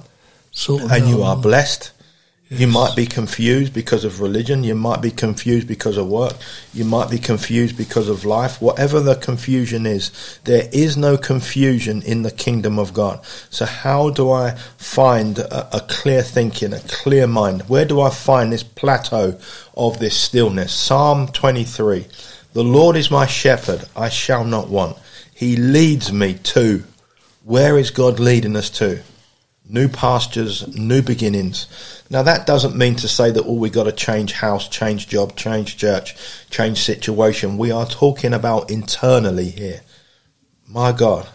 Sort 0.51 0.84
of 0.84 0.91
and 0.91 1.07
you 1.09 1.21
are 1.23 1.36
blessed. 1.36 1.91
You 2.47 2.67
might 2.67 2.95
be 2.95 3.07
confused 3.07 3.73
because 3.73 4.05
of 4.05 4.21
religion. 4.21 4.63
You 4.63 4.76
might 4.76 5.01
be 5.01 5.09
confused 5.09 5.67
because 5.67 5.97
of 5.97 6.07
work. 6.07 6.36
You 6.73 6.86
might 6.86 7.09
be 7.09 7.17
confused 7.17 7.76
because 7.76 8.07
of 8.07 8.23
life. 8.23 8.61
Whatever 8.61 8.99
the 8.99 9.15
confusion 9.15 9.88
is, 9.88 10.39
there 10.43 10.69
is 10.71 10.95
no 10.95 11.17
confusion 11.17 12.03
in 12.03 12.21
the 12.21 12.32
kingdom 12.32 12.78
of 12.78 12.93
God. 12.93 13.26
So 13.49 13.65
how 13.65 14.11
do 14.11 14.32
I 14.32 14.51
find 14.78 15.39
a, 15.39 15.78
a 15.78 15.82
clear 15.82 16.21
thinking, 16.21 16.71
a 16.71 16.80
clear 16.82 17.26
mind? 17.26 17.63
Where 17.63 17.86
do 17.86 17.99
I 17.99 18.11
find 18.11 18.53
this 18.53 18.63
plateau 18.63 19.39
of 19.76 19.99
this 19.99 20.15
stillness? 20.15 20.71
Psalm 20.71 21.28
23. 21.28 22.05
The 22.53 22.63
Lord 22.63 22.95
is 22.95 23.09
my 23.09 23.26
shepherd. 23.26 23.86
I 23.95 24.09
shall 24.09 24.45
not 24.45 24.69
want. 24.69 24.97
He 25.34 25.57
leads 25.57 26.13
me 26.13 26.36
to. 26.36 26.84
Where 27.46 27.78
is 27.78 27.91
God 27.91 28.20
leading 28.20 28.56
us 28.56 28.70
to? 28.72 29.02
new 29.68 29.88
pastures, 29.88 30.68
new 30.76 31.02
beginnings. 31.02 31.68
Now 32.10 32.24
that 32.24 32.46
doesn't 32.46 32.76
mean 32.76 32.96
to 32.98 33.08
say 33.08 33.32
that 33.32 33.46
all 33.46 33.58
we've 33.58 33.72
got 33.72 33.86
to 33.86 33.91
change 33.91 34.34
house, 34.34 34.68
change 34.68 35.08
job, 35.08 35.36
change 35.36 35.78
church, 35.78 36.16
change 36.50 36.80
situation. 36.80 37.58
We 37.58 37.72
are 37.72 37.86
talking 37.86 38.34
about 38.34 38.70
internally 38.70 39.50
here. 39.50 39.82
My 40.68 40.91
God 40.91 41.28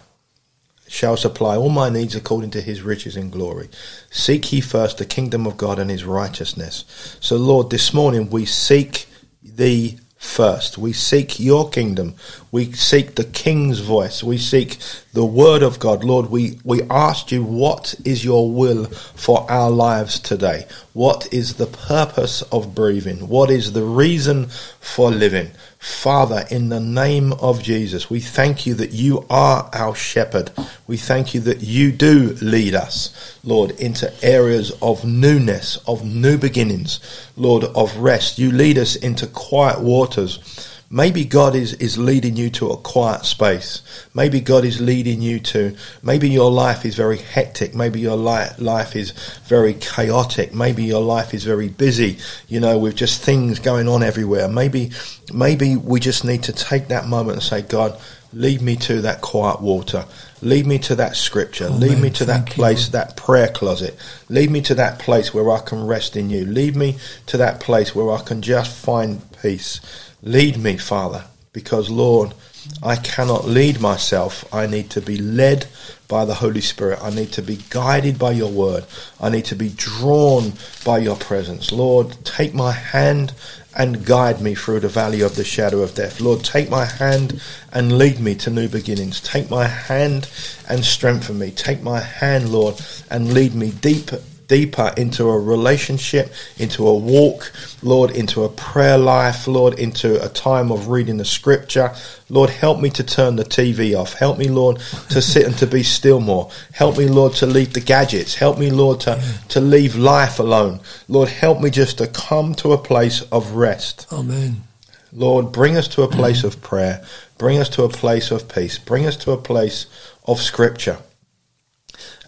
shall 0.88 1.16
supply 1.16 1.56
all 1.56 1.70
my 1.70 1.88
needs 1.88 2.14
according 2.14 2.50
to 2.50 2.60
his 2.60 2.82
riches 2.82 3.16
and 3.16 3.30
glory. 3.30 3.68
Seek 4.10 4.52
ye 4.52 4.60
first 4.60 4.98
the 4.98 5.04
kingdom 5.04 5.46
of 5.46 5.56
God 5.56 5.78
and 5.78 5.90
his 5.90 6.04
righteousness. 6.04 7.16
So 7.20 7.36
Lord, 7.36 7.70
this 7.70 7.92
morning 7.92 8.30
we 8.30 8.44
seek 8.44 9.06
thee 9.42 9.98
first. 10.16 10.78
We 10.78 10.92
seek 10.92 11.40
your 11.40 11.70
kingdom. 11.70 12.14
We 12.52 12.72
seek 12.72 13.14
the 13.14 13.24
king's 13.24 13.78
voice. 13.78 14.24
We 14.24 14.36
seek 14.36 14.78
the 15.12 15.24
word 15.24 15.62
of 15.62 15.78
God. 15.78 16.02
Lord, 16.02 16.30
we, 16.30 16.58
we 16.64 16.82
ask 16.90 17.30
you 17.30 17.44
what 17.44 17.94
is 18.04 18.24
your 18.24 18.50
will 18.50 18.86
for 18.86 19.48
our 19.50 19.70
lives 19.70 20.18
today? 20.18 20.66
What 20.92 21.32
is 21.32 21.54
the 21.54 21.66
purpose 21.66 22.42
of 22.42 22.74
breathing? 22.74 23.28
What 23.28 23.50
is 23.50 23.72
the 23.72 23.84
reason 23.84 24.46
for 24.80 25.10
living? 25.10 25.52
Father, 25.78 26.44
in 26.50 26.68
the 26.68 26.80
name 26.80 27.32
of 27.34 27.62
Jesus, 27.62 28.10
we 28.10 28.20
thank 28.20 28.66
you 28.66 28.74
that 28.74 28.90
you 28.90 29.24
are 29.30 29.70
our 29.72 29.94
shepherd. 29.94 30.50
We 30.86 30.96
thank 30.96 31.32
you 31.32 31.40
that 31.42 31.62
you 31.62 31.92
do 31.92 32.36
lead 32.42 32.74
us, 32.74 33.38
Lord, 33.44 33.70
into 33.80 34.12
areas 34.22 34.72
of 34.82 35.04
newness, 35.04 35.78
of 35.86 36.04
new 36.04 36.36
beginnings, 36.36 37.00
Lord, 37.36 37.64
of 37.64 37.96
rest. 37.96 38.38
You 38.38 38.50
lead 38.50 38.76
us 38.76 38.96
into 38.96 39.26
quiet 39.26 39.80
waters. 39.80 40.66
Maybe 40.92 41.24
God 41.24 41.54
is, 41.54 41.74
is 41.74 41.98
leading 41.98 42.34
you 42.34 42.50
to 42.50 42.70
a 42.70 42.76
quiet 42.76 43.24
space. 43.24 43.82
Maybe 44.12 44.40
God 44.40 44.64
is 44.64 44.80
leading 44.80 45.22
you 45.22 45.38
to, 45.38 45.76
maybe 46.02 46.28
your 46.28 46.50
life 46.50 46.84
is 46.84 46.96
very 46.96 47.18
hectic. 47.18 47.76
Maybe 47.76 48.00
your 48.00 48.16
li- 48.16 48.48
life 48.58 48.96
is 48.96 49.12
very 49.46 49.74
chaotic. 49.74 50.52
Maybe 50.52 50.82
your 50.82 51.00
life 51.02 51.32
is 51.32 51.44
very 51.44 51.68
busy, 51.68 52.18
you 52.48 52.58
know, 52.58 52.76
with 52.76 52.96
just 52.96 53.22
things 53.22 53.60
going 53.60 53.86
on 53.86 54.02
everywhere. 54.02 54.48
Maybe, 54.48 54.90
maybe 55.32 55.76
we 55.76 56.00
just 56.00 56.24
need 56.24 56.42
to 56.44 56.52
take 56.52 56.88
that 56.88 57.06
moment 57.06 57.34
and 57.34 57.42
say, 57.44 57.62
God, 57.62 57.96
lead 58.32 58.60
me 58.60 58.74
to 58.76 59.00
that 59.02 59.20
quiet 59.20 59.60
water. 59.60 60.04
Lead 60.42 60.66
me 60.66 60.80
to 60.80 60.96
that 60.96 61.14
scripture. 61.14 61.68
Oh, 61.70 61.74
lead 61.74 61.90
Amen. 61.92 62.02
me 62.02 62.10
to 62.10 62.24
that 62.24 62.34
Thank 62.34 62.48
you, 62.50 62.54
place, 62.54 62.88
that 62.88 63.16
prayer 63.16 63.48
closet. 63.48 63.96
Lead 64.28 64.50
me 64.50 64.60
to 64.62 64.74
that 64.74 64.98
place 64.98 65.32
where 65.32 65.52
I 65.52 65.60
can 65.60 65.86
rest 65.86 66.16
in 66.16 66.30
you. 66.30 66.46
Lead 66.46 66.74
me 66.74 66.96
to 67.26 67.36
that 67.36 67.60
place 67.60 67.94
where 67.94 68.10
I 68.10 68.22
can 68.22 68.42
just 68.42 68.74
find 68.76 69.20
peace. 69.40 69.80
Lead 70.22 70.58
me, 70.58 70.76
Father, 70.76 71.24
because 71.52 71.88
Lord, 71.88 72.34
I 72.82 72.96
cannot 72.96 73.46
lead 73.46 73.80
myself. 73.80 74.44
I 74.54 74.66
need 74.66 74.90
to 74.90 75.00
be 75.00 75.16
led 75.16 75.66
by 76.08 76.24
the 76.24 76.34
Holy 76.34 76.60
Spirit. 76.60 76.98
I 77.02 77.10
need 77.10 77.32
to 77.32 77.42
be 77.42 77.58
guided 77.70 78.18
by 78.18 78.32
your 78.32 78.50
word. 78.50 78.84
I 79.18 79.30
need 79.30 79.46
to 79.46 79.56
be 79.56 79.70
drawn 79.70 80.52
by 80.84 80.98
your 80.98 81.16
presence. 81.16 81.72
Lord, 81.72 82.16
take 82.24 82.52
my 82.52 82.72
hand 82.72 83.32
and 83.76 84.04
guide 84.04 84.42
me 84.42 84.54
through 84.54 84.80
the 84.80 84.88
valley 84.88 85.22
of 85.22 85.36
the 85.36 85.44
shadow 85.44 85.80
of 85.80 85.94
death. 85.94 86.20
Lord, 86.20 86.44
take 86.44 86.68
my 86.68 86.84
hand 86.84 87.40
and 87.72 87.96
lead 87.96 88.20
me 88.20 88.34
to 88.36 88.50
new 88.50 88.68
beginnings. 88.68 89.20
Take 89.20 89.48
my 89.48 89.66
hand 89.66 90.28
and 90.68 90.84
strengthen 90.84 91.38
me. 91.38 91.50
Take 91.52 91.82
my 91.82 92.00
hand, 92.00 92.50
Lord, 92.50 92.80
and 93.10 93.32
lead 93.32 93.54
me 93.54 93.70
deep 93.70 94.10
deeper 94.50 94.92
into 94.96 95.30
a 95.30 95.38
relationship, 95.38 96.32
into 96.58 96.88
a 96.88 96.92
walk, 96.92 97.52
Lord, 97.84 98.10
into 98.10 98.42
a 98.42 98.48
prayer 98.48 98.98
life, 98.98 99.46
Lord, 99.46 99.78
into 99.78 100.20
a 100.24 100.28
time 100.28 100.72
of 100.72 100.88
reading 100.88 101.18
the 101.18 101.24
scripture. 101.24 101.94
Lord, 102.28 102.50
help 102.50 102.80
me 102.80 102.90
to 102.90 103.04
turn 103.04 103.36
the 103.36 103.44
TV 103.44 103.96
off. 103.96 104.14
Help 104.14 104.38
me, 104.38 104.48
Lord, 104.48 104.80
to 105.10 105.22
sit 105.22 105.46
and 105.46 105.56
to 105.58 105.68
be 105.68 105.84
still 105.84 106.18
more. 106.18 106.50
Help 106.72 106.98
me, 106.98 107.06
Lord, 107.06 107.34
to 107.34 107.46
leave 107.46 107.74
the 107.74 107.80
gadgets. 107.80 108.34
Help 108.34 108.58
me, 108.58 108.72
Lord, 108.72 108.98
to, 109.02 109.22
to 109.50 109.60
leave 109.60 109.94
life 109.94 110.40
alone. 110.40 110.80
Lord, 111.06 111.28
help 111.28 111.60
me 111.60 111.70
just 111.70 111.98
to 111.98 112.08
come 112.08 112.56
to 112.56 112.72
a 112.72 112.78
place 112.78 113.22
of 113.30 113.52
rest. 113.52 114.08
Amen. 114.12 114.64
Lord, 115.12 115.52
bring 115.52 115.76
us 115.76 115.86
to 115.88 116.02
a 116.02 116.08
place 116.08 116.42
of 116.42 116.60
prayer. 116.60 117.04
Bring 117.38 117.60
us 117.60 117.68
to 117.70 117.84
a 117.84 117.88
place 117.88 118.32
of 118.32 118.48
peace. 118.52 118.78
Bring 118.78 119.06
us 119.06 119.16
to 119.18 119.30
a 119.30 119.38
place 119.38 119.86
of 120.24 120.40
scripture. 120.40 120.98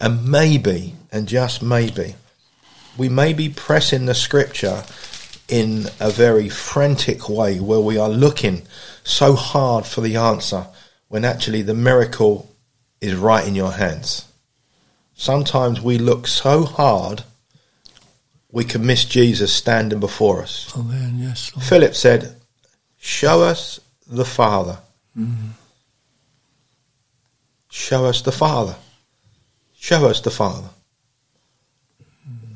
And 0.00 0.28
maybe, 0.28 0.94
and 1.12 1.28
just 1.28 1.62
maybe, 1.62 2.16
we 2.96 3.08
may 3.08 3.32
be 3.32 3.48
pressing 3.48 4.06
the 4.06 4.14
scripture 4.14 4.82
in 5.48 5.86
a 6.00 6.10
very 6.10 6.48
frantic 6.48 7.28
way 7.28 7.60
where 7.60 7.80
we 7.80 7.98
are 7.98 8.08
looking 8.08 8.62
so 9.04 9.34
hard 9.34 9.84
for 9.84 10.00
the 10.00 10.16
answer 10.16 10.66
when 11.08 11.24
actually 11.24 11.60
the 11.62 11.74
miracle 11.74 12.50
is 13.02 13.14
right 13.14 13.46
in 13.46 13.54
your 13.54 13.72
hands. 13.72 14.26
Sometimes 15.14 15.80
we 15.80 15.98
look 15.98 16.26
so 16.26 16.64
hard 16.64 17.22
we 18.50 18.64
can 18.64 18.86
miss 18.86 19.04
Jesus 19.04 19.52
standing 19.52 20.00
before 20.00 20.42
us. 20.42 20.72
Amen. 20.76 21.16
Yes, 21.18 21.52
Lord. 21.54 21.66
Philip 21.66 21.94
said, 21.94 22.36
Show 22.98 23.42
us 23.42 23.80
the 24.06 24.24
Father. 24.24 24.78
Mm-hmm. 25.18 25.48
Show 27.70 28.04
us 28.04 28.22
the 28.22 28.32
Father. 28.32 28.76
Show 29.74 30.06
us 30.06 30.20
the 30.20 30.30
Father. 30.30 30.68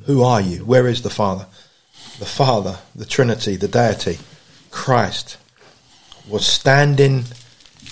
Who 0.07 0.23
are 0.23 0.41
you? 0.41 0.65
Where 0.65 0.87
is 0.87 1.03
the 1.03 1.11
Father? 1.11 1.47
The 2.19 2.27
Father, 2.27 2.79
the 2.95 3.05
Trinity, 3.05 3.57
the 3.57 3.69
deity, 3.69 4.19
Christ, 4.71 5.37
was 6.29 6.47
standing 6.47 7.25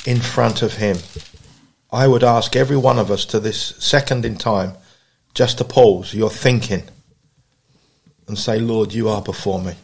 in 0.06 0.20
front 0.20 0.62
of 0.62 0.74
him. 0.74 0.96
I 1.92 2.06
would 2.06 2.24
ask 2.24 2.56
every 2.56 2.76
one 2.76 2.98
of 2.98 3.10
us 3.10 3.24
to 3.26 3.40
this 3.40 3.74
second 3.78 4.24
in 4.24 4.36
time 4.36 4.74
just 5.34 5.58
to 5.58 5.64
pause 5.64 6.14
your 6.14 6.30
thinking 6.30 6.84
and 8.28 8.38
say, 8.38 8.58
Lord, 8.60 8.92
you 8.92 9.08
are 9.08 9.22
before 9.22 9.60
me. 9.60 9.74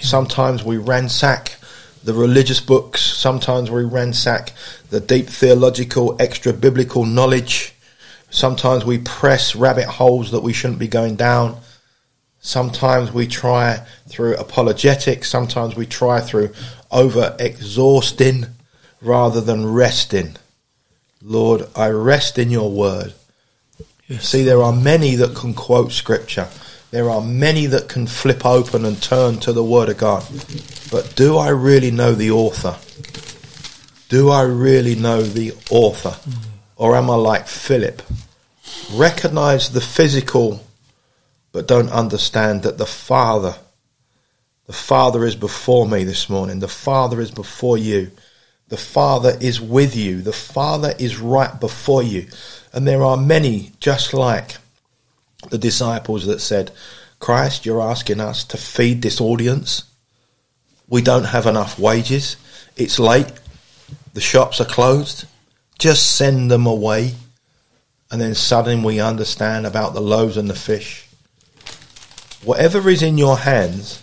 Sometimes 0.00 0.62
we 0.62 0.76
ransack 0.76 1.56
the 2.04 2.14
religious 2.14 2.60
books. 2.60 3.00
Sometimes 3.00 3.70
we 3.70 3.84
ransack 3.84 4.52
the 4.90 5.00
deep 5.00 5.28
theological, 5.28 6.16
extra 6.20 6.52
biblical 6.52 7.06
knowledge. 7.06 7.71
Sometimes 8.32 8.82
we 8.82 8.96
press 8.96 9.54
rabbit 9.54 9.84
holes 9.84 10.30
that 10.30 10.40
we 10.40 10.54
shouldn't 10.54 10.78
be 10.78 10.88
going 10.88 11.16
down. 11.16 11.60
Sometimes 12.40 13.12
we 13.12 13.26
try 13.26 13.84
through 14.08 14.36
apologetics. 14.36 15.28
Sometimes 15.28 15.76
we 15.76 15.84
try 15.84 16.18
through 16.18 16.50
over 16.90 17.36
exhausting 17.38 18.46
rather 19.02 19.42
than 19.42 19.70
resting. 19.70 20.36
Lord, 21.20 21.68
I 21.76 21.90
rest 21.90 22.38
in 22.38 22.50
your 22.50 22.70
word. 22.70 23.12
Yes. 24.08 24.30
See, 24.30 24.44
there 24.44 24.62
are 24.62 24.72
many 24.72 25.14
that 25.16 25.36
can 25.36 25.52
quote 25.52 25.92
scripture. 25.92 26.48
There 26.90 27.10
are 27.10 27.20
many 27.20 27.66
that 27.66 27.90
can 27.90 28.06
flip 28.06 28.46
open 28.46 28.86
and 28.86 29.00
turn 29.00 29.40
to 29.40 29.52
the 29.52 29.62
word 29.62 29.90
of 29.90 29.98
God. 29.98 30.24
But 30.90 31.12
do 31.16 31.36
I 31.36 31.50
really 31.50 31.90
know 31.90 32.12
the 32.12 32.30
author? 32.30 32.78
Do 34.08 34.30
I 34.30 34.42
really 34.42 34.94
know 34.94 35.22
the 35.22 35.52
author? 35.70 36.16
Mm. 36.28 36.38
Or 36.76 36.96
am 36.96 37.10
I 37.10 37.14
like 37.14 37.46
Philip? 37.46 38.02
Recognize 38.92 39.70
the 39.70 39.80
physical, 39.80 40.64
but 41.52 41.66
don't 41.66 41.90
understand 41.90 42.62
that 42.62 42.78
the 42.78 42.86
Father, 42.86 43.54
the 44.66 44.72
Father 44.72 45.24
is 45.24 45.36
before 45.36 45.86
me 45.86 46.04
this 46.04 46.28
morning. 46.28 46.60
The 46.60 46.68
Father 46.68 47.20
is 47.20 47.30
before 47.30 47.78
you. 47.78 48.10
The 48.68 48.76
Father 48.76 49.36
is 49.40 49.60
with 49.60 49.96
you. 49.96 50.22
The 50.22 50.32
Father 50.32 50.94
is 50.98 51.18
right 51.18 51.58
before 51.60 52.02
you. 52.02 52.26
And 52.72 52.86
there 52.86 53.02
are 53.02 53.16
many 53.16 53.72
just 53.80 54.14
like 54.14 54.56
the 55.50 55.58
disciples 55.58 56.26
that 56.26 56.40
said, 56.40 56.70
Christ, 57.18 57.66
you're 57.66 57.82
asking 57.82 58.20
us 58.20 58.44
to 58.44 58.56
feed 58.56 59.02
this 59.02 59.20
audience. 59.20 59.84
We 60.88 61.02
don't 61.02 61.24
have 61.24 61.46
enough 61.46 61.78
wages. 61.78 62.36
It's 62.76 62.98
late. 62.98 63.30
The 64.14 64.20
shops 64.20 64.60
are 64.60 64.66
closed. 64.66 65.26
Just 65.78 66.16
send 66.16 66.50
them 66.50 66.66
away. 66.66 67.14
And 68.12 68.20
then 68.20 68.34
suddenly 68.34 68.84
we 68.84 69.00
understand 69.00 69.66
about 69.66 69.94
the 69.94 70.02
loaves 70.02 70.36
and 70.36 70.48
the 70.48 70.54
fish. 70.54 71.08
Whatever 72.44 72.90
is 72.90 73.02
in 73.02 73.16
your 73.16 73.38
hands, 73.38 74.02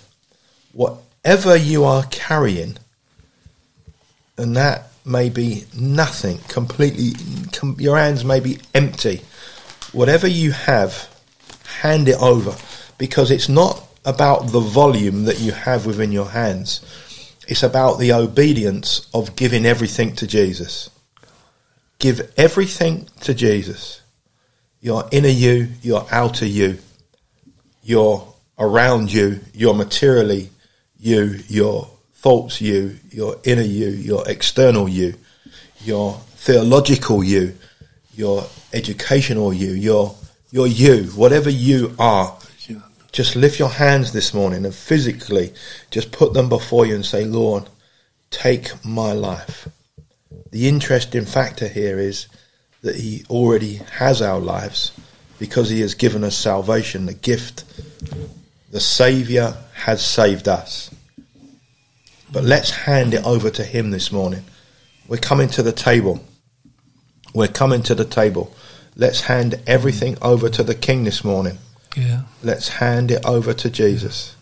whatever 0.73 1.55
you 1.55 1.85
are 1.85 2.03
carrying, 2.09 2.77
and 4.35 4.55
that 4.55 4.87
may 5.05 5.29
be 5.29 5.65
nothing, 5.77 6.39
completely, 6.47 7.11
com- 7.51 7.75
your 7.79 7.97
hands 7.97 8.25
may 8.25 8.39
be 8.39 8.57
empty. 8.73 9.21
Whatever 9.91 10.27
you 10.27 10.53
have, 10.53 11.07
hand 11.81 12.07
it 12.07 12.19
over 12.19 12.55
because 12.97 13.29
it's 13.29 13.49
not 13.49 13.85
about 14.05 14.47
the 14.47 14.59
volume 14.59 15.25
that 15.25 15.39
you 15.39 15.51
have 15.51 15.85
within 15.85 16.11
your 16.11 16.29
hands. 16.29 16.81
It's 17.47 17.63
about 17.63 17.99
the 17.99 18.13
obedience 18.13 19.07
of 19.13 19.35
giving 19.35 19.65
everything 19.65 20.15
to 20.15 20.25
Jesus. 20.27 20.89
Give 21.99 22.31
everything 22.37 23.07
to 23.21 23.33
Jesus. 23.33 23.98
Your 24.81 25.07
inner 25.11 25.27
you, 25.27 25.69
your 25.81 26.05
outer 26.11 26.45
you, 26.45 26.77
your 27.83 28.33
around 28.57 29.11
you, 29.11 29.39
your 29.53 29.73
materially 29.73 30.49
you, 30.97 31.39
your 31.47 31.89
thoughts 32.13 32.61
you, 32.61 32.97
your 33.09 33.37
inner 33.43 33.61
you, 33.61 33.89
your 33.89 34.27
external 34.27 34.87
you, 34.87 35.15
your 35.81 36.13
theological 36.35 37.23
you, 37.23 37.57
your 38.15 38.45
educational 38.73 39.53
you, 39.53 39.71
your 39.71 40.15
your 40.51 40.67
you, 40.67 41.05
whatever 41.15 41.49
you 41.49 41.95
are. 41.99 42.37
Just 43.11 43.35
lift 43.35 43.57
your 43.59 43.69
hands 43.69 44.11
this 44.11 44.33
morning 44.33 44.65
and 44.65 44.75
physically 44.75 45.53
just 45.89 46.11
put 46.11 46.33
them 46.33 46.47
before 46.47 46.85
you 46.85 46.93
and 46.93 47.05
say, 47.05 47.25
Lord, 47.25 47.67
take 48.29 48.71
my 48.85 49.13
life. 49.13 49.67
The 50.51 50.67
interesting 50.67 51.25
factor 51.25 51.67
here 51.67 51.97
is 51.97 52.27
that 52.81 52.95
He 52.95 53.25
already 53.29 53.75
has 53.75 54.21
our 54.21 54.39
lives 54.39 54.91
because 55.37 55.69
He 55.69 55.81
has 55.81 55.95
given 55.95 56.23
us 56.23 56.37
salvation, 56.37 57.05
the 57.05 57.13
gift. 57.13 57.63
The 58.71 58.79
Saviour 58.79 59.55
has 59.73 60.05
saved 60.05 60.47
us. 60.47 60.93
But 62.31 62.43
let's 62.43 62.69
hand 62.69 63.13
it 63.13 63.25
over 63.25 63.49
to 63.49 63.63
Him 63.63 63.91
this 63.91 64.11
morning. 64.11 64.43
We're 65.07 65.17
coming 65.17 65.49
to 65.49 65.63
the 65.63 65.71
table. 65.71 66.23
We're 67.33 67.47
coming 67.47 67.81
to 67.83 67.95
the 67.95 68.05
table. 68.05 68.53
Let's 68.95 69.21
hand 69.21 69.59
everything 69.65 70.17
over 70.21 70.49
to 70.49 70.63
the 70.63 70.75
King 70.75 71.03
this 71.03 71.23
morning. 71.23 71.57
Yeah. 71.95 72.23
Let's 72.43 72.67
hand 72.67 73.11
it 73.11 73.25
over 73.25 73.53
to 73.53 73.69
Jesus. 73.69 74.35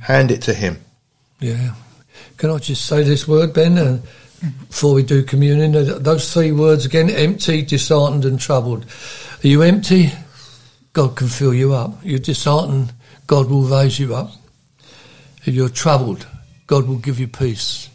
Hand 0.00 0.30
it 0.30 0.42
to 0.42 0.54
Him. 0.54 0.80
Yeah. 1.40 1.74
Can 2.36 2.50
I 2.50 2.58
just 2.58 2.86
say 2.86 3.02
this 3.02 3.28
word, 3.28 3.52
Ben, 3.52 3.78
uh, 3.78 4.00
before 4.40 4.94
we 4.94 5.02
do 5.02 5.22
communion? 5.22 5.72
Those 6.02 6.32
three 6.32 6.52
words 6.52 6.86
again 6.86 7.10
empty, 7.10 7.62
disheartened, 7.62 8.24
and 8.24 8.40
troubled. 8.40 8.86
Are 9.42 9.48
you 9.48 9.62
empty? 9.62 10.12
God 10.92 11.16
can 11.16 11.28
fill 11.28 11.54
you 11.54 11.74
up. 11.74 11.94
You're 12.02 12.18
disheartened, 12.18 12.92
God 13.26 13.48
will 13.48 13.62
raise 13.62 13.98
you 13.98 14.14
up. 14.14 14.30
If 15.44 15.54
you're 15.54 15.68
troubled, 15.68 16.26
God 16.66 16.88
will 16.88 16.98
give 16.98 17.20
you 17.20 17.28
peace. 17.28 17.88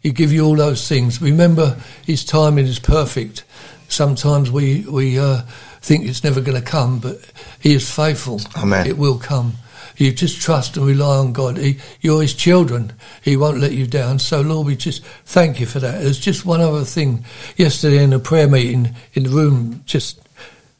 He'll 0.00 0.12
give 0.12 0.32
you 0.32 0.44
all 0.44 0.56
those 0.56 0.88
things. 0.88 1.22
Remember, 1.22 1.78
His 2.04 2.24
timing 2.24 2.66
is 2.66 2.78
perfect. 2.78 3.44
Sometimes 3.88 4.50
we 4.50 4.84
we 4.88 5.18
uh, 5.18 5.42
think 5.80 6.06
it's 6.06 6.24
never 6.24 6.40
going 6.40 6.60
to 6.60 6.66
come, 6.66 6.98
but 6.98 7.18
He 7.60 7.74
is 7.74 7.88
faithful. 7.88 8.40
Amen. 8.56 8.86
It 8.86 8.98
will 8.98 9.18
come. 9.18 9.54
You 9.96 10.12
just 10.12 10.40
trust 10.40 10.76
and 10.76 10.86
rely 10.86 11.16
on 11.16 11.32
God. 11.32 11.58
He, 11.58 11.78
you're 12.00 12.22
His 12.22 12.34
children. 12.34 12.92
He 13.22 13.36
won't 13.36 13.60
let 13.60 13.72
you 13.72 13.86
down. 13.86 14.18
So, 14.18 14.40
Lord, 14.40 14.66
we 14.66 14.76
just 14.76 15.04
thank 15.24 15.60
you 15.60 15.66
for 15.66 15.80
that. 15.80 16.00
There's 16.00 16.20
just 16.20 16.46
one 16.46 16.60
other 16.60 16.84
thing. 16.84 17.24
Yesterday 17.56 18.02
in 18.02 18.12
a 18.12 18.18
prayer 18.18 18.48
meeting 18.48 18.94
in 19.14 19.24
the 19.24 19.30
room 19.30 19.82
just 19.86 20.20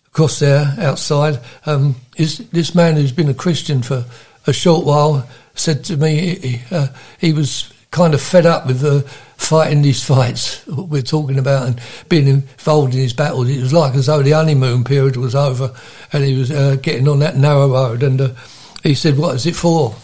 across 0.06 0.38
there 0.38 0.74
outside, 0.78 1.40
um, 1.66 1.96
is 2.16 2.38
this 2.50 2.74
man 2.74 2.96
who's 2.96 3.12
been 3.12 3.28
a 3.28 3.34
Christian 3.34 3.82
for 3.82 4.04
a 4.46 4.52
short 4.52 4.84
while 4.84 5.26
said 5.54 5.84
to 5.84 5.96
me 5.96 6.36
he, 6.36 6.60
uh, 6.70 6.88
he 7.18 7.32
was 7.32 7.72
kind 7.90 8.14
of 8.14 8.22
fed 8.22 8.46
up 8.46 8.66
with 8.66 8.82
uh, 8.84 9.00
fighting 9.36 9.82
these 9.82 10.02
fights 10.02 10.66
we're 10.66 11.02
talking 11.02 11.38
about 11.38 11.66
and 11.66 11.80
being 12.08 12.26
involved 12.26 12.94
in 12.94 13.00
these 13.00 13.12
battles. 13.12 13.48
It 13.48 13.60
was 13.60 13.72
like 13.72 13.94
as 13.94 14.06
though 14.06 14.22
the 14.22 14.30
honeymoon 14.30 14.84
period 14.84 15.16
was 15.16 15.34
over 15.34 15.74
and 16.12 16.24
he 16.24 16.38
was 16.38 16.50
uh, 16.50 16.76
getting 16.76 17.08
on 17.08 17.18
that 17.20 17.36
narrow 17.36 17.68
road. 17.68 18.02
And 18.02 18.20
uh, 18.20 18.30
he 18.83 18.95
said, 18.95 19.16
What 19.16 19.35
is 19.37 19.47
it 19.47 19.57
for? 19.57 19.95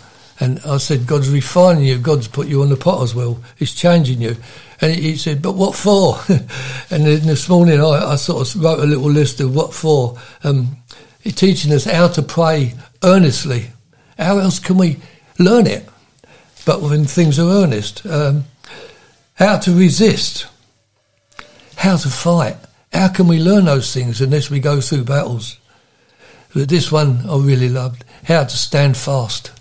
And 0.41 0.61
I 0.64 0.76
said, 0.76 1.07
God's 1.07 1.31
refining 1.31 1.85
you. 1.85 1.99
God's 1.99 2.29
put 2.29 2.47
you 2.47 2.62
on 2.62 2.68
the 2.68 2.76
potter's 2.76 3.14
wheel. 3.14 3.43
He's 3.57 3.74
changing 3.74 4.20
you. 4.20 4.37
And 4.81 4.95
he 4.95 5.16
said, 5.16 5.43
But 5.43 5.57
what 5.57 5.74
for? 5.74 6.18
and 6.29 7.05
then 7.05 7.26
this 7.26 7.49
morning 7.49 7.81
I, 7.81 8.12
I, 8.12 8.16
sort 8.16 8.55
of 8.55 8.62
wrote 8.62 8.81
a 8.81 8.87
little 8.87 9.11
list 9.11 9.41
of 9.41 9.55
what 9.55 9.74
for. 9.74 10.18
Um, 10.45 10.76
he's 11.20 11.35
teaching 11.35 11.72
us 11.72 11.85
how 11.85 12.09
to 12.09 12.22
pray 12.22 12.74
earnestly. 13.03 13.70
How 14.16 14.39
else 14.39 14.59
can 14.59 14.79
we 14.79 14.99
learn 15.39 15.66
it, 15.66 15.89
but 16.64 16.83
when 16.83 17.05
things 17.05 17.39
are 17.39 17.49
earnest. 17.49 18.05
Um, 18.07 18.45
how 19.35 19.59
to 19.59 19.72
resist, 19.72 20.47
how 21.76 21.97
to 21.97 22.09
fight. 22.09 22.57
How 22.93 23.09
can 23.09 23.29
we 23.29 23.39
learn 23.39 23.66
those 23.66 23.93
things 23.93 24.20
unless 24.20 24.51
we 24.51 24.61
go 24.61 24.81
through 24.81 25.05
battles? 25.05 25.59
But 26.55 26.68
this 26.68 26.91
one 26.91 27.29
I 27.29 27.37
really 27.37 27.68
loved. 27.68 28.05
How 28.25 28.45
to 28.45 28.57
stand 28.57 28.97
fast. 28.97 29.53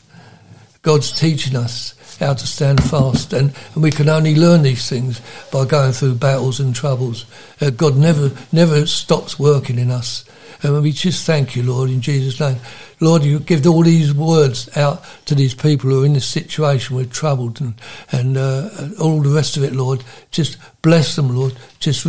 God's 0.82 1.12
teaching 1.12 1.56
us 1.56 1.94
how 2.20 2.34
to 2.34 2.48
stand 2.48 2.84
fast, 2.84 3.34
and, 3.34 3.54
and 3.74 3.84
we 3.84 3.92
can 3.92 4.10
only 4.10 4.36
learn 4.36 4.64
these 4.64 4.90
things 4.90 5.22
by 5.52 5.66
going 5.66 5.92
through 5.92 6.16
battles 6.16 6.60
and 6.60 6.76
troubles. 6.76 7.26
Uh, 7.62 7.70
God 7.70 7.96
never 7.96 8.32
never 8.52 8.86
stops 8.86 9.38
working 9.38 9.78
in 9.78 9.92
us, 9.92 10.26
and 10.64 10.82
we 10.82 10.92
just 10.92 11.26
thank 11.26 11.56
you, 11.56 11.64
Lord, 11.64 11.90
in 11.90 12.02
Jesus' 12.02 12.40
name. 12.40 12.58
Lord, 13.00 13.24
you 13.24 13.40
give 13.40 13.68
all 13.68 13.84
these 13.84 14.12
words 14.12 14.76
out 14.76 15.04
to 15.26 15.36
these 15.36 15.54
people 15.54 15.90
who 15.90 16.02
are 16.02 16.06
in 16.06 16.14
this 16.14 16.26
situation, 16.26 16.96
we're 16.96 17.06
troubled 17.06 17.62
and, 17.62 17.76
and 18.12 18.38
uh, 18.38 18.70
all 19.00 19.22
the 19.22 19.30
rest 19.30 19.56
of 19.56 19.64
it, 19.64 19.74
Lord. 19.74 20.04
Just 20.32 20.58
bless 20.82 21.16
them, 21.16 21.36
Lord. 21.36 21.54
Just 21.80 22.04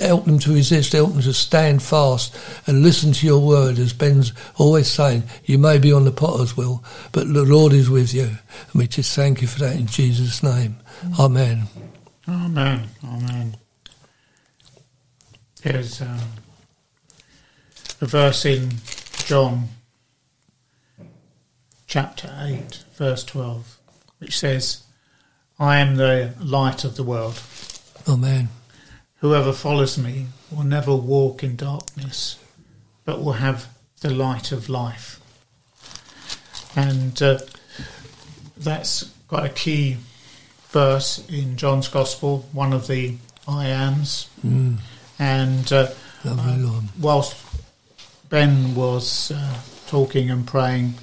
help 0.00 0.24
them 0.24 0.38
to 0.38 0.54
resist, 0.54 0.92
help 0.92 1.12
them 1.12 1.22
to 1.22 1.32
stand 1.32 1.82
fast 1.82 2.36
and 2.68 2.82
listen 2.82 3.12
to 3.12 3.26
your 3.26 3.40
word, 3.40 3.80
as 3.80 3.92
Ben's 3.92 4.32
always 4.56 4.86
saying. 4.88 5.24
You 5.44 5.58
may 5.58 5.78
be 5.78 5.92
on 5.92 6.04
the 6.04 6.12
potter's 6.12 6.56
wheel, 6.56 6.84
but 7.10 7.32
the 7.32 7.42
Lord 7.42 7.72
is 7.72 7.90
with 7.90 8.14
you. 8.14 8.26
And 8.26 8.74
we 8.74 8.86
just 8.86 9.16
thank 9.16 9.42
you 9.42 9.48
for 9.48 9.58
that 9.60 9.74
in 9.74 9.86
Jesus' 9.86 10.40
name. 10.42 10.76
Amen. 11.18 11.64
Amen. 12.28 12.88
Amen. 13.04 13.56
There's 15.64 16.00
um, 16.00 16.18
a 18.00 18.06
verse 18.06 18.44
in 18.44 18.70
John 19.26 19.68
chapter 21.92 22.34
8, 22.40 22.84
verse 22.94 23.22
12, 23.22 23.78
which 24.16 24.38
says, 24.38 24.82
I 25.58 25.76
am 25.76 25.96
the 25.96 26.32
light 26.40 26.84
of 26.84 26.96
the 26.96 27.02
world. 27.02 27.38
Amen. 28.08 28.48
Whoever 29.16 29.52
follows 29.52 29.98
me 29.98 30.28
will 30.50 30.64
never 30.64 30.96
walk 30.96 31.44
in 31.44 31.54
darkness, 31.54 32.38
but 33.04 33.22
will 33.22 33.34
have 33.34 33.68
the 34.00 34.08
light 34.08 34.52
of 34.52 34.70
life. 34.70 35.20
And 36.74 37.20
uh, 37.20 37.40
that's 38.56 39.12
quite 39.28 39.50
a 39.50 39.54
key 39.54 39.98
verse 40.70 41.22
in 41.28 41.58
John's 41.58 41.88
Gospel, 41.88 42.48
one 42.52 42.72
of 42.72 42.86
the 42.86 43.16
I 43.46 43.66
ams. 43.66 44.30
Mm. 44.42 44.78
And 45.18 45.70
uh, 45.70 45.90
uh, 46.24 46.80
whilst 46.98 47.36
Ben 48.30 48.74
was 48.74 49.30
uh, 49.30 49.58
talking 49.88 50.30
and 50.30 50.46
praying, 50.46 50.94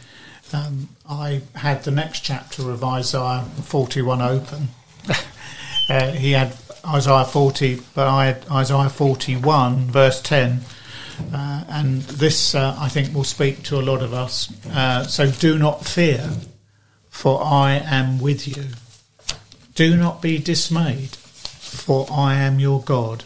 um, 0.54 0.90
I 1.08 1.42
had 1.56 1.84
the 1.84 1.92
next 1.92 2.22
chapter 2.22 2.70
of 2.72 2.84
Isaiah 2.84 3.46
41 3.64 4.22
open. 4.22 4.70
uh, 5.90 6.12
he 6.12 6.32
had 6.32 6.56
Isaiah 6.86 7.26
40, 7.26 7.82
but 7.94 8.08
I 8.08 8.28
had 8.28 8.46
Isaiah 8.52 8.90
41, 8.90 9.92
verse 9.92 10.22
10. 10.22 10.62
Uh, 11.34 11.64
and 11.70 12.02
this, 12.02 12.56
uh, 12.56 12.76
I 12.80 12.90
think, 12.90 13.14
will 13.14 13.24
speak 13.24 13.64
to 13.64 13.80
a 13.80 13.84
lot 13.84 14.02
of 14.02 14.14
us. 14.14 14.52
Uh, 14.68 15.04
so 15.04 15.30
do 15.30 15.58
not 15.58 15.86
fear, 15.86 16.30
for 17.10 17.44
I 17.44 17.74
am 17.74 18.20
with 18.20 18.48
you. 18.48 18.66
Do 19.76 19.98
not 19.98 20.22
be 20.22 20.38
dismayed, 20.38 21.16
for 21.16 22.08
I 22.12 22.36
am 22.36 22.60
your 22.60 22.82
God. 22.82 23.24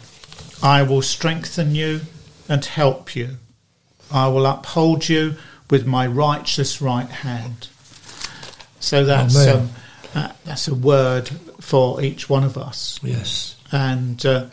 I 0.62 0.82
will 0.82 1.02
strengthen 1.02 1.74
you 1.74 2.02
and 2.48 2.64
help 2.64 3.14
you. 3.14 3.36
I 4.12 4.28
will 4.28 4.46
uphold 4.46 5.08
you 5.08 5.36
with 5.70 5.86
my 5.86 6.06
righteous 6.06 6.80
right 6.80 7.08
hand. 7.08 7.68
So 8.80 9.04
that's 9.04 9.46
um, 9.46 9.70
that, 10.12 10.36
that's 10.44 10.68
a 10.68 10.74
word 10.74 11.28
for 11.60 12.02
each 12.02 12.28
one 12.28 12.44
of 12.44 12.56
us. 12.56 13.00
Yes. 13.02 13.56
And 13.72 14.24
uh, 14.24 14.46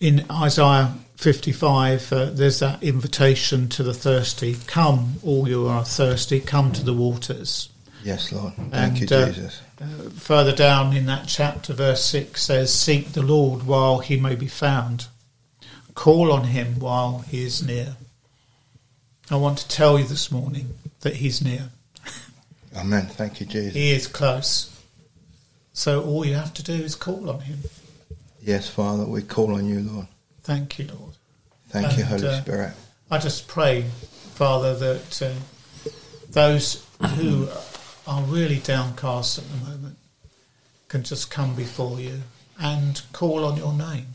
in 0.00 0.24
Isaiah 0.30 0.94
55, 1.16 2.12
uh, 2.12 2.24
there's 2.32 2.58
that 2.58 2.82
invitation 2.82 3.68
to 3.70 3.82
the 3.82 3.94
thirsty 3.94 4.56
Come, 4.66 5.14
all 5.22 5.48
you 5.48 5.68
are 5.68 5.84
thirsty, 5.84 6.40
come 6.40 6.72
to 6.72 6.84
the 6.84 6.92
waters. 6.92 7.68
Yes, 8.02 8.32
Lord. 8.32 8.54
Thank 8.54 8.74
And, 8.74 9.10
you, 9.10 9.16
uh, 9.16 9.26
Jesus. 9.28 9.62
Uh, 9.80 10.10
further 10.10 10.54
down 10.54 10.94
in 10.96 11.06
that 11.06 11.28
chapter, 11.28 11.72
verse 11.72 12.04
6 12.04 12.42
says, 12.42 12.74
Seek 12.74 13.12
the 13.12 13.22
Lord 13.22 13.64
while 13.64 14.00
he 14.00 14.16
may 14.16 14.34
be 14.34 14.48
found, 14.48 15.06
call 15.94 16.32
on 16.32 16.44
him 16.44 16.80
while 16.80 17.20
he 17.28 17.44
is 17.44 17.64
near. 17.64 17.96
I 19.30 19.36
want 19.36 19.58
to 19.58 19.68
tell 19.68 19.98
you 19.98 20.04
this 20.04 20.30
morning 20.30 20.74
that 21.00 21.16
he's 21.16 21.42
near. 21.42 21.70
Amen. 22.76 23.06
Thank 23.06 23.40
you, 23.40 23.46
Jesus. 23.46 23.74
He 23.74 23.92
is 23.92 24.06
close. 24.06 24.68
So 25.72 26.02
all 26.04 26.24
you 26.24 26.34
have 26.34 26.54
to 26.54 26.62
do 26.62 26.72
is 26.72 26.94
call 26.94 27.30
on 27.30 27.40
him. 27.40 27.58
Yes, 28.42 28.68
Father, 28.68 29.04
we 29.04 29.22
call 29.22 29.54
on 29.54 29.66
you, 29.66 29.80
Lord. 29.80 30.06
Thank 30.42 30.78
you, 30.78 30.86
Lord. 30.88 31.14
Thank 31.68 31.96
you, 31.96 32.04
Holy 32.04 32.26
uh, 32.26 32.40
Spirit. 32.40 32.72
I 33.10 33.18
just 33.18 33.46
pray, 33.46 33.82
Father, 34.34 34.74
that 34.76 35.22
uh, 35.22 35.90
those 36.30 36.86
who 37.16 37.48
are 38.06 38.22
really 38.24 38.58
downcast 38.58 39.38
at 39.38 39.44
the 39.48 39.70
moment 39.70 39.96
can 40.88 41.02
just 41.02 41.30
come 41.30 41.54
before 41.54 42.00
you 42.00 42.22
and 42.60 43.00
call 43.12 43.44
on 43.44 43.56
your 43.56 43.72
name. 43.72 44.06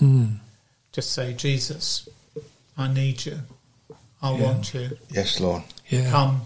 Mm. 0.00 0.38
Just 0.92 1.12
say, 1.12 1.32
Jesus, 1.32 2.08
I 2.76 2.92
need 2.92 3.24
you. 3.24 3.40
I 4.26 4.38
Yeah. 4.38 4.44
want 4.44 4.74
you. 4.74 4.98
Yes, 5.10 5.40
Lord. 5.40 5.62
Yeah. 5.88 6.10
Come 6.10 6.42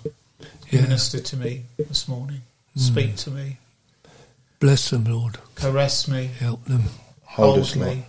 yeah. 0.70 0.82
minister 0.82 1.20
to 1.20 1.36
me 1.36 1.64
this 1.78 2.06
morning. 2.06 2.42
Mm. 2.76 2.80
Speak 2.80 3.16
to 3.16 3.30
me. 3.30 3.56
Bless 4.58 4.90
them, 4.90 5.04
Lord. 5.04 5.38
Caress 5.54 6.06
me. 6.06 6.30
Help 6.38 6.64
them. 6.66 6.84
Hold, 7.24 7.54
Hold 7.54 7.58
us, 7.60 7.76
Lord. 7.76 8.02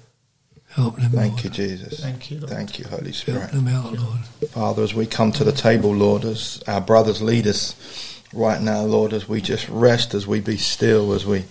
Help 0.70 0.96
them, 0.98 1.12
Thank 1.12 1.32
Lord. 1.34 1.44
you, 1.44 1.50
Jesus. 1.50 2.00
Thank 2.02 2.32
you, 2.32 2.40
Lord. 2.40 2.50
Thank 2.50 2.80
you, 2.80 2.86
Holy 2.86 3.12
Spirit. 3.14 3.40
Help 3.40 3.52
Spirit. 3.52 3.66
them 3.66 3.74
out, 3.74 3.94
Lord. 3.94 4.20
Father, 4.52 4.84
as 4.84 4.94
we 4.94 5.06
come 5.06 5.32
to 5.34 5.44
the 5.44 5.52
table, 5.52 5.94
Lord, 5.94 6.26
as 6.26 6.62
our 6.68 6.82
brothers 6.82 7.22
lead 7.22 7.48
us 7.48 8.22
right 8.34 8.62
now, 8.62 8.82
Lord, 8.82 9.14
as 9.14 9.28
we 9.28 9.42
just 9.42 9.68
rest, 9.70 10.14
as 10.14 10.28
we 10.28 10.40
be 10.42 10.58
still, 10.58 11.14
as 11.14 11.26
we 11.26 11.46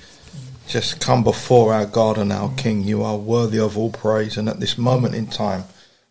just 0.66 1.00
come 1.00 1.22
before 1.24 1.72
our 1.74 1.86
God 1.86 2.16
and 2.16 2.32
our 2.32 2.48
mm. 2.48 2.58
King, 2.58 2.82
you 2.82 3.02
are 3.02 3.16
worthy 3.16 3.58
of 3.58 3.76
all 3.76 3.90
praise. 3.90 4.36
And 4.36 4.48
at 4.48 4.60
this 4.60 4.78
moment 4.78 5.14
in 5.14 5.26
time, 5.26 5.64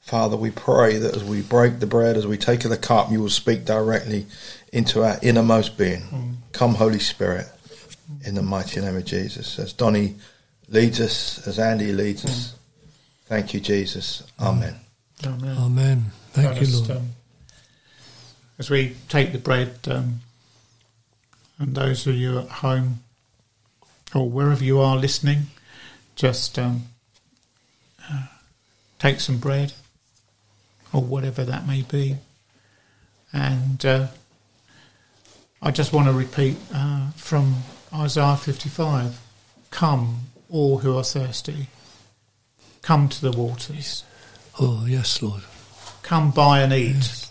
Father, 0.10 0.36
we 0.36 0.50
pray 0.50 0.98
that 0.98 1.16
as 1.16 1.24
we 1.24 1.44
break 1.44 1.80
the 1.80 1.86
bread, 1.86 2.18
as 2.18 2.26
we 2.26 2.36
take 2.36 2.64
of 2.64 2.72
the 2.72 2.78
cup, 2.78 3.12
you 3.12 3.22
will 3.22 3.30
speak 3.30 3.64
directly 3.64 4.26
into 4.74 5.04
our 5.04 5.20
innermost 5.22 5.78
being. 5.78 6.40
Come, 6.52 6.74
Holy 6.74 6.98
Spirit, 6.98 7.46
in 8.26 8.34
the 8.34 8.42
mighty 8.42 8.82
name 8.82 8.98
of 8.98 9.06
Jesus. 9.06 9.60
As 9.60 9.72
Donny 9.72 10.16
leads 10.68 11.00
us, 11.00 11.48
as 11.48 11.60
Andy 11.60 11.94
leads 11.94 12.26
us, 12.26 12.56
thank 13.26 13.54
you, 13.54 13.60
Jesus. 13.60 14.24
Amen. 14.40 14.78
Amen. 15.24 15.56
Amen. 15.56 16.06
Thank 16.32 16.48
I 16.48 16.54
you, 16.54 16.60
just, 16.62 16.90
Lord. 16.90 17.02
um, 17.02 17.10
as 18.58 18.72
we 18.72 18.96
take 19.10 19.32
the 19.32 19.38
bread, 19.38 19.78
um, 19.86 20.22
and 21.60 21.76
those 21.76 22.08
of 22.08 22.16
you 22.16 22.40
at 22.40 22.48
home 22.48 23.02
or 24.16 24.28
wherever 24.28 24.64
you 24.64 24.80
are 24.80 24.98
listening, 24.98 25.52
just 26.16 26.58
um, 26.58 26.86
uh, 28.12 28.26
take 28.98 29.20
some 29.20 29.38
bread 29.38 29.74
or 30.94 31.02
whatever 31.02 31.44
that 31.46 31.68
may 31.68 31.82
be. 31.84 32.18
And 33.32 33.86
uh, 33.86 34.08
I 35.62 35.72
just 35.72 35.94
want 35.94 36.08
to 36.08 36.14
repeat 36.14 36.58
uh, 36.74 37.12
from 37.12 37.56
Isaiah 37.94 38.38
55 38.38 39.20
Come, 39.72 40.22
all 40.50 40.80
who 40.80 40.98
are 40.98 41.04
thirsty, 41.04 41.68
come 42.82 43.08
to 43.10 43.22
the 43.22 43.32
waters. 43.32 44.04
Oh, 44.60 44.86
yes, 44.88 45.22
Lord. 45.22 45.44
come 46.02 46.32
buy 46.32 46.62
and 46.62 46.74
eat 46.74 47.28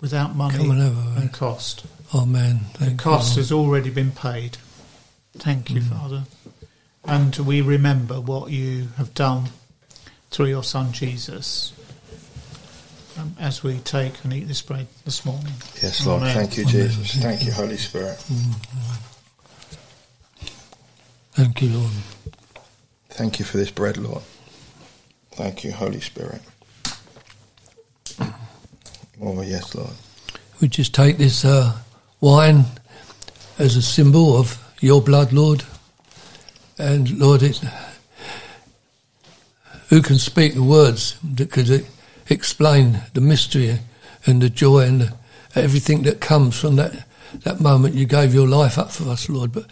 without 0.00 0.34
money 0.34 0.68
and 0.68 0.80
a- 0.80 1.20
and 1.20 1.32
cost. 1.32 1.84
Amen. 2.14 2.60
The 2.78 2.94
cost 2.94 3.36
you, 3.36 3.42
has 3.42 3.52
already 3.52 3.90
been 3.90 4.12
paid. 4.12 4.56
Thank 5.34 5.70
you, 5.70 5.82
Father. 5.82 6.24
And 7.04 7.36
we 7.36 7.60
remember 7.60 8.20
what 8.20 8.50
you 8.50 8.88
have 8.96 9.12
done 9.14 9.50
through 10.36 10.48
your 10.48 10.62
Son 10.62 10.92
Jesus 10.92 11.72
um, 13.18 13.34
as 13.40 13.62
we 13.62 13.78
take 13.78 14.22
and 14.22 14.34
eat 14.34 14.46
this 14.46 14.60
bread 14.60 14.86
this 15.06 15.24
morning. 15.24 15.54
Yes, 15.82 16.06
Lord. 16.06 16.20
Amen. 16.20 16.34
Thank 16.34 16.58
you, 16.58 16.64
Amen. 16.64 16.74
Jesus. 16.74 17.14
Thank 17.22 17.46
you, 17.46 17.52
Holy 17.52 17.78
Spirit. 17.78 18.18
Thank 21.32 21.62
you, 21.62 21.70
Lord. 21.70 21.90
Thank 23.08 23.38
you 23.38 23.46
for 23.46 23.56
this 23.56 23.70
bread, 23.70 23.96
Lord. 23.96 24.22
Thank 25.32 25.64
you, 25.64 25.72
Holy 25.72 26.00
Spirit. 26.02 26.42
Oh, 29.18 29.40
yes, 29.40 29.74
Lord. 29.74 29.94
We 30.60 30.68
just 30.68 30.94
take 30.94 31.16
this 31.16 31.46
uh, 31.46 31.78
wine 32.20 32.66
as 33.58 33.74
a 33.76 33.82
symbol 33.82 34.36
of 34.38 34.62
your 34.80 35.00
blood, 35.00 35.32
Lord. 35.32 35.64
And 36.76 37.18
Lord, 37.18 37.42
it, 37.42 37.58
who 39.88 40.02
can 40.02 40.18
speak 40.18 40.54
the 40.54 40.62
words 40.62 41.18
that 41.22 41.50
could 41.50 41.86
explain 42.28 43.00
the 43.14 43.20
mystery 43.20 43.78
and 44.26 44.42
the 44.42 44.50
joy 44.50 44.80
and 44.80 45.00
the, 45.02 45.14
everything 45.54 46.02
that 46.02 46.20
comes 46.20 46.58
from 46.58 46.76
that, 46.76 47.06
that 47.44 47.60
moment 47.60 47.94
you 47.94 48.06
gave 48.06 48.34
your 48.34 48.48
life 48.48 48.78
up 48.78 48.90
for 48.90 49.08
us, 49.08 49.28
Lord. 49.28 49.52
But 49.52 49.66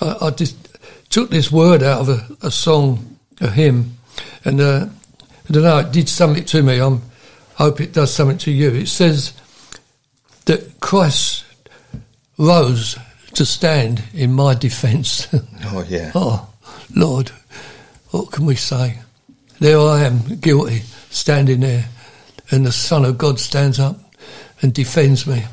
I, 0.00 0.26
I 0.26 0.30
just 0.30 0.56
took 1.10 1.30
this 1.30 1.52
word 1.52 1.82
out 1.82 2.00
of 2.00 2.08
a, 2.08 2.46
a 2.46 2.50
song, 2.50 3.18
a 3.40 3.50
hymn, 3.50 3.96
and 4.44 4.60
uh, 4.60 4.86
I 5.48 5.52
don't 5.52 5.62
know, 5.62 5.78
it 5.78 5.92
did 5.92 6.08
something 6.08 6.44
to 6.44 6.62
me. 6.62 6.80
I 6.80 6.98
hope 7.54 7.80
it 7.80 7.92
does 7.92 8.12
something 8.12 8.38
to 8.38 8.50
you. 8.50 8.70
It 8.70 8.88
says, 8.88 9.32
that 10.48 10.80
Christ 10.80 11.44
rose 12.38 12.98
to 13.34 13.44
stand 13.44 14.02
in 14.14 14.32
my 14.32 14.54
defence. 14.54 15.28
Oh, 15.66 15.84
yeah. 15.86 16.10
oh, 16.14 16.48
Lord, 16.96 17.30
what 18.10 18.32
can 18.32 18.46
we 18.46 18.54
say? 18.54 18.98
There 19.60 19.78
I 19.80 20.04
am, 20.04 20.36
guilty, 20.36 20.82
standing 21.10 21.60
there, 21.60 21.86
and 22.50 22.64
the 22.64 22.72
Son 22.72 23.04
of 23.04 23.18
God 23.18 23.40
stands 23.40 23.80
up 23.80 23.96
and 24.62 24.72
defends 24.72 25.26
me 25.26 25.44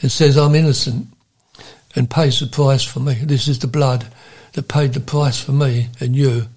and 0.00 0.10
says 0.10 0.36
I'm 0.36 0.54
innocent 0.54 1.06
and 1.94 2.10
pays 2.10 2.40
the 2.40 2.46
price 2.46 2.82
for 2.82 3.00
me. 3.00 3.14
This 3.14 3.46
is 3.46 3.60
the 3.60 3.68
blood 3.68 4.06
that 4.54 4.68
paid 4.68 4.94
the 4.94 5.00
price 5.00 5.40
for 5.40 5.52
me 5.52 5.88
and 6.00 6.16
you 6.16 6.48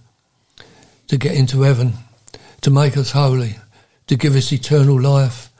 to 1.08 1.18
get 1.18 1.36
into 1.36 1.62
heaven, 1.62 1.94
to 2.62 2.72
make 2.72 2.98
us 2.98 3.12
holy, 3.12 3.58
to 4.08 4.16
give 4.16 4.36
us 4.36 4.52
eternal 4.52 5.00
life, 5.00 5.52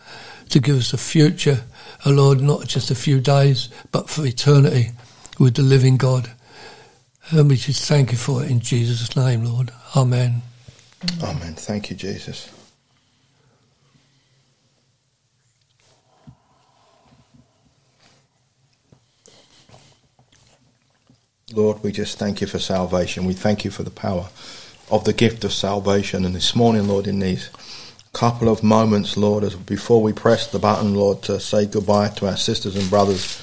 to 0.50 0.60
give 0.60 0.78
us 0.78 0.92
a 0.92 0.98
future, 0.98 1.62
oh 2.06 2.12
Lord, 2.12 2.42
not 2.42 2.68
just 2.68 2.90
a 2.90 2.96
few 2.96 3.20
days, 3.20 3.70
but 3.92 4.10
for 4.10 4.26
eternity 4.26 4.92
with 5.40 5.56
the 5.56 5.62
living 5.62 5.98
God. 5.98 6.32
And 7.30 7.50
we 7.50 7.58
just 7.58 7.88
thank 7.88 8.12
you 8.12 8.18
for 8.18 8.44
it 8.44 8.50
in 8.50 8.60
Jesus' 8.60 9.16
name, 9.16 9.46
Lord. 9.46 9.72
Amen. 9.96 10.42
Mm-hmm. 11.06 11.26
Amen. 11.26 11.54
Thank 11.56 11.90
you, 11.90 11.96
Jesus. 11.96 12.50
Lord, 21.54 21.84
we 21.84 21.92
just 21.92 22.18
thank 22.18 22.42
you 22.42 22.48
for 22.48 22.60
salvation. 22.60 23.26
We 23.26 23.34
thank 23.34 23.64
you 23.64 23.72
for 23.72 23.84
the 23.84 23.92
power 23.92 24.28
of 24.92 25.06
the 25.06 25.14
gift 25.14 25.44
of 25.44 25.54
salvation. 25.54 26.26
And 26.26 26.36
this 26.36 26.56
morning, 26.56 26.88
Lord, 26.88 27.08
in 27.08 27.20
these 27.20 27.50
couple 28.14 28.50
of 28.50 28.64
moments, 28.64 29.16
Lord, 29.16 29.44
as 29.44 29.56
before 29.56 30.02
we 30.02 30.12
press 30.12 30.48
the 30.48 30.60
button, 30.60 30.96
Lord, 30.96 31.22
to 31.24 31.40
say 31.40 31.66
goodbye 31.66 32.10
to 32.10 32.28
our 32.28 32.38
sisters 32.38 32.76
and 32.76 32.90
brothers 32.90 33.42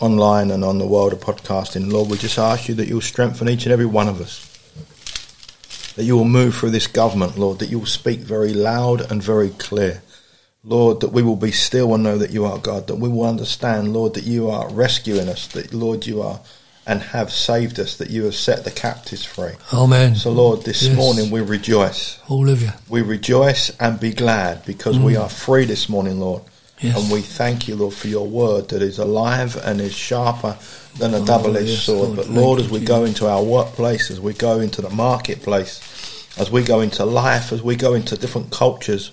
online 0.00 0.50
and 0.50 0.64
on 0.64 0.78
the 0.78 0.86
world 0.86 1.12
of 1.12 1.20
podcasting, 1.20 1.90
Lord, 1.90 2.10
we 2.10 2.18
just 2.18 2.38
ask 2.38 2.68
you 2.68 2.74
that 2.76 2.86
you'll 2.86 3.00
strengthen 3.00 3.48
each 3.48 3.64
and 3.64 3.72
every 3.72 3.86
one 3.86 4.08
of 4.08 4.20
us. 4.20 4.47
That 5.98 6.04
you 6.04 6.16
will 6.16 6.24
move 6.24 6.54
through 6.54 6.70
this 6.70 6.86
government, 6.86 7.36
Lord, 7.36 7.58
that 7.58 7.70
you 7.70 7.80
will 7.80 7.86
speak 7.86 8.20
very 8.20 8.54
loud 8.54 9.10
and 9.10 9.20
very 9.20 9.50
clear. 9.50 10.00
Lord, 10.62 11.00
that 11.00 11.10
we 11.10 11.24
will 11.24 11.34
be 11.34 11.50
still 11.50 11.92
and 11.92 12.04
know 12.04 12.16
that 12.18 12.30
you 12.30 12.44
are 12.44 12.56
God, 12.56 12.86
that 12.86 13.00
we 13.00 13.08
will 13.08 13.24
understand, 13.24 13.92
Lord, 13.92 14.14
that 14.14 14.22
you 14.22 14.48
are 14.48 14.70
rescuing 14.70 15.28
us, 15.28 15.48
that, 15.48 15.74
Lord, 15.74 16.06
you 16.06 16.22
are 16.22 16.38
and 16.86 17.02
have 17.02 17.32
saved 17.32 17.80
us, 17.80 17.96
that 17.96 18.10
you 18.10 18.26
have 18.26 18.36
set 18.36 18.62
the 18.62 18.70
captives 18.70 19.24
free. 19.24 19.54
Amen. 19.74 20.14
So, 20.14 20.30
Lord, 20.30 20.62
this 20.62 20.84
Yes. 20.84 20.96
morning 20.96 21.32
we 21.32 21.40
rejoice. 21.40 22.18
All 22.28 22.48
of 22.48 22.62
you. 22.62 22.72
We 22.88 23.02
rejoice 23.02 23.72
and 23.80 23.98
be 23.98 24.12
glad 24.12 24.64
because 24.64 25.00
we 25.00 25.16
are 25.16 25.28
free 25.28 25.64
this 25.64 25.88
morning, 25.88 26.20
Lord. 26.20 26.42
Mm. 26.42 26.50
Yes. 26.80 26.96
And 26.96 27.10
we 27.10 27.22
thank 27.22 27.66
you, 27.66 27.74
Lord, 27.74 27.94
for 27.94 28.06
your 28.06 28.26
word 28.28 28.68
that 28.68 28.82
is 28.82 29.00
alive 29.00 29.60
and 29.64 29.80
is 29.80 29.94
sharper 29.94 30.56
than 30.98 31.14
a 31.14 31.18
Oh, 31.18 31.24
double 31.24 31.56
edged 31.56 31.68
yes, 31.68 31.82
sword. 31.82 32.10
Lord. 32.10 32.16
But, 32.16 32.28
Lord, 32.30 32.60
as 32.60 32.68
we 32.68 32.80
go 32.80 33.04
into 33.04 33.26
our 33.26 33.42
workplace, 33.42 34.10
as 34.10 34.20
we 34.20 34.32
go 34.34 34.60
into 34.60 34.82
the 34.82 34.90
marketplace, 34.90 35.80
as 36.38 36.50
we 36.50 36.62
go 36.62 36.80
into 36.80 37.04
life, 37.04 37.52
as 37.52 37.62
we 37.62 37.76
go 37.76 37.94
into 37.94 38.16
different 38.16 38.50
cultures, 38.50 39.12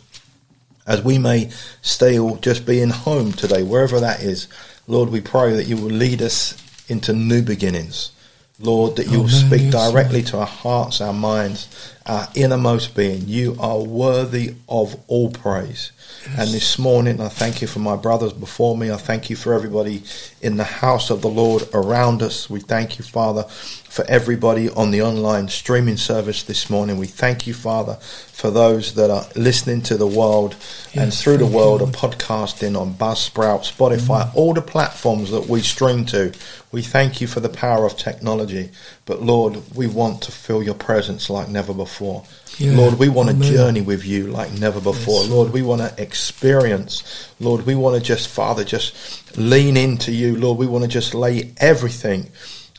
as 0.87 1.01
we 1.01 1.17
may 1.17 1.49
still 1.81 2.35
just 2.37 2.65
be 2.65 2.79
in 2.81 2.89
home 2.89 3.31
today, 3.31 3.63
wherever 3.63 3.99
that 3.99 4.21
is, 4.21 4.47
Lord, 4.87 5.09
we 5.09 5.21
pray 5.21 5.53
that 5.55 5.65
you 5.67 5.77
will 5.77 5.89
lead 5.89 6.21
us 6.21 6.55
into 6.87 7.13
new 7.13 7.41
beginnings. 7.41 8.11
Lord, 8.59 8.95
that 8.95 9.07
you 9.07 9.21
will 9.21 9.27
speak 9.29 9.69
directly 9.71 10.21
to 10.23 10.37
our 10.39 10.45
hearts, 10.45 11.01
our 11.01 11.11
minds, 11.11 11.67
our 12.05 12.29
innermost 12.35 12.95
being. 12.95 13.23
You 13.27 13.57
are 13.59 13.79
worthy 13.79 14.55
of 14.69 14.95
all 15.07 15.29
praise. 15.31 15.91
And 16.37 16.49
this 16.49 16.79
morning, 16.79 17.21
I 17.21 17.29
thank 17.29 17.61
you 17.61 17.67
for 17.67 17.79
my 17.79 17.95
brothers 17.95 18.33
before 18.33 18.75
me. 18.75 18.91
I 18.91 18.97
thank 18.97 19.29
you 19.29 19.35
for 19.35 19.53
everybody 19.53 20.03
in 20.41 20.57
the 20.57 20.63
house 20.63 21.11
of 21.11 21.21
the 21.21 21.29
Lord 21.29 21.63
around 21.73 22.23
us. 22.23 22.49
We 22.49 22.59
thank 22.59 22.97
you, 22.97 23.05
Father, 23.05 23.43
for 23.43 24.03
everybody 24.05 24.69
on 24.71 24.91
the 24.91 25.03
online 25.03 25.47
streaming 25.49 25.97
service 25.97 26.41
this 26.43 26.69
morning. 26.69 26.97
We 26.97 27.05
thank 27.05 27.45
you, 27.45 27.53
Father, 27.53 27.95
for 28.01 28.49
those 28.49 28.95
that 28.95 29.11
are 29.11 29.27
listening 29.35 29.81
to 29.83 29.97
the 29.97 30.07
world 30.07 30.55
and 30.95 31.13
through 31.13 31.37
the 31.37 31.45
world 31.45 31.81
are 31.81 31.85
podcasting 31.85 32.79
on 32.79 32.95
Buzzsprout, 32.95 33.71
Spotify, 33.71 34.33
all 34.35 34.53
the 34.53 34.61
platforms 34.61 35.31
that 35.31 35.47
we 35.47 35.61
stream 35.61 36.05
to. 36.07 36.33
We 36.71 36.81
thank 36.81 37.21
you 37.21 37.27
for 37.27 37.39
the 37.39 37.49
power 37.49 37.85
of 37.85 37.95
technology. 37.95 38.71
But 39.05 39.21
Lord, 39.21 39.61
we 39.75 39.85
want 39.85 40.23
to 40.23 40.31
feel 40.31 40.63
your 40.63 40.73
presence 40.73 41.29
like 41.29 41.47
never 41.47 41.73
before. 41.73 42.23
Yeah, 42.57 42.75
Lord, 42.75 42.97
we 42.97 43.07
want 43.07 43.29
to 43.29 43.35
journey 43.35 43.81
with 43.81 44.03
you 44.03 44.27
like 44.27 44.51
never 44.53 44.81
before. 44.81 45.21
Yes, 45.21 45.29
Lord, 45.29 45.53
we 45.53 45.61
want 45.61 45.81
to 45.81 46.01
experience. 46.01 47.29
Lord, 47.39 47.65
we 47.67 47.75
want 47.75 47.97
to 47.97 48.01
just, 48.01 48.29
Father, 48.29 48.63
just 48.63 49.37
lean 49.37 49.77
into 49.77 50.11
you. 50.11 50.35
Lord, 50.37 50.57
we 50.57 50.65
want 50.65 50.85
to 50.85 50.87
just 50.87 51.13
lay 51.13 51.53
everything 51.57 52.31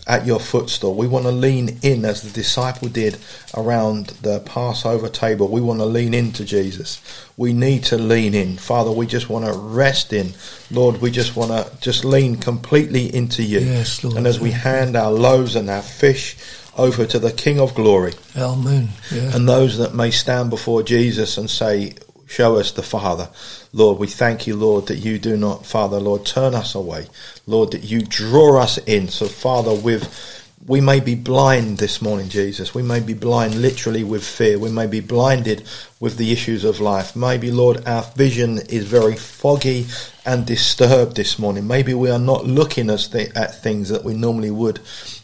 at 0.07 0.25
your 0.25 0.39
footstool. 0.39 0.95
We 0.95 1.09
want 1.09 1.25
to 1.25 1.33
lean 1.33 1.79
in 1.83 2.05
as 2.05 2.23
the 2.23 2.31
disciple 2.31 2.89
did 2.89 3.19
around 3.57 4.09
the 4.23 4.41
Passover 4.41 5.09
table. 5.09 5.49
We 5.49 5.61
want 5.61 5.81
to 5.81 5.87
lean 5.87 6.15
into 6.15 6.45
Jesus. 6.45 7.03
We 7.37 7.53
need 7.53 7.85
to 7.85 7.99
lean 7.99 8.35
in. 8.35 8.57
Father, 8.57 8.93
we 8.93 9.07
just 9.07 9.29
want 9.29 9.47
to 9.47 9.53
rest 9.53 10.13
in. 10.13 10.33
Lord, 10.71 11.01
we 11.01 11.11
just 11.11 11.35
want 11.35 11.51
to 11.51 11.81
just 11.81 12.05
lean 12.05 12.37
completely 12.37 13.13
into 13.15 13.43
you. 13.43 13.61
Yes, 13.61 14.05
Lord. 14.05 14.17
And 14.17 14.27
as 14.27 14.39
we 14.39 14.53
hand 14.53 14.97
our 14.97 15.11
loaves 15.11 15.57
and 15.57 15.69
our 15.69 15.83
fish 15.83 16.37
over 16.77 17.05
to 17.07 17.19
the 17.19 17.33
King 17.33 17.59
of 17.59 17.75
Glory, 17.75 18.13
Amen. 18.37 18.91
Yeah. 19.11 19.35
and 19.35 19.49
those 19.49 19.79
that 19.79 19.95
may 19.95 20.11
stand 20.13 20.51
before 20.51 20.83
Jesus 20.83 21.37
and 21.37 21.51
say, 21.51 21.95
Show 22.27 22.57
us 22.57 22.73
the 22.73 22.83
Father. 22.83 23.29
Lord, 23.73 23.99
we 23.99 24.09
thank 24.09 24.47
you, 24.47 24.57
Lord, 24.57 24.87
that 24.87 24.99
you 24.99 25.19
do 25.19 25.37
not, 25.37 25.65
Father, 25.65 26.01
Lord, 26.01 26.27
turn 26.27 26.55
us 26.55 26.75
away. 26.75 27.07
Lord, 27.47 27.71
that 27.71 27.85
you 27.85 28.03
draw 28.03 28.61
us 28.61 28.79
in. 28.79 29.09
So, 29.09 29.27
Father, 29.27 29.75
with 29.75 30.37
we 30.67 30.81
may 30.81 30.99
be 30.99 31.15
blind 31.15 31.79
this 31.79 32.03
morning, 32.03 32.29
Jesus. 32.29 32.75
We 32.75 32.83
may 32.83 32.99
be 32.99 33.15
blind 33.15 33.55
literally 33.55 34.03
with 34.03 34.27
fear. 34.27 34.59
We 34.59 34.71
may 34.71 34.89
be 34.89 34.99
blinded 34.99 35.63
with 36.01 36.17
the 36.17 36.33
issues 36.33 36.65
of 36.65 36.81
life. 36.81 37.15
Maybe, 37.15 37.53
Lord, 37.53 37.87
our 37.87 38.03
vision 38.03 38.59
is 38.69 38.85
very 38.85 39.15
foggy 39.15 39.87
and 40.25 40.45
disturbed 40.45 41.15
this 41.15 41.39
morning. 41.39 41.69
Maybe 41.69 41.95
we 41.95 42.11
are 42.11 42.19
not 42.19 42.47
looking 42.47 42.91
as 42.91 43.07
th- 43.07 43.31
at 43.37 43.63
things 43.63 43.91
that 43.91 44.03
we 44.03 44.15
normally 44.15 44.51
would 44.51 44.81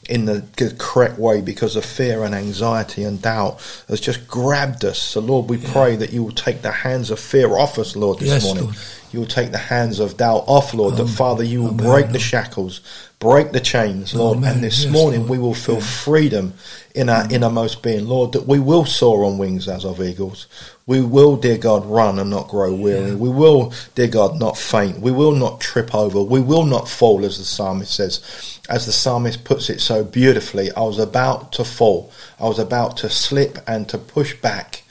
in 0.08 0.24
the 0.24 0.42
correct 0.78 1.18
way 1.18 1.40
because 1.40 1.76
of 1.76 1.84
fear 1.84 2.24
and 2.24 2.34
anxiety 2.34 3.04
and 3.04 3.22
doubt 3.22 3.60
has 3.88 4.00
just 4.00 4.26
grabbed 4.26 4.84
us. 4.84 4.98
So, 4.98 5.20
Lord, 5.20 5.48
we 5.48 5.58
pray 5.58 5.94
that 5.96 6.12
you 6.12 6.24
will 6.24 6.32
take 6.32 6.62
the 6.62 6.72
hands 6.72 7.10
of 7.10 7.20
fear 7.20 7.56
off 7.56 7.78
us, 7.78 7.94
Lord, 7.94 8.18
this 8.18 8.28
Yes, 8.28 8.44
morning. 8.44 8.64
Lord. 8.64 8.76
You 9.12 9.20
will 9.20 9.26
take 9.28 9.52
the 9.52 9.58
hands 9.58 10.00
of 10.00 10.16
doubt 10.16 10.44
off, 10.48 10.74
Lord. 10.74 10.96
that, 10.96 11.02
oh, 11.04 11.06
Father, 11.06 11.44
you 11.44 11.62
will 11.62 11.68
Amen, 11.70 11.86
break 11.86 12.12
the 12.12 12.18
shackles, 12.18 12.80
break 13.20 13.52
the 13.52 13.60
chains, 13.60 14.14
Lord. 14.14 14.38
Amen. 14.38 14.54
And 14.56 14.64
this 14.64 14.84
Yes, 14.84 14.92
morning 14.92 15.20
Lord. 15.20 15.30
we 15.30 15.38
will 15.38 15.54
feel 15.54 15.76
Yeah. 15.76 15.80
freedom 15.82 16.54
in 16.94 17.08
our 17.08 17.30
innermost 17.30 17.82
being, 17.82 18.06
Lord, 18.06 18.32
that 18.32 18.46
we 18.46 18.58
will 18.58 18.84
soar 18.84 19.24
on 19.24 19.38
wings 19.38 19.68
as 19.68 19.84
of 19.84 20.00
eagles. 20.00 20.46
We 20.86 21.00
will, 21.00 21.36
dear 21.36 21.58
God, 21.58 21.86
run 21.86 22.18
and 22.18 22.30
not 22.30 22.48
grow 22.48 22.74
weary. 22.74 23.10
Yeah. 23.10 23.14
We 23.14 23.30
will, 23.30 23.72
dear 23.94 24.08
God, 24.08 24.38
not 24.38 24.58
faint. 24.58 25.00
We 25.00 25.12
will 25.12 25.32
not 25.32 25.60
trip 25.60 25.94
over. 25.94 26.22
We 26.22 26.40
will 26.40 26.64
not 26.64 26.88
fall, 26.88 27.24
as 27.24 27.38
the 27.38 27.44
psalmist 27.44 27.94
says. 27.94 28.60
As 28.68 28.86
the 28.86 28.92
psalmist 28.92 29.44
puts 29.44 29.70
it 29.70 29.80
so 29.80 30.04
beautifully, 30.04 30.70
I 30.72 30.80
was 30.80 30.98
about 30.98 31.52
to 31.52 31.64
fall. 31.64 32.12
I 32.38 32.44
was 32.44 32.58
about 32.58 32.96
to 32.98 33.08
slip 33.08 33.58
and 33.66 33.88
to 33.88 33.98
push 33.98 34.34
back 34.34 34.82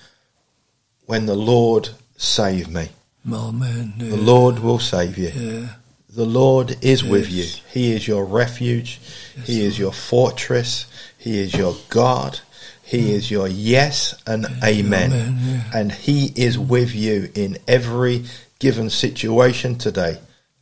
when 1.06 1.26
the 1.26 1.36
Lord 1.36 1.90
saved 2.18 2.72
me. 2.72 2.90
Amen. 3.32 3.94
Yeah. 3.98 4.10
The 4.12 4.18
Lord 4.18 4.60
will 4.60 4.80
save 4.80 5.18
you. 5.18 5.30
Yeah. 5.30 5.68
The 6.14 6.26
Lord 6.26 6.78
is 6.82 7.04
with 7.06 7.30
you. 7.30 7.46
He 7.70 7.94
is 7.94 8.06
your 8.06 8.26
refuge. 8.26 9.00
he 9.46 9.64
is 9.64 9.80
your 9.80 9.94
fortress. 9.94 10.86
He 11.22 11.40
is 11.40 11.54
your 11.54 11.76
God. 11.90 12.40
He 12.82 13.02
mm. 13.02 13.10
is 13.10 13.30
your 13.30 13.48
yes 13.48 14.20
and 14.26 14.48
amen. 14.64 15.14
amen, 15.14 15.38
yeah. 15.40 15.64
And 15.72 15.92
He 15.92 16.26
is 16.36 16.58
with 16.58 16.96
you 16.96 17.30
in 17.36 17.60
every 17.68 18.26
given 18.58 18.90
situation 18.90 19.78
today. 19.78 20.18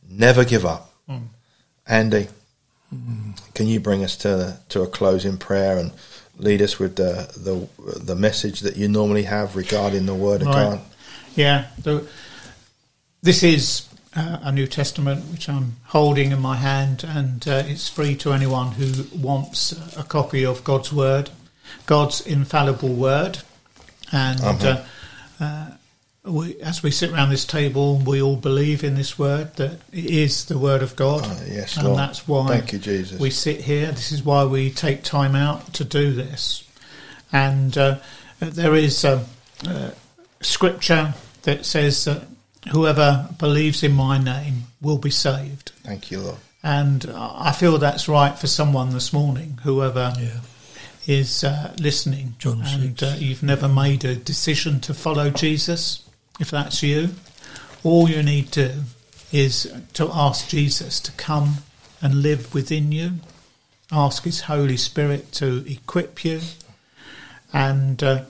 Never 0.06 0.44
give 0.44 0.66
up. 0.66 0.92
Mm. 1.08 1.28
Andy, 1.86 2.28
mm. 2.94 3.54
can 3.54 3.68
you 3.68 3.80
bring 3.80 4.04
us 4.04 4.16
to 4.18 4.58
to 4.68 4.82
a 4.82 4.86
closing 4.86 5.38
prayer 5.38 5.78
and 5.78 5.92
lead 6.36 6.60
us 6.60 6.78
with 6.78 6.96
the 6.96 7.32
the 7.38 7.98
the 7.98 8.14
message 8.14 8.60
that 8.60 8.76
you 8.76 8.86
normally 8.86 9.22
have 9.22 9.56
regarding 9.56 10.04
the 10.04 10.14
Word 10.14 10.42
of 10.42 10.48
Right. 10.48 10.54
God? 10.54 10.80
Yeah, 11.36 11.68
the, 11.82 12.06
this 13.22 13.42
is 13.42 13.88
uh, 14.16 14.38
a 14.42 14.52
New 14.52 14.66
Testament 14.66 15.26
which 15.32 15.48
I'm 15.48 15.76
holding 15.86 16.32
in 16.32 16.40
my 16.40 16.56
hand, 16.56 17.04
and 17.06 17.46
uh, 17.46 17.62
it's 17.66 17.88
free 17.88 18.14
to 18.16 18.32
anyone 18.32 18.72
who 18.72 19.04
wants 19.16 19.72
a 19.96 20.02
copy 20.02 20.44
of 20.44 20.64
God's 20.64 20.92
Word, 20.92 21.30
God's 21.86 22.20
infallible 22.26 22.88
Word. 22.94 23.38
And 24.12 24.40
Uh-huh. 24.40 24.82
uh, 25.40 25.44
uh, 25.44 25.66
we, 26.24 26.60
as 26.60 26.82
we 26.82 26.90
sit 26.90 27.10
around 27.12 27.30
this 27.30 27.44
table, 27.44 27.96
we 27.98 28.20
all 28.20 28.36
believe 28.36 28.82
in 28.84 28.94
this 28.96 29.18
Word 29.18 29.54
that 29.56 29.80
it 29.92 30.04
is 30.04 30.44
the 30.46 30.58
Word 30.58 30.82
of 30.82 30.96
God, 30.96 31.22
Ah, 31.24 31.40
yes, 31.48 31.76
and 31.76 31.86
Lord. 31.86 31.98
that's 31.98 32.26
why 32.28 32.48
Thank 32.48 32.72
you, 32.72 32.78
Jesus. 32.78 33.18
we 33.20 33.30
sit 33.30 33.60
here. 33.62 33.92
This 33.92 34.12
is 34.12 34.22
why 34.24 34.44
we 34.44 34.70
take 34.70 35.02
time 35.04 35.34
out 35.36 35.72
to 35.74 35.84
do 35.84 36.12
this. 36.12 36.64
And 37.32 37.78
uh, 37.78 37.98
there 38.40 38.74
is 38.74 39.04
a, 39.04 39.24
uh 39.66 39.90
scripture 40.42 41.12
that 41.42 41.64
says 41.66 42.04
that 42.06 42.22
whoever 42.72 43.28
believes 43.38 43.82
in 43.82 43.92
my 43.92 44.18
name 44.18 44.64
will 44.80 44.98
be 44.98 45.10
saved. 45.10 45.72
Thank 45.82 46.10
you, 46.10 46.20
Lord. 46.20 46.38
And 46.62 47.10
I 47.14 47.52
feel 47.52 47.78
that's 47.78 48.08
right 48.08 48.38
for 48.38 48.46
someone 48.46 48.90
this 48.90 49.12
morning, 49.12 49.58
whoever 49.62 50.12
Yeah. 50.18 50.40
is 51.06 51.42
uh, 51.42 51.74
listening. 51.80 52.34
John 52.38 52.62
and 52.62 53.02
uh, 53.02 53.14
you've 53.18 53.42
never 53.42 53.66
made 53.68 54.04
a 54.04 54.14
decision 54.14 54.80
to 54.80 54.92
follow 54.94 55.30
Jesus, 55.30 56.02
if 56.38 56.50
that's 56.50 56.82
you, 56.82 57.10
all 57.82 58.10
you 58.10 58.22
need 58.22 58.52
to 58.52 58.68
do 58.68 58.82
is 59.32 59.72
to 59.94 60.10
ask 60.12 60.48
Jesus 60.48 61.00
to 61.00 61.12
come 61.12 61.58
and 62.02 62.20
live 62.22 62.52
within 62.52 62.92
you, 62.92 63.12
ask 63.90 64.24
His 64.24 64.42
Holy 64.42 64.76
Spirit 64.76 65.32
to 65.32 65.64
equip 65.70 66.24
you, 66.24 66.40
and 67.52 68.02
uh, 68.02 68.22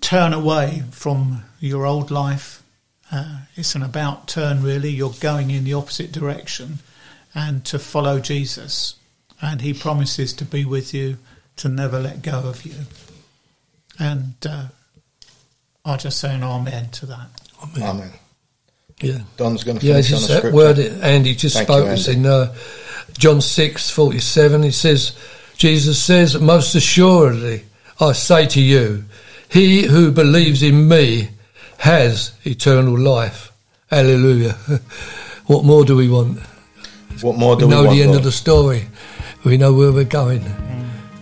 turn 0.00 0.32
away 0.32 0.82
from 0.92 1.44
your 1.60 1.84
old 1.84 2.10
life. 2.10 2.62
Uh, 3.12 3.40
it's 3.54 3.74
an 3.74 3.82
about 3.82 4.26
turn, 4.28 4.62
really. 4.62 4.90
You're 4.90 5.14
going 5.20 5.50
in 5.50 5.64
the 5.64 5.74
opposite 5.74 6.10
direction, 6.12 6.78
and 7.34 7.64
to 7.66 7.78
follow 7.78 8.18
Jesus. 8.20 8.96
And 9.40 9.60
He 9.60 9.72
promises 9.74 10.32
to 10.34 10.44
be 10.44 10.64
with 10.64 10.92
you, 10.94 11.18
to 11.56 11.68
never 11.68 12.00
let 12.00 12.22
go 12.22 12.38
of 12.40 12.64
you. 12.64 12.74
And 13.98 14.34
uh, 14.48 14.66
I 15.84 15.96
just 15.96 16.18
say 16.18 16.34
an 16.34 16.42
amen 16.42 16.90
to 16.90 17.06
that. 17.06 17.28
Amen. 17.62 17.82
Amen. 17.88 18.10
Yeah. 19.00 19.18
Don's 19.36 19.62
going 19.62 19.78
to 19.78 19.86
Yeah, 19.86 19.94
finish 19.94 20.12
on 20.12 20.18
just 20.18 20.30
a 20.30 20.32
that 20.32 20.38
scripture. 20.38 20.56
word 20.56 20.76
that 20.76 21.04
Andy 21.04 21.34
just 21.34 21.54
Thank 21.56 21.68
spoke 21.68 21.86
you, 21.86 21.92
us 21.92 22.08
Andy. 22.08 22.20
in 22.20 22.26
uh, 22.26 22.54
John 23.18 23.40
six 23.40 23.90
forty 23.90 24.18
seven. 24.20 24.64
It 24.64 24.72
says, 24.72 25.16
Jesus 25.56 26.02
says, 26.02 26.38
Most 26.40 26.74
assuredly, 26.74 27.64
I 28.00 28.12
say 28.12 28.46
to 28.46 28.60
you, 28.60 29.04
he 29.50 29.82
who 29.82 30.10
believes 30.10 30.62
in 30.62 30.88
me 30.88 31.28
has 31.78 32.32
eternal 32.44 32.98
life. 32.98 33.52
Hallelujah. 33.90 34.52
what 35.46 35.64
more 35.64 35.84
do 35.84 35.96
we 35.96 36.08
want? 36.08 36.40
What 37.22 37.36
more 37.38 37.56
do 37.56 37.66
we 37.66 37.68
we 37.68 37.70
know 37.74 37.84
want, 37.84 37.96
the 37.96 38.02
end 38.02 38.10
Lord? 38.12 38.18
of 38.18 38.24
the 38.24 38.32
story. 38.32 38.86
We 39.44 39.56
know 39.56 39.72
where 39.72 39.92
we're 39.92 40.04
going. 40.04 40.44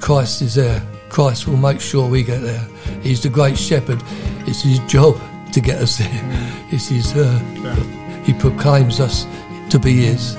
Christ 0.00 0.42
is 0.42 0.54
there. 0.54 0.82
Christ 1.10 1.46
will 1.46 1.56
make 1.58 1.80
sure 1.80 2.08
we 2.08 2.22
get 2.22 2.40
there. 2.42 2.66
He's 3.02 3.22
the 3.22 3.28
great 3.28 3.56
shepherd. 3.58 4.02
It's 4.46 4.62
his 4.62 4.78
job 4.80 5.20
to 5.52 5.60
get 5.60 5.80
us 5.80 5.98
there. 5.98 6.20
It's 6.72 6.88
his. 6.88 7.14
Uh, 7.14 7.38
He 8.24 8.32
proclaims 8.32 9.00
us 9.00 9.26
to 9.70 9.78
be 9.78 10.06
his, 10.06 10.34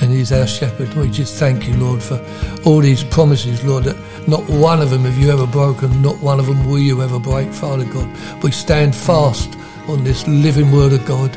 and 0.00 0.12
he's 0.12 0.30
our 0.32 0.46
shepherd. 0.46 0.94
We 0.94 1.10
just 1.10 1.34
thank 1.38 1.66
you, 1.66 1.76
Lord, 1.76 2.00
for 2.02 2.18
all 2.64 2.80
these 2.80 3.02
promises, 3.04 3.62
Lord. 3.64 3.84
That 3.84 3.96
not 4.26 4.48
one 4.48 4.80
of 4.80 4.90
them 4.90 5.02
have 5.02 5.18
you 5.18 5.30
ever 5.30 5.46
broken. 5.46 6.00
Not 6.00 6.18
one 6.18 6.40
of 6.40 6.46
them 6.46 6.66
will 6.66 6.78
you 6.78 7.02
ever 7.02 7.18
break, 7.18 7.52
Father 7.52 7.84
God. 7.84 8.08
We 8.42 8.50
stand 8.50 8.94
fast 8.94 9.54
on 9.88 10.04
this 10.04 10.26
living 10.26 10.72
word 10.72 10.92
of 10.92 11.04
God. 11.04 11.36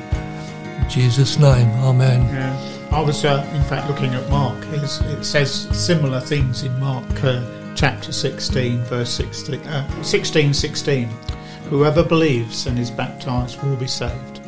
In 0.82 0.90
Jesus' 0.90 1.38
name, 1.38 1.70
Amen. 1.84 2.22
Yeah. 2.22 2.74
I 2.92 3.02
was, 3.02 3.26
uh, 3.26 3.46
in 3.54 3.64
fact, 3.64 3.90
looking 3.90 4.14
at 4.14 4.30
Mark. 4.30 4.58
It's, 4.72 5.02
it 5.02 5.26
says 5.26 5.52
similar 5.78 6.22
things 6.22 6.64
in 6.64 6.80
Mark 6.80 7.06
uh, 7.24 7.46
chapter 7.76 8.14
16, 8.14 8.80
verse 8.84 9.10
16, 9.10 9.60
uh, 9.68 10.04
16, 10.04 10.54
16. 10.54 11.10
Whoever 11.70 12.04
believes 12.04 12.66
and 12.66 12.80
is 12.80 12.90
baptized 12.90 13.62
will 13.62 13.76
be 13.76 13.88
saved. 13.88 14.40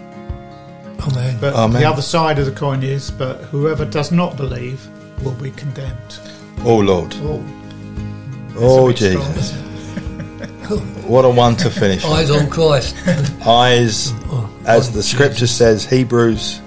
Amen. 1.01 1.37
But 1.41 1.53
Amen. 1.53 1.81
the 1.81 1.87
other 1.87 2.01
side 2.01 2.39
of 2.39 2.45
the 2.45 2.53
coin 2.53 2.81
is, 2.81 3.11
but 3.11 3.41
whoever 3.43 3.83
does 3.83 4.11
not 4.11 4.37
believe 4.37 4.87
will 5.23 5.35
be 5.35 5.51
condemned. 5.51 6.19
Oh 6.63 6.77
Lord. 6.77 7.13
Oh, 7.19 7.43
Oh 8.61 8.91
that's 8.91 9.01
a 9.01 9.15
bit 9.15 9.21
strong, 9.21 9.33
Jesus. 9.33 9.69
What 11.09 11.25
a 11.25 11.29
one 11.29 11.55
to 11.57 11.71
finish. 11.71 12.05
Eyes 12.05 12.29
on 12.29 12.47
Christ. 12.51 12.95
Eyes, 13.45 14.11
as 14.67 14.89
on 14.89 14.93
the 14.93 15.01
scripture 15.01 15.47
says, 15.47 15.83
Hebrews 15.83 16.61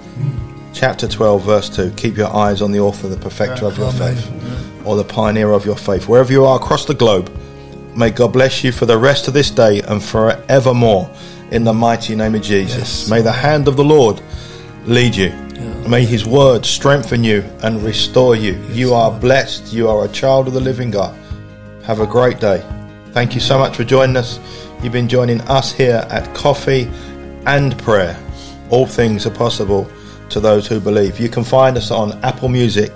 chapter 0.73 1.07
12, 1.07 1.43
verse 1.43 1.69
2 1.69 1.91
keep 1.91 2.17
your 2.17 2.35
eyes 2.35 2.61
on 2.61 2.73
the 2.73 2.79
author, 2.79 3.07
the 3.07 3.15
perfecter 3.15 3.65
of 3.65 3.77
your 3.77 3.89
Amen. 3.91 4.15
faith, 4.15 4.85
or 4.85 4.97
the 4.97 5.03
pioneer 5.05 5.51
of 5.51 5.65
your 5.65 5.77
faith. 5.77 6.09
Wherever 6.09 6.31
you 6.31 6.43
are 6.43 6.57
across 6.57 6.83
the 6.83 6.93
globe, 6.93 7.31
may 7.95 8.09
God 8.09 8.33
bless 8.33 8.65
you 8.65 8.73
for 8.73 8.85
the 8.85 8.97
rest 8.97 9.29
of 9.29 9.33
this 9.33 9.49
day 9.49 9.81
and 9.81 10.03
forevermore 10.03 11.09
in 11.51 11.63
the 11.63 11.73
mighty 11.73 12.15
name 12.15 12.35
of 12.35 12.41
Jesus. 12.41 12.77
Yes. 12.77 13.09
May 13.09 13.21
the 13.21 13.31
hand 13.31 13.69
of 13.69 13.77
the 13.77 13.83
Lord 13.85 14.21
lead 14.85 15.15
you. 15.15 15.29
May 15.87 16.03
his 16.03 16.25
word 16.25 16.65
strengthen 16.65 17.23
you 17.23 17.43
and 17.61 17.81
restore 17.83 18.35
you. 18.35 18.53
you 18.71 18.93
are 18.93 19.17
blessed. 19.17 19.71
You 19.71 19.89
are 19.89 20.05
a 20.05 20.09
child 20.09 20.47
of 20.47 20.53
the 20.53 20.59
living 20.59 20.91
God. 20.91 21.17
Have 21.83 21.99
a 21.99 22.07
great 22.07 22.39
day. 22.39 22.63
Thank 23.11 23.35
you 23.35 23.41
so 23.41 23.59
much 23.59 23.75
for 23.75 23.83
joining 23.83 24.15
us. 24.15 24.39
You've 24.81 24.93
been 24.93 25.09
joining 25.09 25.41
us 25.41 25.73
here 25.73 26.07
at 26.09 26.33
Coffee 26.33 26.89
and 27.45 27.77
Prayer. 27.77 28.17
All 28.69 28.87
things 28.87 29.25
are 29.25 29.31
possible 29.31 29.91
to 30.29 30.39
those 30.39 30.65
who 30.65 30.79
believe. 30.79 31.19
You 31.19 31.27
can 31.27 31.43
find 31.43 31.75
us 31.75 31.91
on 31.91 32.13
Apple 32.23 32.47
Music, 32.47 32.91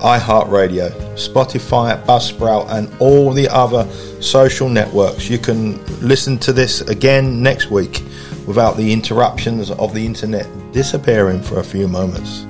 iHeartRadio, 0.00 0.90
Spotify, 1.14 2.04
Buzzsprout, 2.04 2.68
and 2.70 2.92
all 2.98 3.32
the 3.32 3.48
other 3.48 3.88
social 4.20 4.68
networks. 4.68 5.30
You 5.30 5.38
can 5.38 5.80
listen 6.00 6.36
to 6.38 6.52
this 6.52 6.80
again 6.80 7.44
next 7.44 7.70
week 7.70 8.02
without 8.44 8.76
the 8.76 8.92
interruptions 8.92 9.70
of 9.70 9.94
the 9.94 10.04
internet 10.04 10.48
disappearing 10.72 11.40
for 11.42 11.60
a 11.60 11.64
few 11.64 11.86
moments. 11.86 12.44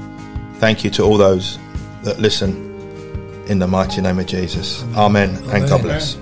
Thank 0.54 0.84
you 0.84 0.90
to 0.92 1.02
all 1.02 1.18
those 1.18 1.58
that 2.02 2.18
listen 2.18 2.65
in 3.47 3.59
the 3.59 3.66
mighty 3.66 4.01
name 4.01 4.18
of 4.18 4.26
Jesus. 4.26 4.84
Amen, 4.97 5.36
and 5.51 5.68
God 5.68 5.82
bless. 5.82 6.16